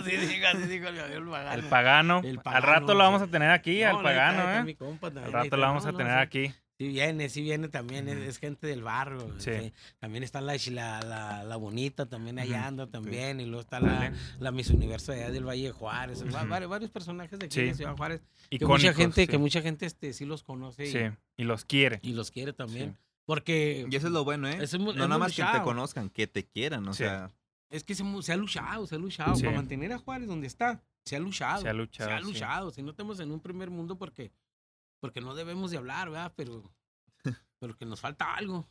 [0.00, 1.52] así dijo, así dijo el pagano.
[1.52, 2.20] El pagano.
[2.24, 4.62] El Al pagano, rato lo vamos a tener aquí, No, al no, pagano, ¿eh?
[4.64, 6.18] mi compa también, Al rato lo vamos No, a no, tener sí.
[6.20, 6.54] aquí.
[6.82, 9.32] Sí viene, sí viene también, es, gente del barrio.
[9.38, 9.72] Sí.
[10.00, 13.38] También está la, la, la, la bonita, también allá anda también.
[13.38, 16.24] Y luego está la, la Miss Universo allá del Valle de Juárez.
[16.48, 17.62] Varios, varios personajes de aquí Sí.
[17.66, 18.20] de Ciudad Juárez.
[18.50, 19.26] Que Icónicos, mucha gente, sí.
[19.28, 20.98] que mucha gente este, sí los conoce y, Sí,
[21.36, 22.00] y los quiere.
[22.02, 22.94] y los quiere también.
[22.94, 22.98] Sí.
[23.26, 24.58] Porque Y eso es lo bueno, ¿eh?
[24.60, 27.04] Es no es nada más que te conozcan, que te quieran, o Sí.
[27.04, 27.30] sea...
[27.70, 29.36] es que se, se ha luchado, se ha luchado.
[29.36, 29.44] Sí.
[29.44, 31.62] Para mantener a Juárez donde está, se ha luchado.
[31.62, 32.24] Se ha luchado, Se ha sí.
[32.24, 32.70] luchado.
[32.72, 34.32] Si no estamos en un primer mundo porque,
[35.02, 36.32] porque no debemos de hablar, ¿verdad?
[36.36, 36.72] Pero,
[37.58, 38.68] pero que nos falta algo.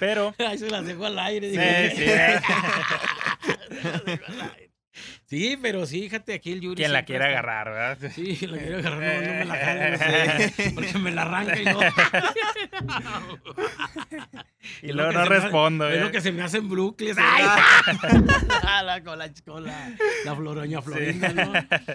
[0.00, 1.50] Pero, Ahí se las dejo al aire.
[1.50, 1.56] sí,
[1.94, 2.04] sí,
[3.82, 4.65] Se las dejo al aire.
[5.28, 6.76] Sí, pero sí, fíjate, aquí el Yuri.
[6.76, 8.12] quien la quiera está- agarrar, ¿verdad?
[8.14, 11.64] Sí, la quiero agarrar, no, no me la jale, sí, porque me la arranca y
[11.64, 11.80] no.
[14.82, 16.00] Y luego no se me- respondo, Es ¿eh?
[16.00, 17.14] lo que se me hace en Brooklyn.
[17.18, 17.44] ¡Ay!
[18.84, 21.52] la, con la, con la, la floroña florinda, ¿no?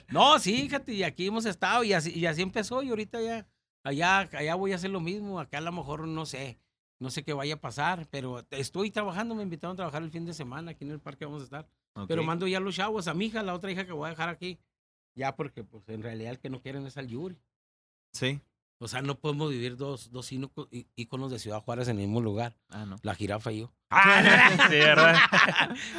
[0.09, 3.45] No, sí, fíjate, y aquí hemos estado y así, y así empezó y ahorita ya,
[3.83, 5.39] allá, allá voy a hacer lo mismo.
[5.39, 6.59] Acá a lo mejor no sé,
[6.99, 10.25] no sé qué vaya a pasar, pero estoy trabajando, me invitaron a trabajar el fin
[10.25, 11.67] de semana, aquí en el parque vamos a estar.
[12.07, 14.29] Pero mando ya los chavos, a mi hija, la otra hija que voy a dejar
[14.29, 14.59] aquí.
[15.15, 17.37] Ya porque, pues, en realidad el que no quieren es al Yuri.
[18.13, 18.39] Sí.
[18.83, 20.31] O sea, no podemos vivir dos, dos
[20.95, 22.55] íconos de Ciudad Juárez en el mismo lugar.
[22.67, 22.95] Ah, no.
[23.03, 23.71] La jirafa y yo.
[24.69, 25.15] sí, ¿verdad?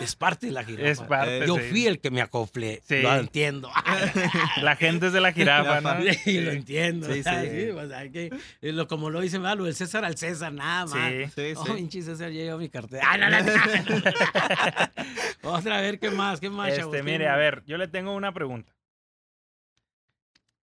[0.01, 0.89] Es parte de la jirafa.
[0.89, 1.47] Es parte.
[1.47, 1.63] Yo sí.
[1.71, 2.83] fui el que me acoplé.
[2.85, 3.03] Sí.
[3.03, 3.71] Lo entiendo.
[4.63, 5.95] La gente es de la jirafa, ¿no?
[6.25, 7.07] Sí, lo entiendo.
[7.07, 7.31] Sí, sí.
[7.51, 11.09] sí, o sea, que, lo, como lo dice Malo, el César al César, nada más.
[11.09, 11.27] Sí.
[11.37, 11.73] Sí, Oh, sí.
[11.75, 13.07] pinche César, llegó mi cartera.
[13.09, 13.53] Ah, no, no, no.
[15.53, 16.41] Otra, a ver, ¿qué más?
[16.41, 16.73] ¿Qué más?
[16.73, 18.73] Este, ¿Qué mire, a ver, yo le tengo una pregunta.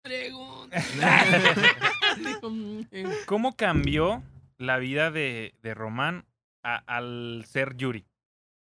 [0.08, 0.82] Pregunta.
[3.26, 4.22] ¿Cómo cambió
[4.56, 6.26] la vida de, de Román
[6.62, 8.06] a- al ser Yuri?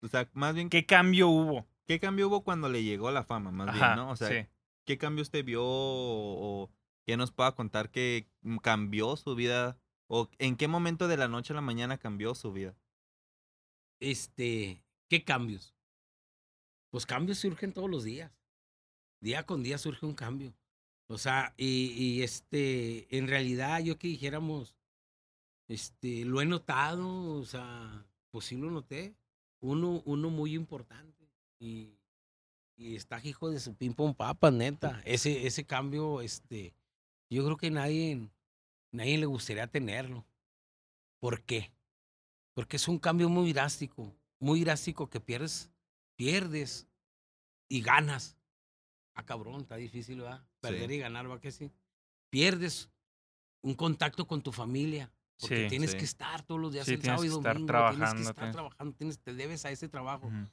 [0.02, 1.68] O sea, más bien, ¿Qué cambio hubo?
[1.86, 3.52] ¿qué cambio hubo cuando le llegó la fama?
[3.52, 4.12] Más Ajá, bien, ¿no?
[4.12, 4.48] O sea, sí.
[4.86, 6.72] ¿qué cambio usted vio o, o
[7.06, 9.78] qué nos pueda contar que mm, cambió su vida?
[10.08, 12.76] ¿O en qué momento de la noche a la mañana cambió su vida?
[14.00, 15.74] Este, ¿qué cambios?
[16.92, 18.32] Pues cambios surgen todos los días.
[19.22, 20.54] Día con día surge un cambio.
[21.14, 24.76] O sea, y, este, en realidad yo que dijéramos,
[25.68, 29.14] este, lo he notado, o sea, pues sí lo noté.
[29.60, 31.30] Uno, uno muy importante.
[31.60, 32.00] Y,
[32.76, 35.04] y está hijo de su ping pong papa, neta.
[35.06, 36.74] Ese, ese cambio, este,
[37.30, 38.28] yo creo que nadie,
[38.92, 40.26] nadie le gustaría tenerlo.
[41.20, 41.72] ¿Por qué?
[42.56, 45.72] Porque es un cambio muy drástico, muy drástico que pierdes,
[46.16, 46.88] pierdes
[47.70, 48.36] y ganas.
[49.14, 50.44] Ah, cabrón, está difícil, ¿verdad?
[50.64, 50.96] Perder Sí.
[50.96, 51.72] y ganar, ¿va que sí?
[52.30, 52.90] Pierdes
[53.62, 55.98] un contacto con tu familia, porque Sí, tienes sí.
[55.98, 58.52] que estar todos los días Sí, el sábado y que estar domingo, tienes que estar
[58.52, 60.48] trabajando, tienes, te debes a ese trabajo, Ujú,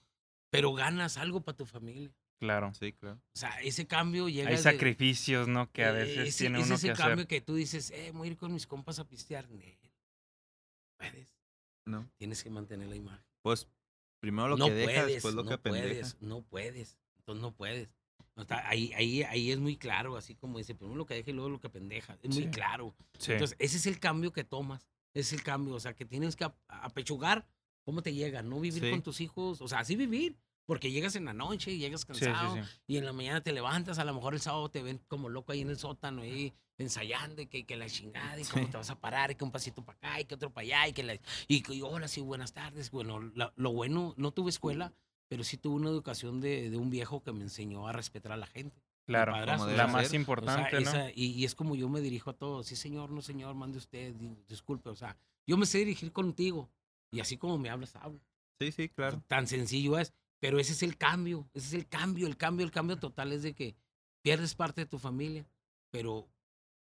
[0.50, 2.10] pero ganas algo para tu familia.
[2.38, 2.72] Claro.
[2.74, 3.16] Sí, claro.
[3.34, 5.70] O sea, ese cambio llega Hay de- sacrificios, ¿no?
[5.72, 7.04] Que a eh, veces ese, tiene ese uno es que hacer.
[7.06, 9.48] cambio que tú dices, eh, voy a ir con mis compas a pistear.
[9.50, 9.78] Nel.
[10.98, 11.34] Puedes,
[11.86, 12.10] ¿No?
[12.16, 13.24] tienes que mantener la imagen.
[13.42, 13.66] Pues
[14.20, 15.86] primero lo no que deja, puedes, después lo no que pendeja.
[15.86, 17.88] puedes, no puedes, entonces no puedes.
[18.46, 21.32] Sea, ahí, ahí, ahí es muy claro, así como dice, primero lo que deja y
[21.34, 22.18] luego lo que pendeja.
[22.22, 22.50] Es muy Sí.
[22.50, 22.94] claro.
[23.18, 23.32] Sí.
[23.32, 24.86] Entonces, ese es el cambio que tomas.
[25.14, 25.74] Ese es el cambio.
[25.74, 27.46] O sea, que tienes que ap- apechugar
[27.84, 28.42] cómo te llega.
[28.42, 28.90] No vivir Sí.
[28.90, 29.60] con tus hijos.
[29.60, 30.36] O sea, sí vivir.
[30.66, 32.56] Porque llegas en la noche y llegas cansado.
[32.86, 33.98] Y en la mañana te levantas.
[33.98, 36.22] A lo mejor el sábado te ven como loco ahí en el sótano.
[36.22, 38.38] Ahí ensayando y que, que la chingada.
[38.40, 39.32] Y cómo te vas a parar.
[39.32, 40.86] Y que un pasito para acá y que otro para allá.
[40.88, 41.18] Y que la,
[41.48, 42.92] y, que, hola, sí, buenas tardes.
[42.92, 44.92] Bueno, la- lo bueno, no tuve escuela.
[45.30, 48.36] Pero sí tuve una educación de, de un viejo que me enseñó a respetar a
[48.36, 48.82] la gente.
[49.06, 49.32] Claro.
[49.34, 50.90] debe La más O sea, importante, ¿no?
[50.90, 52.66] esa- y, y es como yo me dirijo a todos.
[52.66, 54.88] Sí, señor, no, señor, mande usted, di- disculpe.
[54.90, 55.16] O sea,
[55.46, 56.68] yo me sé dirigir contigo.
[57.12, 58.20] Y así como me hablas, hablo.
[58.60, 59.22] Sí, sí, claro.
[59.28, 60.12] Tan sencillo es.
[60.40, 61.48] Pero ese es el cambio.
[61.54, 62.26] Ese es el cambio.
[62.26, 63.74] El cambio, el cambio total es de que
[64.22, 65.46] pierdes parte de tu familia,
[65.90, 66.28] pero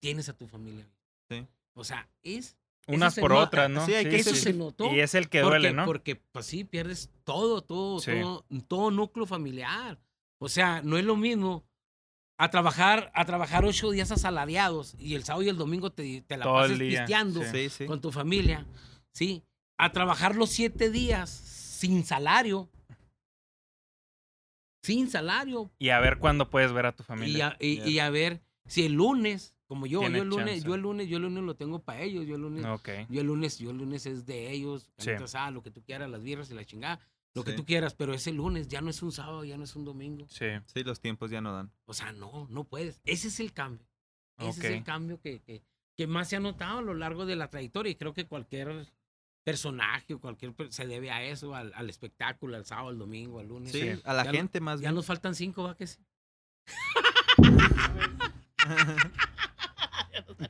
[0.00, 0.86] tienes a tu familia.
[1.30, 1.46] Sí.
[1.74, 2.56] O sea, es.
[2.96, 3.42] Unas por nota.
[3.44, 3.84] otras, ¿no?
[3.86, 4.92] Sí, hay que eso sí, se notó.
[4.94, 5.84] Y es el que porque, duele, ¿no?
[5.84, 8.12] Porque, pues sí, pierdes todo, todo, Sí.
[8.20, 9.98] todo, todo núcleo familiar.
[10.40, 11.64] O sea, no es lo mismo
[12.38, 16.36] a trabajar, a trabajar ocho días asalariados y el sábado y el domingo te, te
[16.36, 17.42] la Todo pases pisteando
[17.86, 18.64] con tu familia,
[19.12, 19.42] ¿sí?
[19.76, 22.68] A trabajar los siete días sin salario.
[24.82, 25.70] Sin salario.
[25.78, 27.48] Y a ver cuándo puedes ver a tu Y familia.
[27.48, 27.86] a, y, Ya.
[27.88, 31.18] y a ver si el lunes, como yo, yo el lunes, yo el lunes, yo
[31.18, 32.64] el lunes lo tengo para ellos, yo el lunes
[33.08, 35.10] yo el lunes, yo el lunes es de ellos, Sí.
[35.10, 36.98] asada, lo que tú quieras, las birras y la chingada,
[37.34, 39.76] lo que tú quieras, pero ese lunes ya no es un sábado, ya no es
[39.76, 40.26] un domingo.
[40.28, 40.46] Sí.
[40.66, 41.70] Sí, los tiempos ya no dan.
[41.84, 43.00] O sea, no, no puedes.
[43.04, 43.86] Ese es el cambio.
[44.38, 45.62] Ese es el cambio que, que,
[45.96, 48.86] que más se ha notado a lo largo de la trayectoria y creo que cualquier
[49.44, 53.48] personaje o cualquier se debe a eso, al, al espectáculo, al sábado, al domingo, al
[53.48, 53.70] lunes.
[53.72, 54.00] Sí, Sí.
[54.04, 54.94] a la Ya gente más Ya bien.
[54.94, 55.98] nos faltan cinco, ¿va que sí?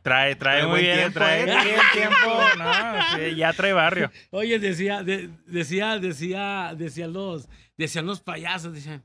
[0.03, 1.55] Trae, trae muy bien, tiempo, trae ¿eh?
[1.57, 2.17] muy bien tiempo.
[2.59, 2.73] No,
[3.17, 4.11] sí, ya trae barrio.
[4.31, 9.05] Oye, decía, de- decía, decía, decían los, decían los payasos, decían.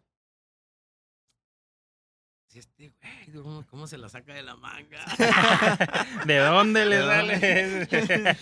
[2.48, 2.92] "Si Este
[3.34, 5.04] güey, ¿cómo, se la saca de la manga?
[6.26, 7.04] ¿De dónde le ¿De
[7.98, 8.38] sale?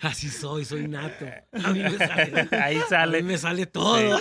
[0.00, 1.26] Así soy, soy nato.
[1.62, 3.22] A mí me sale, Ahí a mí sale.
[3.22, 4.18] me sale todo.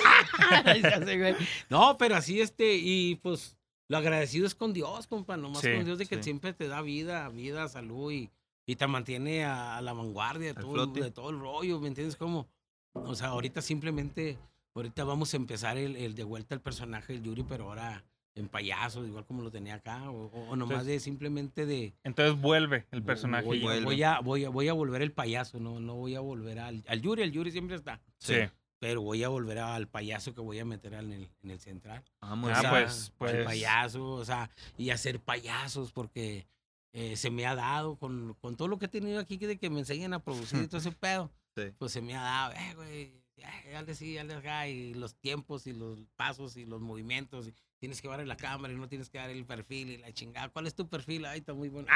[0.66, 1.36] Ahí se hace, güey.
[1.70, 3.58] no, pero así este, y pues
[3.88, 6.24] lo agradecido es con Dios, compa, nomás Sí, con Dios de que sí.
[6.24, 8.30] siempre te da vida, vida, salud y,
[8.66, 12.16] y te mantiene a, a la vanguardia de todo, de todo el rollo, ¿me entiendes?
[12.16, 12.48] Como,
[12.94, 14.38] o sea, ahorita simplemente,
[14.74, 18.04] ahorita vamos a empezar el, el de vuelta al personaje del Yuri, pero ahora
[18.38, 21.94] en payaso, igual como lo tenía acá, o, o- o nomás Entonces, de simplemente de...
[22.04, 23.46] Entonces vuelve el personaje.
[23.46, 23.62] Voy.
[23.62, 23.86] Vuelve.
[23.86, 26.84] voy a, voy, a, voy a volver el payaso, no, no voy a volver al,
[26.88, 28.34] al Yuri, el Yuri siempre está, Sí.
[28.80, 32.04] Pero voy a volver al payaso que voy a meter en el, en el central.
[32.22, 32.62] Ah, muy Ah, O bien.
[32.62, 33.46] sea, pues, al pues.
[33.46, 36.46] payaso, o sea, y hacer payasos, porque
[36.94, 39.58] eh, se me ha dado con, con todo lo que he tenido aquí que de
[39.58, 41.72] que me enseñan a producir y todo ese pedo, Sí.
[41.78, 45.68] pues se me ha dado, eh, güey, ya, dale sí, dale acá, y los tiempos
[45.68, 47.54] y los pasos y los movimientos, y
[47.86, 50.50] tienes que darle la cámara y no tienes que dar el perfil y la chingada.
[50.50, 51.24] ¿Cuál es tu perfil?
[51.28, 51.88] Ay, está muy bueno.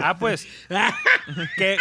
[0.00, 0.46] Ah, pues.
[0.68, 0.96] Ah,
[1.40, 1.78] pues.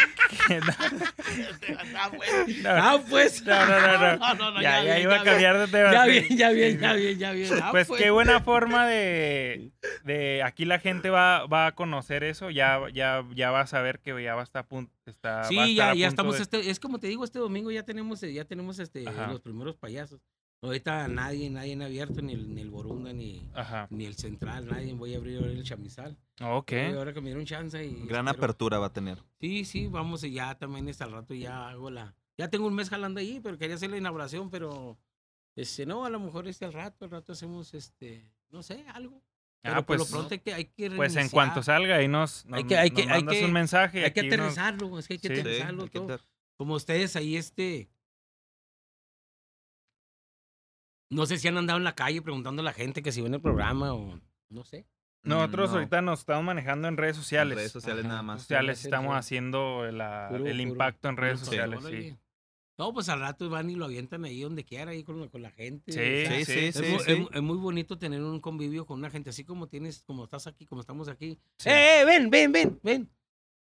[2.63, 3.43] no, Ah, pues.
[3.45, 4.17] no, no, no, no.
[4.17, 5.91] No, no, no, ya, ya ya bien, iba ya a cambiar de tema.
[5.91, 7.49] Ya bien, ya bien, ya bien, ya bien.
[7.61, 9.71] Ah, Pues qué buena forma de,
[10.03, 13.99] de aquí la gente va, va a conocer eso, ya, ya, ya va a saber
[13.99, 14.93] que ya va a estar a punto.
[15.05, 17.07] Está, va a Sí, estar ya, a ya punto estamos, de- este, es como te
[17.07, 19.27] digo, este domingo ya tenemos, ya tenemos este, Ajá.
[19.27, 20.19] los primeros payasos.
[20.61, 23.87] Ahorita nadie, nadie ha abierto, ni el, ni el Borunda, ni, Ajá.
[23.91, 24.93] ni el Central, nadie.
[24.93, 26.17] Voy a abrir ahora el Chamizal.
[26.41, 26.73] Ok.
[26.95, 28.05] Ahora que me dieron chance y...
[28.07, 29.21] Gran espero- apertura va a tener.
[29.39, 32.15] Sí, sí, vamos, y ya también hasta el rato ya hago la...
[32.37, 34.97] Ya tengo un mes jalando ahí, pero quería hacer la inauguración, pero...
[35.55, 39.21] Este, no, a lo mejor este al rato, al rato hacemos, este, no sé, algo.
[39.61, 42.07] Pero Ah, por pues, lo pronto hay que, hay que pues en cuanto salga ahí
[42.09, 44.01] nos, nos, Hay que- hay nos que- hay que- un mensaje.
[44.01, 45.33] y Hay que nos- aterrizarlo, es que hay que Sí.
[45.35, 46.07] Sí, aterrizarlo todo.
[46.07, 46.21] ter-
[46.57, 47.89] Como ustedes ahí, este.
[51.09, 53.33] No sé si han andado en la calle preguntando a la gente que si ven
[53.33, 54.85] el programa o no sé.
[55.23, 57.57] Nosotros No, ahorita nos estamos manejando en redes en sociales.
[57.57, 58.41] redes sociales Ajá, nada más.
[58.41, 59.17] sociales estamos sí.
[59.19, 62.15] haciendo la- Puro- el puro- impacto en redes sociales, sí.
[62.77, 65.41] No, pues al rato van y lo avientan ahí donde quiera, ahí con, la- con
[65.41, 65.91] la gente.
[65.93, 66.83] Sí, o sea, Sí, sí, es, sí,
[67.13, 70.45] es es muy bonito tener un convivio con una gente, así como tienes, como estás
[70.45, 71.39] aquí, como estamos aquí.
[71.57, 71.69] Sí.
[71.69, 73.09] ¡Eh, eh, ven, ven, ven, ven!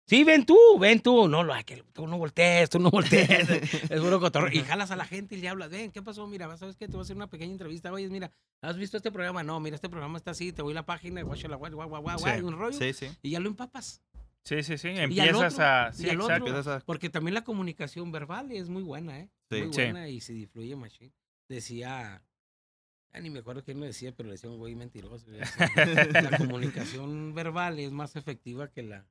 [0.08, 1.28] Sí, ven tú, ven tú.
[1.28, 3.49] No, lo, que tú no voltees, tú no voltees.
[3.91, 4.58] es puro cotorreo.
[4.58, 6.26] Y jalas a la gente y le hablas, ven, ¿qué pasó?
[6.28, 6.86] Mira, ¿sabes qué?
[6.88, 7.91] Te voy a hacer una pequeña entrevista.
[7.91, 8.32] Oye, mira,
[8.62, 9.43] ¿has visto este programa?
[9.43, 12.01] No, mira, este programa está así, te voy a la página, guáchala, guau, guau, guau,
[12.03, 12.41] guau, Sí.
[12.41, 12.78] un rollo.
[12.78, 13.08] Sí, sí.
[13.22, 14.01] Y ya lo empapas.
[14.45, 14.88] Sí, sí, sí.
[14.89, 15.91] Empiezas otro, a.
[15.91, 16.22] Sí, otro.
[16.22, 16.47] exacto.
[16.47, 19.30] Empiezas a- Porque también la comunicación verbal es muy buena, ¿eh?
[19.51, 19.62] Sí.
[19.64, 19.82] Muy Sí.
[19.82, 21.12] buena y se difluye machín.
[21.49, 22.24] Decía,
[23.14, 25.30] ya ni me acuerdo quién lo decía, pero le decía un güey mentiroso.
[25.30, 25.51] decía,
[26.32, 29.05] la comunicación verbal es más efectiva que la,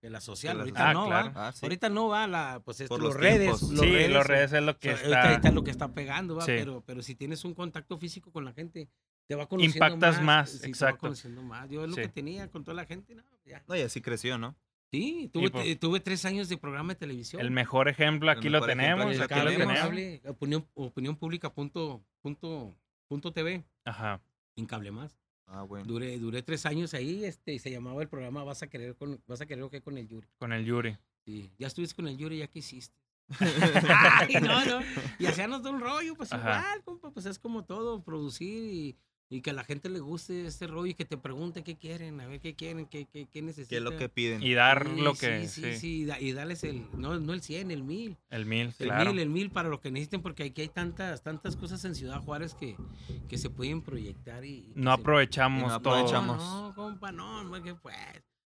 [0.00, 0.52] que la social.
[0.52, 0.94] Que la Ahorita social.
[0.94, 1.32] no Ah, claro.
[1.34, 1.48] va.
[1.48, 1.58] Ah, sí.
[1.64, 3.48] Ahorita no va la, pues esto, Por los, los redes.
[3.48, 5.28] Los sí, redes, los o- redes es lo o que sea, ahorita, está.
[5.30, 6.42] ahorita es lo que está pegando, ¿va?
[6.44, 6.52] Sí.
[6.56, 8.88] Pero, pero si tienes un contacto físico con la gente,
[9.26, 10.98] te va conociendo Impactas más, sí, te va exacto.
[11.00, 11.68] conociendo más.
[11.68, 12.02] Yo es lo Sí.
[12.02, 13.62] que tenía con toda la gente, no, ya.
[13.68, 14.56] No, y así creció, ¿no?
[14.90, 17.42] Sí, tuve, pues- tuve tres años de programa de televisión.
[17.42, 19.06] El mejor ejemplo aquí lo mejor ejemplo tenemos.
[19.06, 19.78] aquí lo Aquí lo tenemos.
[19.80, 22.74] cable, opinión, opinión pública punto, punto,
[23.06, 24.22] punto TV, Ajá.
[24.56, 25.18] en cable más.
[25.48, 25.86] Ah, bueno.
[25.86, 29.20] Duré, duré tres años ahí, este, y se llamaba el programa Vas a querer con,
[29.26, 30.28] vas a querer o qué con el Yuri.
[30.38, 30.96] Con el Yuri.
[31.24, 32.96] Sí, ya estuviste con el Yuri, ya que hiciste.
[33.88, 34.80] Ay, no, no.
[35.18, 36.60] Y hacíamos todo un rollo, pues Ajá.
[36.60, 38.96] igual, compa, pues es como todo, producir y,
[39.30, 42.18] y que a la gente le guste este rollo y que te pregunte qué quieren,
[42.20, 43.68] a ver qué quieren, qué, qué, qué necesitan.
[43.68, 44.42] ¿Qué es lo que piden?
[44.42, 45.46] Y dar Sí, lo que.
[45.48, 48.16] Sí, sí, sí, y da- y darles el, no, no el 100, el 1000.
[48.30, 49.10] El mil, El claro.
[49.12, 52.20] mil, el mil para lo que necesiten, porque aquí hay tantas, tantas cosas en Ciudad
[52.22, 52.76] Juárez que,
[53.28, 54.50] que se pueden proyectar y...
[54.50, 55.94] y No se- aprovechamos Y no todo.
[55.94, 56.38] aprovechamos.
[56.38, 57.96] No, no, compa, no, no, que pues...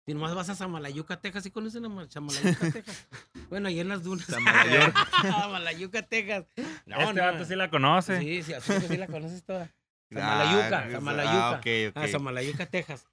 [0.04, 3.08] Si nomás vas a Samalayuca, Texas, ¿sí conocen a Ma- Samalayuca, Texas?
[3.50, 4.24] Bueno, ahí en las dunas.
[4.26, 5.06] Samalayuca.
[5.20, 6.46] Samalayuca, Texas.
[6.86, 8.18] No, este no, vato sí la conoce.
[8.18, 9.70] Sí, sí, así que sí la conoces toda.
[10.16, 11.48] Ah, Samalayuca, pues, Samalayuca.
[11.48, 11.96] Ah, ok, ok.
[11.96, 13.06] Ah, Samalayuca, Texas.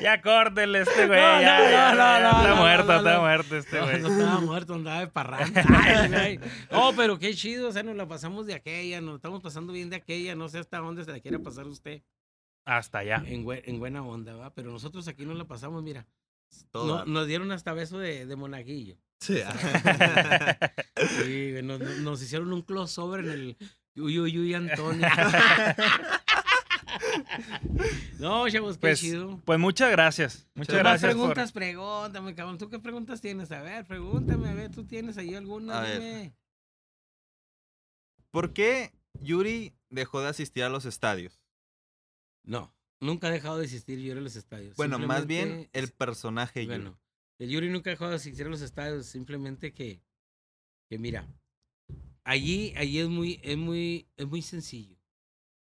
[0.00, 1.18] Ya córtele este güey.
[1.20, 3.20] No, ya, no, ya, no, ya, no, Está no, muerto, no, está no.
[3.20, 4.00] muerto este güey.
[4.00, 5.64] no estaba muerto, andaba de parranda.
[6.70, 9.90] No, pero qué chido, o sea, nos la pasamos de aquella, nos estamos pasando bien
[9.90, 12.02] de aquella, no sé hasta dónde se la quiera pasar usted.
[12.64, 13.22] Hasta allá.
[13.26, 14.52] En, bue- en buena onda, ¿va?
[14.54, 16.06] Pero nosotros aquí nos la pasamos, mira.
[16.70, 17.08] Todo no- dar.
[17.08, 18.96] nos dieron hasta beso de, de monaguillo.
[19.22, 19.38] Sí.
[21.22, 21.54] Sí,
[22.02, 23.56] nos, hicieron un crossover en el
[23.94, 25.06] Uy, uy, uy, Antonio.
[28.18, 29.38] no, chavos, qué Pues, chido.
[29.44, 30.46] Pues muchas gracias.
[30.54, 31.12] Muchas Más gracias.
[31.14, 32.56] por- preguntas, pregúntame, cabrón.
[32.58, 33.52] ¿Tú qué preguntas tienes?
[33.52, 35.78] A ver, pregúntame, a ver, ¿tú tienes ahí alguna?
[35.78, 36.00] A ver.
[36.00, 36.32] Dime.
[38.30, 41.42] ¿Por qué Yuri dejó de asistir a los estadios?
[42.44, 44.74] No, nunca ha dejado de existir Yuri en los estadios.
[44.76, 46.78] Bueno, más bien el personaje Yuri.
[46.78, 46.98] Bueno,
[47.42, 50.00] el Yuri nunca ha dejado de asistir a los estadios, simplemente que,
[50.88, 51.26] que mira,
[52.22, 54.96] allí, allí es muy, es muy, es muy sencillo.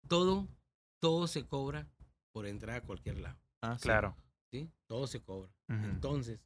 [0.09, 0.47] Todo,
[1.01, 1.89] todo se cobra
[2.31, 3.83] por entrar a cualquier lado, Ah, sí.
[3.85, 4.17] Claro.
[4.53, 4.71] ¿sí?
[4.87, 5.53] Todo se cobra.
[5.67, 6.41] Entonces,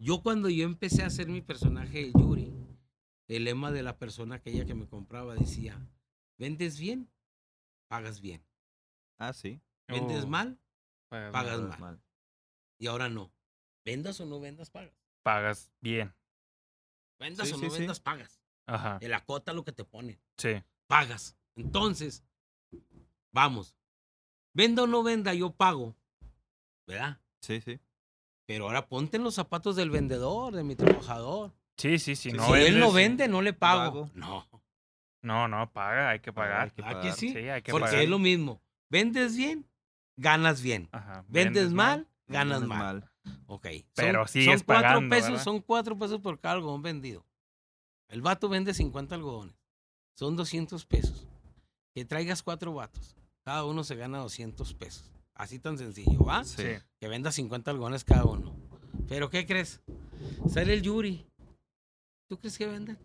[0.00, 2.52] yo cuando yo empecé a hacer mi personaje de Yuri,
[3.28, 5.78] el lema de la persona aquella que me compraba decía,
[6.36, 7.08] vendes bien,
[7.86, 8.44] pagas bien.
[9.18, 9.60] Ah, sí.
[9.86, 10.58] Vendes Oh, mal,
[11.08, 12.02] pagas mal.
[12.78, 13.32] Y ahora no.
[13.88, 14.92] Vendas o no vendas, pagas.
[15.22, 16.14] Pagas bien.
[17.18, 17.78] Vendas Sí, o sí, no sí.
[17.78, 18.38] vendas, pagas.
[18.66, 18.98] Ajá.
[19.00, 20.20] El acota lo que te ponen.
[20.36, 20.62] Sí.
[20.86, 21.38] Pagas.
[21.56, 22.22] Entonces,
[23.32, 23.74] vamos.
[24.52, 25.96] Venda o no venda, yo pago.
[26.86, 27.18] ¿Verdad?
[27.40, 27.80] Sí, sí.
[28.44, 31.54] Pero ahora ponte en los zapatos del vendedor, de mi trabajador.
[31.78, 32.30] Sí, sí, sí.
[32.30, 34.08] No si él no vende, no le pago.
[34.08, 34.10] Pago.
[34.14, 34.46] No.
[35.22, 37.12] No, no, paga, hay que Pagar, hay que ¿Ah, que pagar.
[37.14, 37.30] sí?
[37.32, 38.02] Sí, hay que Porque pagar.
[38.02, 38.60] es lo mismo.
[38.90, 39.66] Vendes bien,
[40.16, 40.90] ganas bien.
[40.92, 41.24] Ajá.
[41.26, 43.07] Vendes mal, ganas mal.
[43.46, 43.66] Ok.
[43.66, 45.44] Son- Pero son sigues cuatro pagando, pesos, ¿verdad?
[45.44, 47.24] son cuatro pesos por cada algodón vendido.
[48.08, 49.54] El vato vende 50 algodones.
[50.14, 51.26] Son 200 pesos.
[51.94, 53.16] Que traigas cuatro vatos.
[53.44, 55.10] Cada uno se gana 200 pesos.
[55.34, 56.44] Así tan sencillo, ¿va?
[56.44, 56.64] Sí.
[56.98, 58.54] Que venda 50 algodones cada uno.
[59.08, 59.80] Pero ¿qué crees?
[60.48, 61.24] Sale el Yuri.
[62.28, 62.98] ¿Tú crees que venden?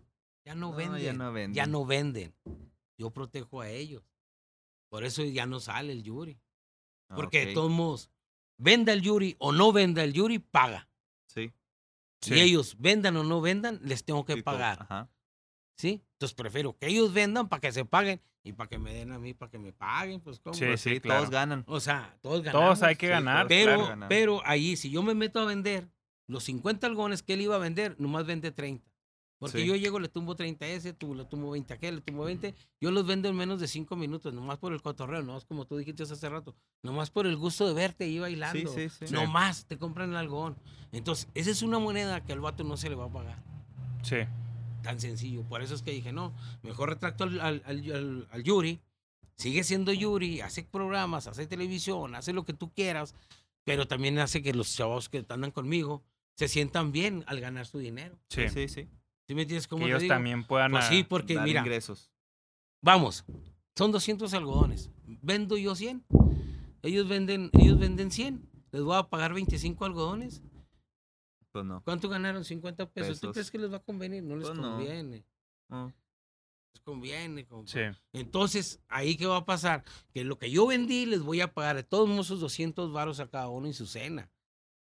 [0.44, 1.02] Ya no, No, venden.
[1.02, 1.54] ya no venden.
[1.54, 2.34] Ya no venden.
[2.98, 4.02] Yo protejo a ellos.
[4.90, 6.38] Por eso ya no sale el Yuri.
[7.14, 8.10] Porque de Ok, todos modos,
[8.56, 10.88] venda el Yuri o no venda el Yuri, paga.
[11.26, 11.52] Sí.
[12.20, 12.34] Sí.
[12.34, 14.82] Y ellos vendan o no vendan, les tengo que pagar.
[14.82, 15.08] Ajá.
[15.76, 16.02] ¿Sí?
[16.12, 19.18] Entonces prefiero que ellos vendan para que se paguen y para que me den a
[19.18, 20.20] mí para que me paguen.
[20.20, 20.54] Pues cómo.
[20.54, 21.20] Sí, Pues sí, claro.
[21.20, 21.64] todos ganan.
[21.66, 22.66] O sea, todos ganamos.
[22.66, 23.46] Todos hay que ganar.
[23.48, 25.88] Pero, claro, pero ahí, si yo me meto a vender
[26.26, 28.88] los 50 algones que él iba a vender, nomás vende 30.
[29.44, 29.66] Porque Sí.
[29.66, 32.24] yo llego, le tumbo 30 a ese, tú, le tumbo 20 a aquel, le tumbo
[32.24, 32.54] 20.
[32.80, 35.66] Yo los vendo en menos de 5 minutos, nomás por el cotorreo, no es como
[35.66, 36.54] tú dijiste hace rato.
[36.82, 38.72] Nomás por el gusto de verte ahí bailando.
[38.72, 39.12] Sí, sí, sí.
[39.14, 40.56] Nomás te compran el algodón.
[40.92, 43.42] Entonces, esa es una moneda que al vato no se le va a pagar.
[44.02, 44.16] Sí.
[44.82, 45.42] Tan sencillo.
[45.42, 46.32] Por eso es que dije, no,
[46.62, 48.80] mejor retracto al, al, al- al- al Yuri.
[49.36, 53.14] Sigue siendo Yuri, hace programas, hace televisión, hace lo que tú quieras,
[53.64, 56.02] pero también hace que los chavos que andan conmigo
[56.36, 58.16] se sientan bien al ganar su dinero.
[58.28, 58.48] Sí.
[58.48, 58.88] Sí, sí,
[59.26, 59.32] sí.
[59.32, 60.14] ¿Sí me entiendes cómo Que te ellos digo?
[60.14, 60.72] también puedan.
[60.72, 62.10] Pues sí, porque Dar mira, ingresos.
[62.82, 63.24] vamos,
[63.76, 64.90] son 200 algodones.
[65.22, 66.04] Vendo yo 100.
[66.82, 68.48] Ellos venden, ellos venden 100.
[68.72, 70.42] Les voy a pagar 25 algodones.
[71.52, 71.82] Pues no.
[71.82, 72.44] ¿Cuánto ganaron?
[72.44, 73.20] 50 pesos.
[73.20, 74.22] ¿Tú crees que les va a convenir?
[74.22, 74.70] No les Pues no.
[74.76, 75.24] conviene.
[75.68, 75.92] No.
[76.74, 77.46] Les conviene.
[77.66, 77.78] Sí.
[78.12, 79.84] Entonces, ahí qué va a pasar?
[80.12, 83.20] Que lo que yo vendí les voy a pagar de todos modos esos 200 varos
[83.20, 84.28] a cada uno y su cena.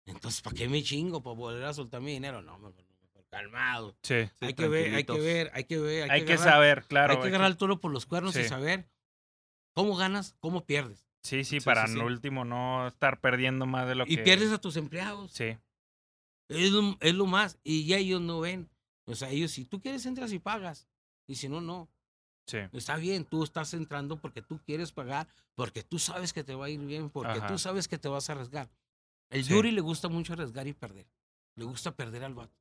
[0.06, 1.22] Entonces, ¿para qué me chingo?
[1.22, 2.42] ¿Para volver a soltar mi dinero?
[2.42, 2.93] No, mejor, mejor
[3.34, 3.96] calmado.
[4.04, 4.26] Sí.
[4.40, 6.12] Sí, hay que ver, hay que ver, hay que ver.
[6.12, 7.14] Hay que agarrar- saber, claro.
[7.16, 8.88] Hay que agarrar el toro por los cuernos y saber
[9.74, 11.08] cómo ganas, cómo pierdes.
[11.24, 14.24] Sí, sí, Sí, para no último no estar perdiendo más de lo Y que.
[14.24, 15.32] pierdes a tus empleados.
[15.32, 15.58] Sí.
[16.50, 17.58] Es lo, es lo más.
[17.64, 18.70] Y ya ellos no ven.
[19.06, 20.88] O sea, ellos, si tú quieres, entras y pagas.
[21.28, 21.90] Y si no, no.
[22.46, 22.58] Sí.
[22.74, 26.66] Está bien, tú estás entrando porque tú quieres pagar, porque tú sabes que te va
[26.66, 27.48] a ir bien, porque Ajá.
[27.48, 28.70] tú sabes que te vas a arriesgar.
[29.30, 29.44] El.
[29.48, 31.08] Yuri le gusta mucho arriesgar y perder.
[31.56, 32.54] Le gusta perder al vato.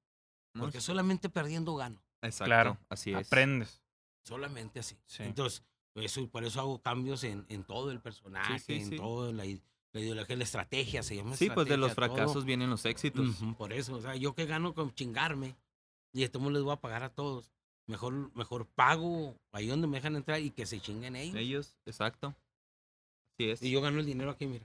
[0.55, 2.03] No, Porque solamente perdiendo gano.
[2.21, 2.45] Exacto.
[2.47, 2.79] Claro.
[2.89, 3.27] Así es.
[3.27, 3.81] Aprendes.
[4.25, 4.97] Solamente así.
[5.07, 5.23] Sí.
[5.25, 5.63] Entonces,
[5.95, 8.97] eso, por eso hago cambios en, en todo el personaje, sí, en sí.
[8.97, 12.07] todo, en la, i- la ideología, la estrategia, se llama Sí, pues de los todo.
[12.07, 13.37] fracasos vienen los éxitos.
[13.59, 15.57] Por eso, o sea, yo que gano con chingarme
[16.13, 17.51] y esto les voy a pagar a todos.
[17.89, 21.35] Mejor, mejor pago ahí donde me dejan entrar y que se chinguen ellos.
[21.37, 22.35] Ellos, exacto.
[23.35, 23.63] Así es.
[23.63, 24.65] Y yo gano el dinero aquí, mira.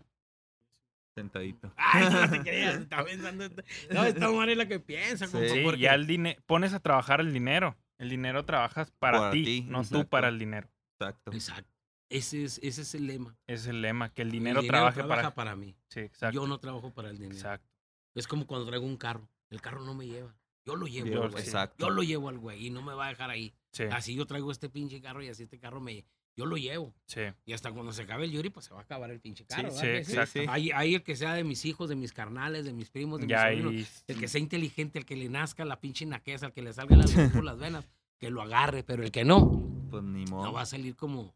[1.17, 1.73] Sentadito.
[1.77, 3.49] Ay, no te creas, está pensando.
[3.89, 5.31] No, esta madre es la que piensa, Sí.
[5.33, 6.39] compa, porque- ya el dinero.
[6.45, 7.75] Pones a trabajar el dinero.
[7.97, 10.69] El dinero trabajas para Para ti, ti, no tú para el dinero.
[10.99, 11.31] Exacto.
[11.33, 11.71] Exacto.
[12.09, 13.35] Ese es, ese es el lema.
[13.47, 15.35] Ese es el lema, que el El dinero, trabaje trabaja para.
[15.35, 15.75] para mí.
[15.89, 16.35] Sí, exacto.
[16.35, 17.33] Yo no trabajo para el dinero.
[17.35, 17.67] Exacto.
[18.13, 19.27] Es como cuando traigo un carro.
[19.49, 20.35] El carro no me lleva.
[20.65, 21.43] Yo lo llevo, Yo- al güey.
[21.43, 21.87] Exacto.
[21.87, 23.55] Yo lo llevo al güey y no me va a dejar ahí.
[23.71, 26.05] Sí, Así yo traigo este pinche carro y así este carro me...
[26.37, 26.93] Yo lo llevo.
[27.07, 27.21] sí.
[27.45, 29.71] Y hasta cuando se acabe el Yuri, pues se va a acabar el pinche carro.
[29.71, 30.39] sí, ¿verdad que exacto.
[30.39, 30.45] Sí.
[30.47, 33.25] Hay, hay el que sea de mis hijos, de mis carnales, de mis primos, de
[33.27, 33.71] mis sobrinos.
[33.73, 33.87] ahí.
[34.07, 36.95] El que sea inteligente, el que le nazca la pinche naqueza, el que le salga
[36.95, 39.49] la luz por las venas, que lo agarre, pero el que no,
[39.89, 40.43] Pues ni modo.
[40.45, 41.33] no va a salir como,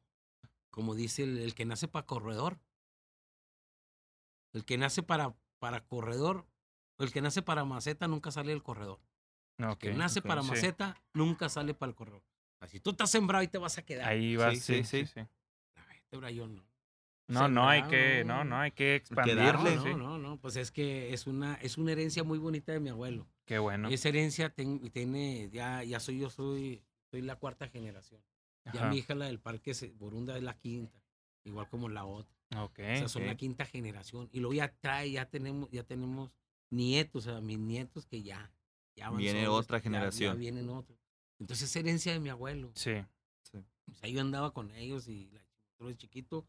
[0.69, 2.59] como dice el, el que nace para corredor.
[4.53, 6.45] El que nace para, para corredor,
[6.99, 8.99] el que nace para maceta nunca sale del corredor.
[9.57, 10.49] El que nace para sí.
[10.49, 12.21] maceta nunca sale para el corredor.
[12.61, 14.07] Así tú estás sembrado y te vas a quedar.
[14.07, 15.21] Ahí va, Sí, sí, sí,
[16.11, 16.63] no.
[17.27, 19.37] No, no hay que, no, no hay que expandir.
[19.37, 19.75] darle.
[19.75, 19.89] No, sí.
[19.89, 22.89] no, no, no, pues es que es una, es una herencia muy bonita de mi
[22.89, 23.25] abuelo.
[23.45, 23.87] Qué bueno.
[23.89, 28.21] Esa herencia ten- tiene, ya, ya soy yo, soy, soy la cuarta generación.
[28.73, 31.01] Ya mi hija, la del parque Borunda, es la quinta,
[31.45, 32.35] igual como la otra.
[32.57, 32.79] Ok.
[32.79, 34.29] o sea, son la quinta generación.
[34.33, 36.31] Y luego ya trae, ya tenemos, ya tenemos
[36.69, 38.51] nietos, o sea, mis nietos que ya,
[38.95, 40.33] ya van Viene solos, otra ya- generación.
[40.35, 40.99] Ya, vienen otros.
[41.41, 42.71] Entonces es herencia de mi abuelo.
[42.75, 42.91] Sí.
[43.91, 45.27] O sea, yo andaba con ellos y
[45.79, 46.45] la chiquito,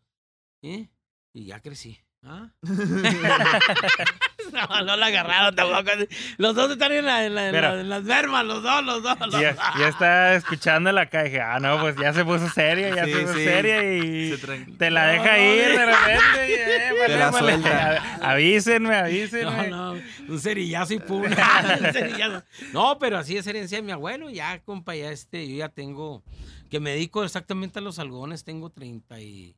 [0.61, 0.91] ¿eh?
[1.33, 1.99] Y ya crecí.
[2.23, 2.53] ¿Ah?
[4.53, 5.91] no, no la agarraron tampoco.
[6.39, 8.85] Los dos están en, la- en la- en Pero- la- en las vermas, los dos,
[8.85, 9.19] los dos.
[9.21, 9.65] los Ya, dos.
[9.79, 11.25] ya está escuchando la caja.
[11.25, 13.45] Dije, ah, no, pues ya se puso seria, ya Sí, se puso sí.
[13.45, 14.47] seria y Se
[14.79, 15.79] te la deja no, ir no.
[15.81, 16.49] de repente.
[16.49, 17.39] y, eh, vale, la vale.
[17.53, 18.03] suelta.
[18.21, 19.69] A- Avísenme, avísenme.
[19.69, 20.99] No, no, un cerillazo y
[21.93, 22.43] cerillazo.
[22.73, 24.31] No, pero así es herencia de mi abuelo.
[24.31, 26.23] Ya, compa, ya este, yo ya tengo,
[26.71, 29.57] que me dedico exactamente a los algodones, tengo 30 y,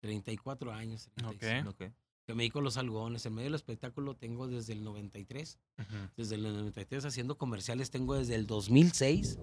[0.00, 1.08] 34 años.
[1.14, 1.82] 35, Ok.
[2.26, 3.26] Que me dedico a los algodones.
[3.26, 5.58] En medio del espectáculo tengo desde el 93.
[5.78, 5.86] Ujú.
[6.16, 9.38] Desde el 93 haciendo comerciales tengo desde el 2006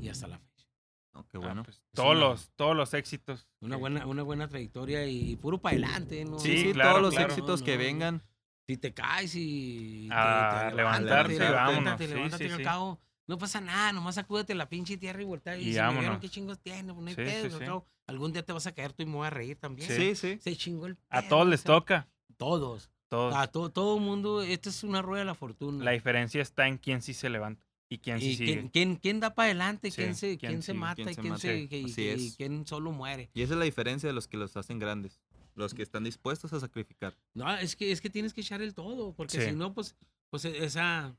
[0.00, 0.66] y hasta la fecha.
[1.14, 1.62] No, qué Ah, bueno.
[1.62, 3.46] pues, todos, una- los, todos los éxitos.
[3.60, 6.38] Una que- buena, una buena trayectoria y puro para adelante, ¿no?
[6.38, 7.28] sí, Sí, claro, todos los claro.
[7.28, 7.84] éxitos No, que no, no.
[7.84, 8.22] vengan.
[8.66, 11.74] Si te caes y te, A te levantarse, levántate, vámonos.
[11.84, 12.64] levántate, Sí, levántate, sí, al sí.
[12.64, 12.98] cabo
[13.28, 15.56] No pasa nada, nomás sacúdete la pinche tierra y voltea.
[15.56, 16.18] Y, Y si me vieron.
[16.20, 16.92] ¿qué chingos tiene?
[16.92, 19.26] Pues no hay Sí, pedo, Algún día te vas a caer tú y me voy
[19.26, 19.88] a reír también.
[19.88, 20.38] Sí, sí.
[20.40, 22.08] Se chingó el A pedo, todos o les sea, toca.
[22.42, 22.90] Todos.
[23.08, 23.34] Todos.
[23.34, 25.84] A todo, todo mundo, esta es una rueda de la fortuna.
[25.84, 28.52] La diferencia está en quién sí se levanta y quién sí y sigue.
[28.54, 31.08] quién, quién, quién da para adelante, Sí, quién, se, quién quién se sigue, mata quién
[31.10, 31.40] y quién, mata.
[31.42, 32.20] se, y- Así y- es.
[32.22, 33.30] y quién solo muere.
[33.34, 35.20] Y esa es la diferencia de los que los hacen grandes.
[35.54, 37.14] Los que están dispuestos a sacrificar.
[37.34, 39.50] No, es que, es que tienes que echar el todo, porque Sí.
[39.50, 39.94] si no, pues,
[40.30, 41.14] pues e- esa...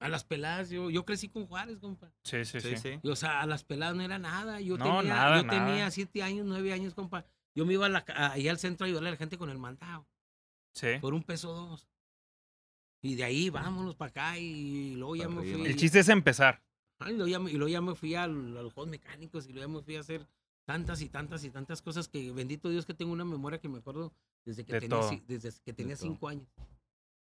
[0.00, 2.10] A las peladas, yo, yo crecí con Juárez, compa.
[2.24, 2.70] Sí, sí, sí.
[2.70, 2.98] Sí, sí.
[3.02, 4.58] Y, o sea, a las peladas no era nada.
[4.62, 5.66] Yo No, tenía, nada, yo nada.
[5.66, 7.26] tenía siete años, nueve años, compa.
[7.54, 9.58] Yo me iba a la ahí al centro a ayudarle a la gente con el
[9.58, 10.06] mandado,
[10.74, 10.88] Sí.
[11.00, 11.88] por un peso dos.
[13.02, 15.58] Y de ahí vámonos para acá y luego ya Pa' me arriba.
[15.58, 15.66] fui.
[15.68, 16.62] El chiste es empezar.
[16.98, 19.46] Ah, y, luego ya me, y luego ya me fui al- a, los juegos mecánicos
[19.46, 20.28] y luego ya me fui a hacer
[20.66, 23.78] tantas y tantas y tantas cosas que bendito Dios que tengo una memoria que me
[23.78, 24.12] acuerdo
[24.44, 25.10] desde que De tenía, todo.
[25.26, 26.06] desde que tenía todo.
[26.08, 26.46] cinco años.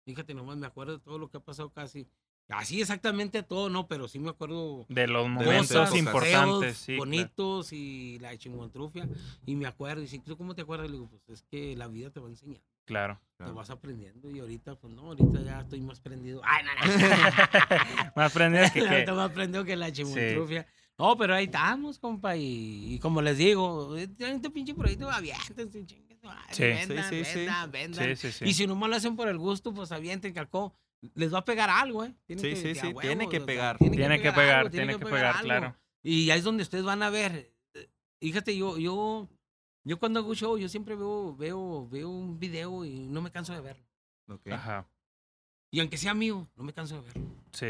[0.07, 2.09] Fíjate nomás, me acuerdo de todo lo que ha pasado casi.
[2.49, 6.77] Así exactamente todo, no, pero sí me acuerdo De los De momentos cosas, importantes, feos,
[6.79, 6.87] sí.
[6.87, 6.99] claro.
[6.99, 9.09] bonitos y la chingontrufia.
[9.47, 10.89] Y me acuerdo, y si ¿tú cómo te acuerdas?
[10.89, 13.21] Le digo, pues es que la vida te va enseñando, Claro.
[13.37, 13.55] te Claro.
[13.55, 14.29] vas aprendiendo.
[14.31, 16.41] Y ahorita, pues no, ahorita ya estoy más prendido.
[16.45, 16.81] Ay, no, no.
[18.17, 20.67] Más prendidas que, que más prendido que la chimontrufia.
[20.99, 22.37] No, pero ahí estamos, compa.
[22.37, 26.63] Y, y como les digo, este pinche proyecto, aviéntense, chingue su madre, Sí.
[26.65, 27.39] vendan, Sí, sí, sí.
[27.39, 28.05] vendan, vendan.
[28.17, 28.45] Sí, sí, sí.
[28.45, 30.75] Y si nomás lo hacen por el gusto, pues avienten, calcó.
[31.15, 32.15] Les va a pegar algo, ¿eh?
[32.27, 33.79] Tienen Sí, que- sí, que a sí, huevo, tiene que o sea, pegar.
[33.79, 35.45] Tiene que pegar, algo, tiene que pegar, algo.
[35.45, 35.77] claro.
[36.03, 37.53] Y ahí es donde ustedes van a ver.
[37.75, 37.89] eh,
[38.21, 39.29] Fíjate, yo, yo,
[39.85, 43.53] yo cuando hago show, yo siempre veo, veo, veo un video y no me canso
[43.55, 43.85] de verlo.
[44.29, 44.49] Ok.
[44.49, 44.87] Ajá.
[45.73, 47.23] Y aunque sea mío, no me canso de verlo.
[47.53, 47.67] Sí.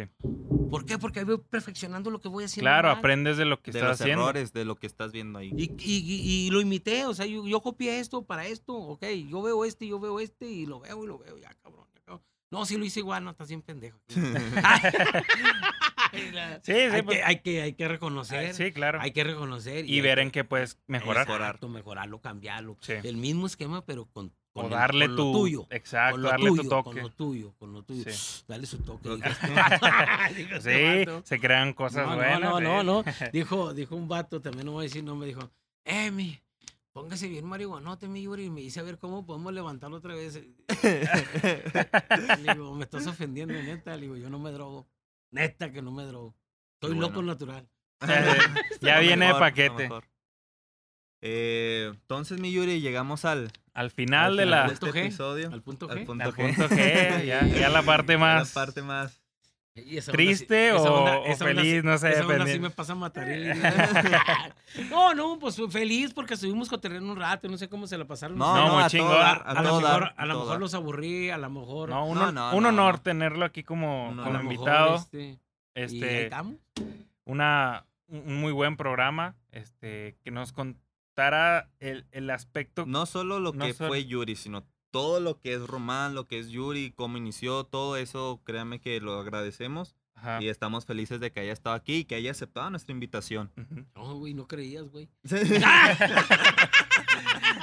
[0.71, 0.99] ¿Por qué?
[0.99, 2.65] Porque ahí veo perfeccionando lo que voy haciendo.
[2.69, 2.99] Claro, mal.
[2.99, 4.23] aprendes de lo que De estás los haciendo.
[4.25, 5.53] errores, de lo que estás viendo ahí.
[5.57, 9.05] Y, y, y- y lo imité, o sea, yo, yo copié esto para esto, ok,
[9.29, 11.87] yo veo este, yo veo este, y lo veo y lo veo, ya cabrón.
[12.51, 13.99] No, si lo hice igual, no, estás bien pendejo.
[16.13, 16.19] Sí,
[16.63, 19.01] sí, hay, pues- que, hay, que, hay que reconocer, Sí, claro.
[19.01, 19.89] hay que reconocer.
[19.89, 21.29] y ver que- en qué puedes mejorar.
[21.31, 22.77] Exacto, mejorarlo, cambiarlo.
[22.81, 22.95] Sí.
[23.05, 25.25] El mismo esquema, pero con, con O el- darle con tu.
[25.33, 25.67] lo tuyo.
[25.71, 27.01] Exacto, Con lo darle tuyo, tu con toque.
[27.03, 28.05] lo tuyo, con lo tuyo.
[28.13, 28.43] Sí.
[28.49, 29.09] Dale su toque.
[29.09, 29.21] Dijo
[30.61, 31.23] Sí, vato.
[31.25, 32.41] se crean cosas no, buenas.
[32.41, 32.65] No, no, sí.
[32.65, 33.05] no, no.
[33.33, 35.49] Dijo, dijo un vato, también no voy a decir nombre, dijo,
[35.85, 36.41] eh, mi,
[37.01, 40.35] póngase bien marihuanote, mi Yuri, y me dice a ver cómo podemos levantarlo otra vez.
[42.43, 43.95] Le digo, me estás ofendiendo, neta.
[43.97, 44.87] Le digo, yo no me drogo.
[45.31, 46.37] Neta que no me drogo.
[46.79, 47.67] Qué loco natural.
[48.83, 49.89] ya viene de mejor, lo paquete.
[51.23, 54.63] Eh, entonces, mi Yuri, llegamos al, Al final al de final la.
[54.63, 55.51] de Punto este G, episodio.
[55.53, 56.07] Al punto Al G.
[56.07, 56.55] punto Al G.
[56.57, 59.20] punto G, ya, ya la parte más La parte más.
[59.75, 62.69] Triste sí- o, onda- o esa onda feliz, sí- no sé, esa onda sí dependiendo.
[62.69, 63.29] me pasa a matar.
[64.91, 68.37] no, no, pues feliz porque estuvimos cotorreando un rato, no sé cómo se la pasaron.
[68.37, 68.89] No, No, no, muy a
[69.19, 70.61] dar, a, a lo mejor, dar, a lo mejor dar.
[70.61, 71.89] los aburrí, a lo mejor.
[71.91, 73.01] No, un, No, no, un no, honor no.
[73.03, 74.97] tenerlo aquí como, mejor, invitado.
[74.97, 75.39] este,
[75.75, 76.31] Este,
[77.25, 79.37] una, un muy buen programa.
[79.53, 82.87] Este, que nos contara el, el aspecto.
[82.87, 86.27] No solo lo No que solo- fue Yuri, sino todo lo que es Román, lo
[86.27, 90.43] que es Yuri, cómo inició, todo eso, créanme que lo agradecemos Ajá.
[90.43, 93.51] y estamos felices de que haya estado aquí y que haya aceptado nuestra invitación.
[93.95, 95.09] No, güey, no creías, güey.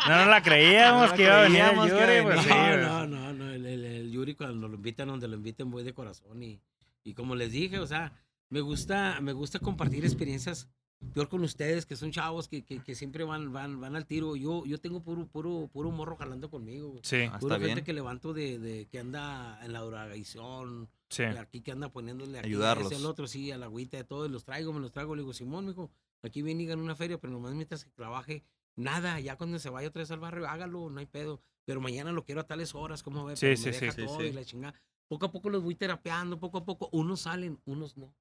[0.07, 2.77] No nos la creíamos No la que iba a venir el Yuri, pues sí, no,
[2.77, 5.93] no, no, no, el, el- el Yuri cuando lo invitan donde lo inviten voy de
[5.93, 6.61] corazón y,
[7.03, 8.13] y como les dije, o sea,
[8.49, 10.69] me gusta, me gusta compartir experiencias
[11.13, 14.35] peor con ustedes, que son chavos que, que, que siempre van, van, van al tiro.
[14.35, 17.01] Yo, yo tengo puro, puro, puro morro jalando conmigo, güey.
[17.03, 17.83] Sí, Ah, está gente bien.
[17.85, 21.23] que levanto de, de que anda en la drogadicción, sí.
[21.23, 22.91] aquí que anda poniéndole aquí Ayudarlos.
[22.93, 25.21] al otro, sí, a la agüita de todo, y los traigo, me los traigo, le
[25.21, 25.91] digo, Simón, mijo,
[26.23, 28.43] aquí viene y gana una feria, pero nomás mientras que trabaje,
[28.75, 32.11] nada, ya cuando se vaya otra vez al barrio, hágalo, no hay pedo, pero mañana
[32.11, 33.35] lo quiero a tales horas, ¿cómo ve?
[33.35, 34.73] Sí, Pero sí, me deja todo y la chingada.
[35.07, 38.13] Poco a poco los voy terapeando, poco a poco, unos salen, unos no.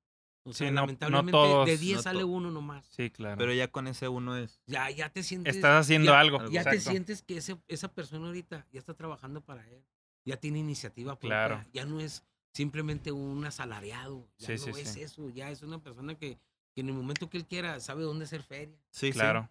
[0.49, 2.87] O sea, no- no lamentablemente todos, de 10 no sale uno nomás.
[2.87, 3.37] Sí, claro.
[3.37, 4.61] Pero ya con ese uno es...
[4.67, 5.57] Ya, ya te sientes...
[5.57, 6.49] Estás haciendo ya- algo.
[6.51, 9.83] Ya te sientes que ese, esa persona ahorita ya está trabajando para él.
[10.25, 11.29] Ya tiene iniciativa propia.
[11.29, 11.65] Claro.
[11.73, 14.29] Ya no es simplemente un asalariado.
[14.39, 15.03] Ya Sí, no sí, es sí.
[15.03, 15.29] eso.
[15.31, 16.39] Ya es una persona que,
[16.75, 18.77] que en el momento que él quiera sabe dónde hacer feria.
[18.91, 19.49] Sí, Claro.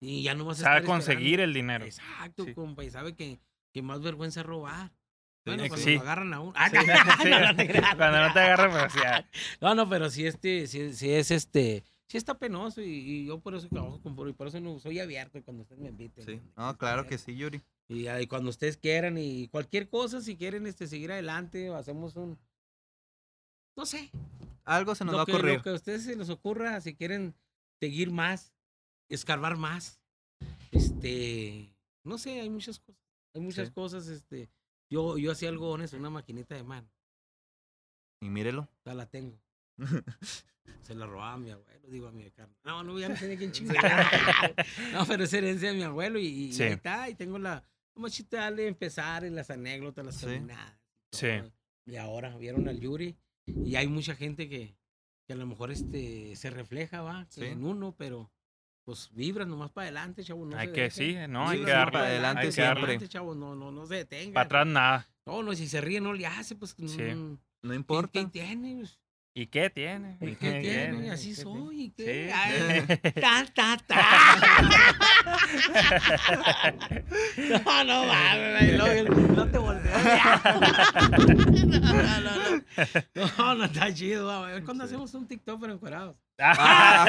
[0.00, 1.44] Y ya no vas a Sabe estar conseguir esperando.
[1.44, 1.84] el dinero.
[1.86, 2.54] Exacto, Sí.
[2.54, 2.84] compa.
[2.84, 3.38] Y sabe que,
[3.72, 4.92] que más vergüenza es robar.
[5.46, 5.94] Sí, Bueno, cuando sí.
[5.94, 6.52] lo agarran a uno.
[6.56, 6.68] Ah,
[7.22, 9.28] Sí, no, no te creas, Cuando no te agarra, pues ya.
[9.60, 13.38] No, no, pero si este, si, si es este, si está penoso y, y yo
[13.38, 16.24] por eso trabajo con puro y por eso no soy abierto cuando ustedes me inviten.
[16.26, 16.40] Sí.
[16.56, 17.62] No, ustedes claro que sí, Yuri.
[17.88, 22.16] Y, ahí cuando ustedes quieran y cualquier cosa, si quieren este, seguir adelante, o hacemos
[22.16, 22.36] un,
[23.76, 24.10] no sé,
[24.64, 25.58] Algo se nos lo va a ocurrir.
[25.58, 27.36] lo que a ustedes se les ocurra, si quieren
[27.78, 28.52] seguir más,
[29.08, 30.00] escarbar más,
[30.72, 33.00] este, no sé, hay muchas cosas,
[33.34, 33.74] hay muchas Sí.
[33.74, 34.48] cosas, este,
[34.90, 36.88] yo, yo hacía algodones en una maquinita de mano.
[38.20, 38.68] Y mírelo.
[38.84, 39.38] Ya la tengo.
[40.82, 42.56] Se la robaba a mi abuelo, digo a mi carnal.
[42.64, 43.76] No, no, ya no de quién chingar.
[44.92, 46.62] no, pero es herencia de mi abuelo y, y Sí.
[46.64, 47.08] ahí está.
[47.08, 50.26] Y tengo la, como chiste de empezar en las anécdotas, las Sí.
[50.26, 50.78] caminadas.
[51.12, 51.28] Sí.
[51.86, 54.76] Y ahora vieron al Yuri y hay mucha gente que,
[55.26, 57.44] que a lo mejor este, se refleja, va, Sí.
[57.44, 58.30] en uno, pero
[58.86, 60.46] pues vibra nomás para adelante, chavo.
[60.46, 61.24] No Hay se que, dejen.
[61.26, 61.92] sí, no, hay que darle.
[61.92, 62.68] para adelante hay que siempre.
[62.74, 62.84] darle.
[62.94, 64.32] Adelante, chavo, no, no, no se detenga.
[64.32, 65.08] Para atrás nada.
[65.26, 66.70] No, no, si se ríe no le hace, pues.
[66.78, 66.84] Sí.
[66.86, 67.38] No
[67.70, 68.10] ¿qué- importa.
[68.20, 68.76] ¿Qué tiene?
[68.76, 68.98] pues?
[69.34, 70.16] ¿Y qué tiene?
[70.22, 70.60] ¿Y ¿Y qué tiene?
[70.92, 71.10] tiene?
[71.10, 71.58] Así ¿Y qué tiene?
[71.60, 71.80] soy.
[71.82, 71.92] ¿y Sí.
[71.96, 72.32] qué?
[72.32, 72.86] Ay,
[73.20, 74.02] ta, ta, ta.
[77.64, 78.86] No, no mames, no,
[79.34, 79.94] no te voltees.
[81.80, 82.62] No, no, no.
[83.38, 84.30] No, no está chido.
[84.30, 86.16] A ver cuando hacemos un TikTok pero encuerados.
[86.38, 87.06] Ah,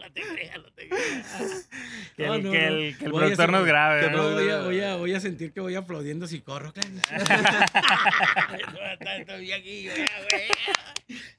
[0.00, 1.68] No te creas, no te creas.
[2.16, 4.08] que el, no, que el, que productor nos grabe.
[4.16, 6.82] voy, a, voy, a, voy a sentir que voy aplaudiendo si corro, ya.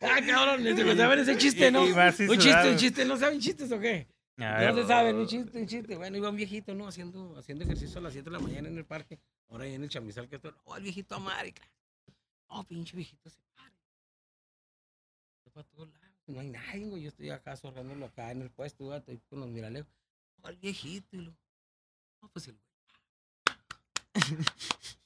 [0.01, 1.83] Ah, cabrón, ¿se saben ese chiste, no?
[1.83, 4.07] Un chiste, un chiste, ¿no saben chistes o qué?
[4.37, 5.95] No se saben, un chiste, un chiste.
[5.95, 6.87] Bueno, iba un viejito, ¿no?
[6.87, 9.19] Haciendo, haciendo ejercicio a las 7 de la mañana en el parque.
[9.49, 10.53] Ahora ahí en el chamizal que estoy.
[10.63, 11.49] Oh, el viejito claro.
[12.47, 13.39] Oh, pinche viejito, se
[15.63, 15.75] para.
[15.75, 16.15] Todos lados.
[16.27, 17.03] No hay nadie, güey.
[17.03, 18.99] Yo estoy acá sorgándolo acá en el puesto, güey.
[18.99, 19.91] Estoy con los miralejos.
[20.43, 21.17] El viejito.
[21.17, 21.31] Y lo...
[22.21, 22.59] No, pues el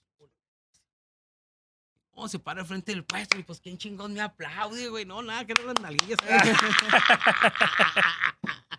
[2.15, 5.03] Oh, se para al frente del puesto y pues quién chingón me aplaude, güey.
[5.03, 6.19] No, nada, que eran las nalguillas.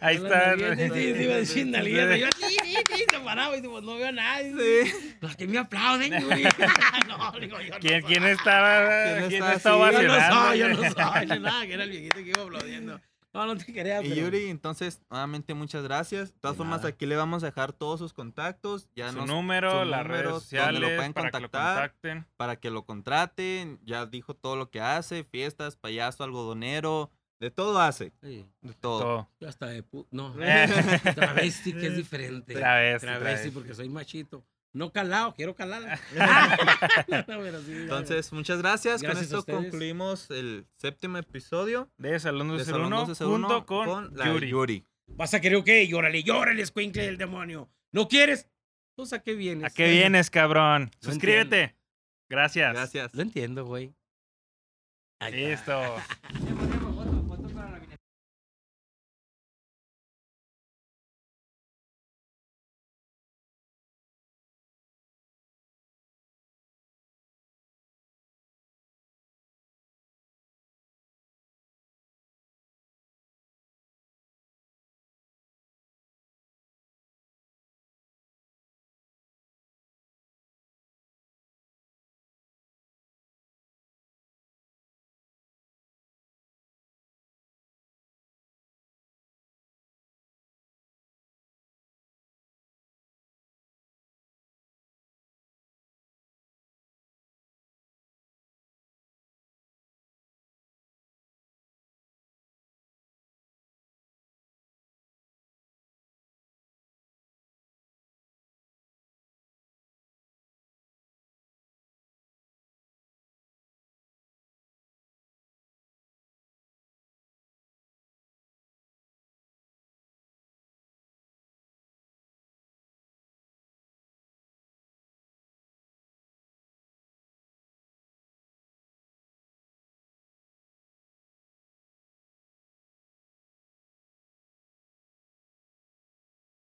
[0.00, 0.54] Ahí está.
[0.56, 2.08] Sí, sí, sí, iba a decir nalguillas.
[2.10, 2.16] Sí.
[2.16, 4.92] y Yo, sí, sí, sí, se paraba y digo, no veo a nadie.
[5.20, 6.42] Los que me aplauden, Yuri.
[7.08, 8.10] no, digo, yo no ¿Quién, soy.
[8.12, 10.02] quién estaba, ¿Quién quién está estaba así?
[10.02, 11.26] Yo no soy, yo no soy.
[11.28, 13.00] yo Nada, que era el viejito que iba aplaudiendo.
[13.32, 14.04] No, no te creas.
[14.04, 16.32] Y pero- Yuri, entonces, nuevamente muchas gracias.
[16.32, 18.88] De todas De formas, aquí le vamos a dejar todos sus contactos.
[18.94, 21.42] Ya Su nos- número, su las número, redes donde lo sociales, pueden para que lo
[21.50, 21.74] contactar.
[21.90, 22.26] contacten.
[22.36, 23.80] para que lo contraten.
[23.84, 29.00] Ya dijo todo lo que hace, fiestas, payaso, algodonero, de todo hace, Sí, de todo.
[29.00, 29.30] Todo.
[29.40, 30.06] yo hasta de pu...
[30.10, 30.32] No,
[31.14, 32.54] travesti, que es diferente.
[32.54, 33.50] Travesti, Travesti, travesti.
[33.50, 34.46] porque soy machito.
[34.72, 36.00] No calado, quiero calar.
[37.68, 39.02] Entonces, muchas gracias.
[39.02, 44.26] Con esto concluimos el séptimo episodio De Salón de 201 Salón 201 junto con, la
[44.26, 44.48] Yuri.
[44.48, 44.86] Yuri.
[45.06, 45.86] ¿Vas a querer o qué?
[45.86, 47.70] Llórale, llórale, escuincle del demonio.
[47.92, 48.48] ¿No quieres?
[48.96, 49.64] Pues a qué vienes.
[49.64, 50.90] ¿A qué vienes, cabrón?
[51.02, 51.76] Lo Suscríbete.
[52.28, 52.72] Gracias.
[52.72, 53.14] Gracias.
[53.14, 53.94] Lo entiendo, güey.
[55.30, 55.96] Listo.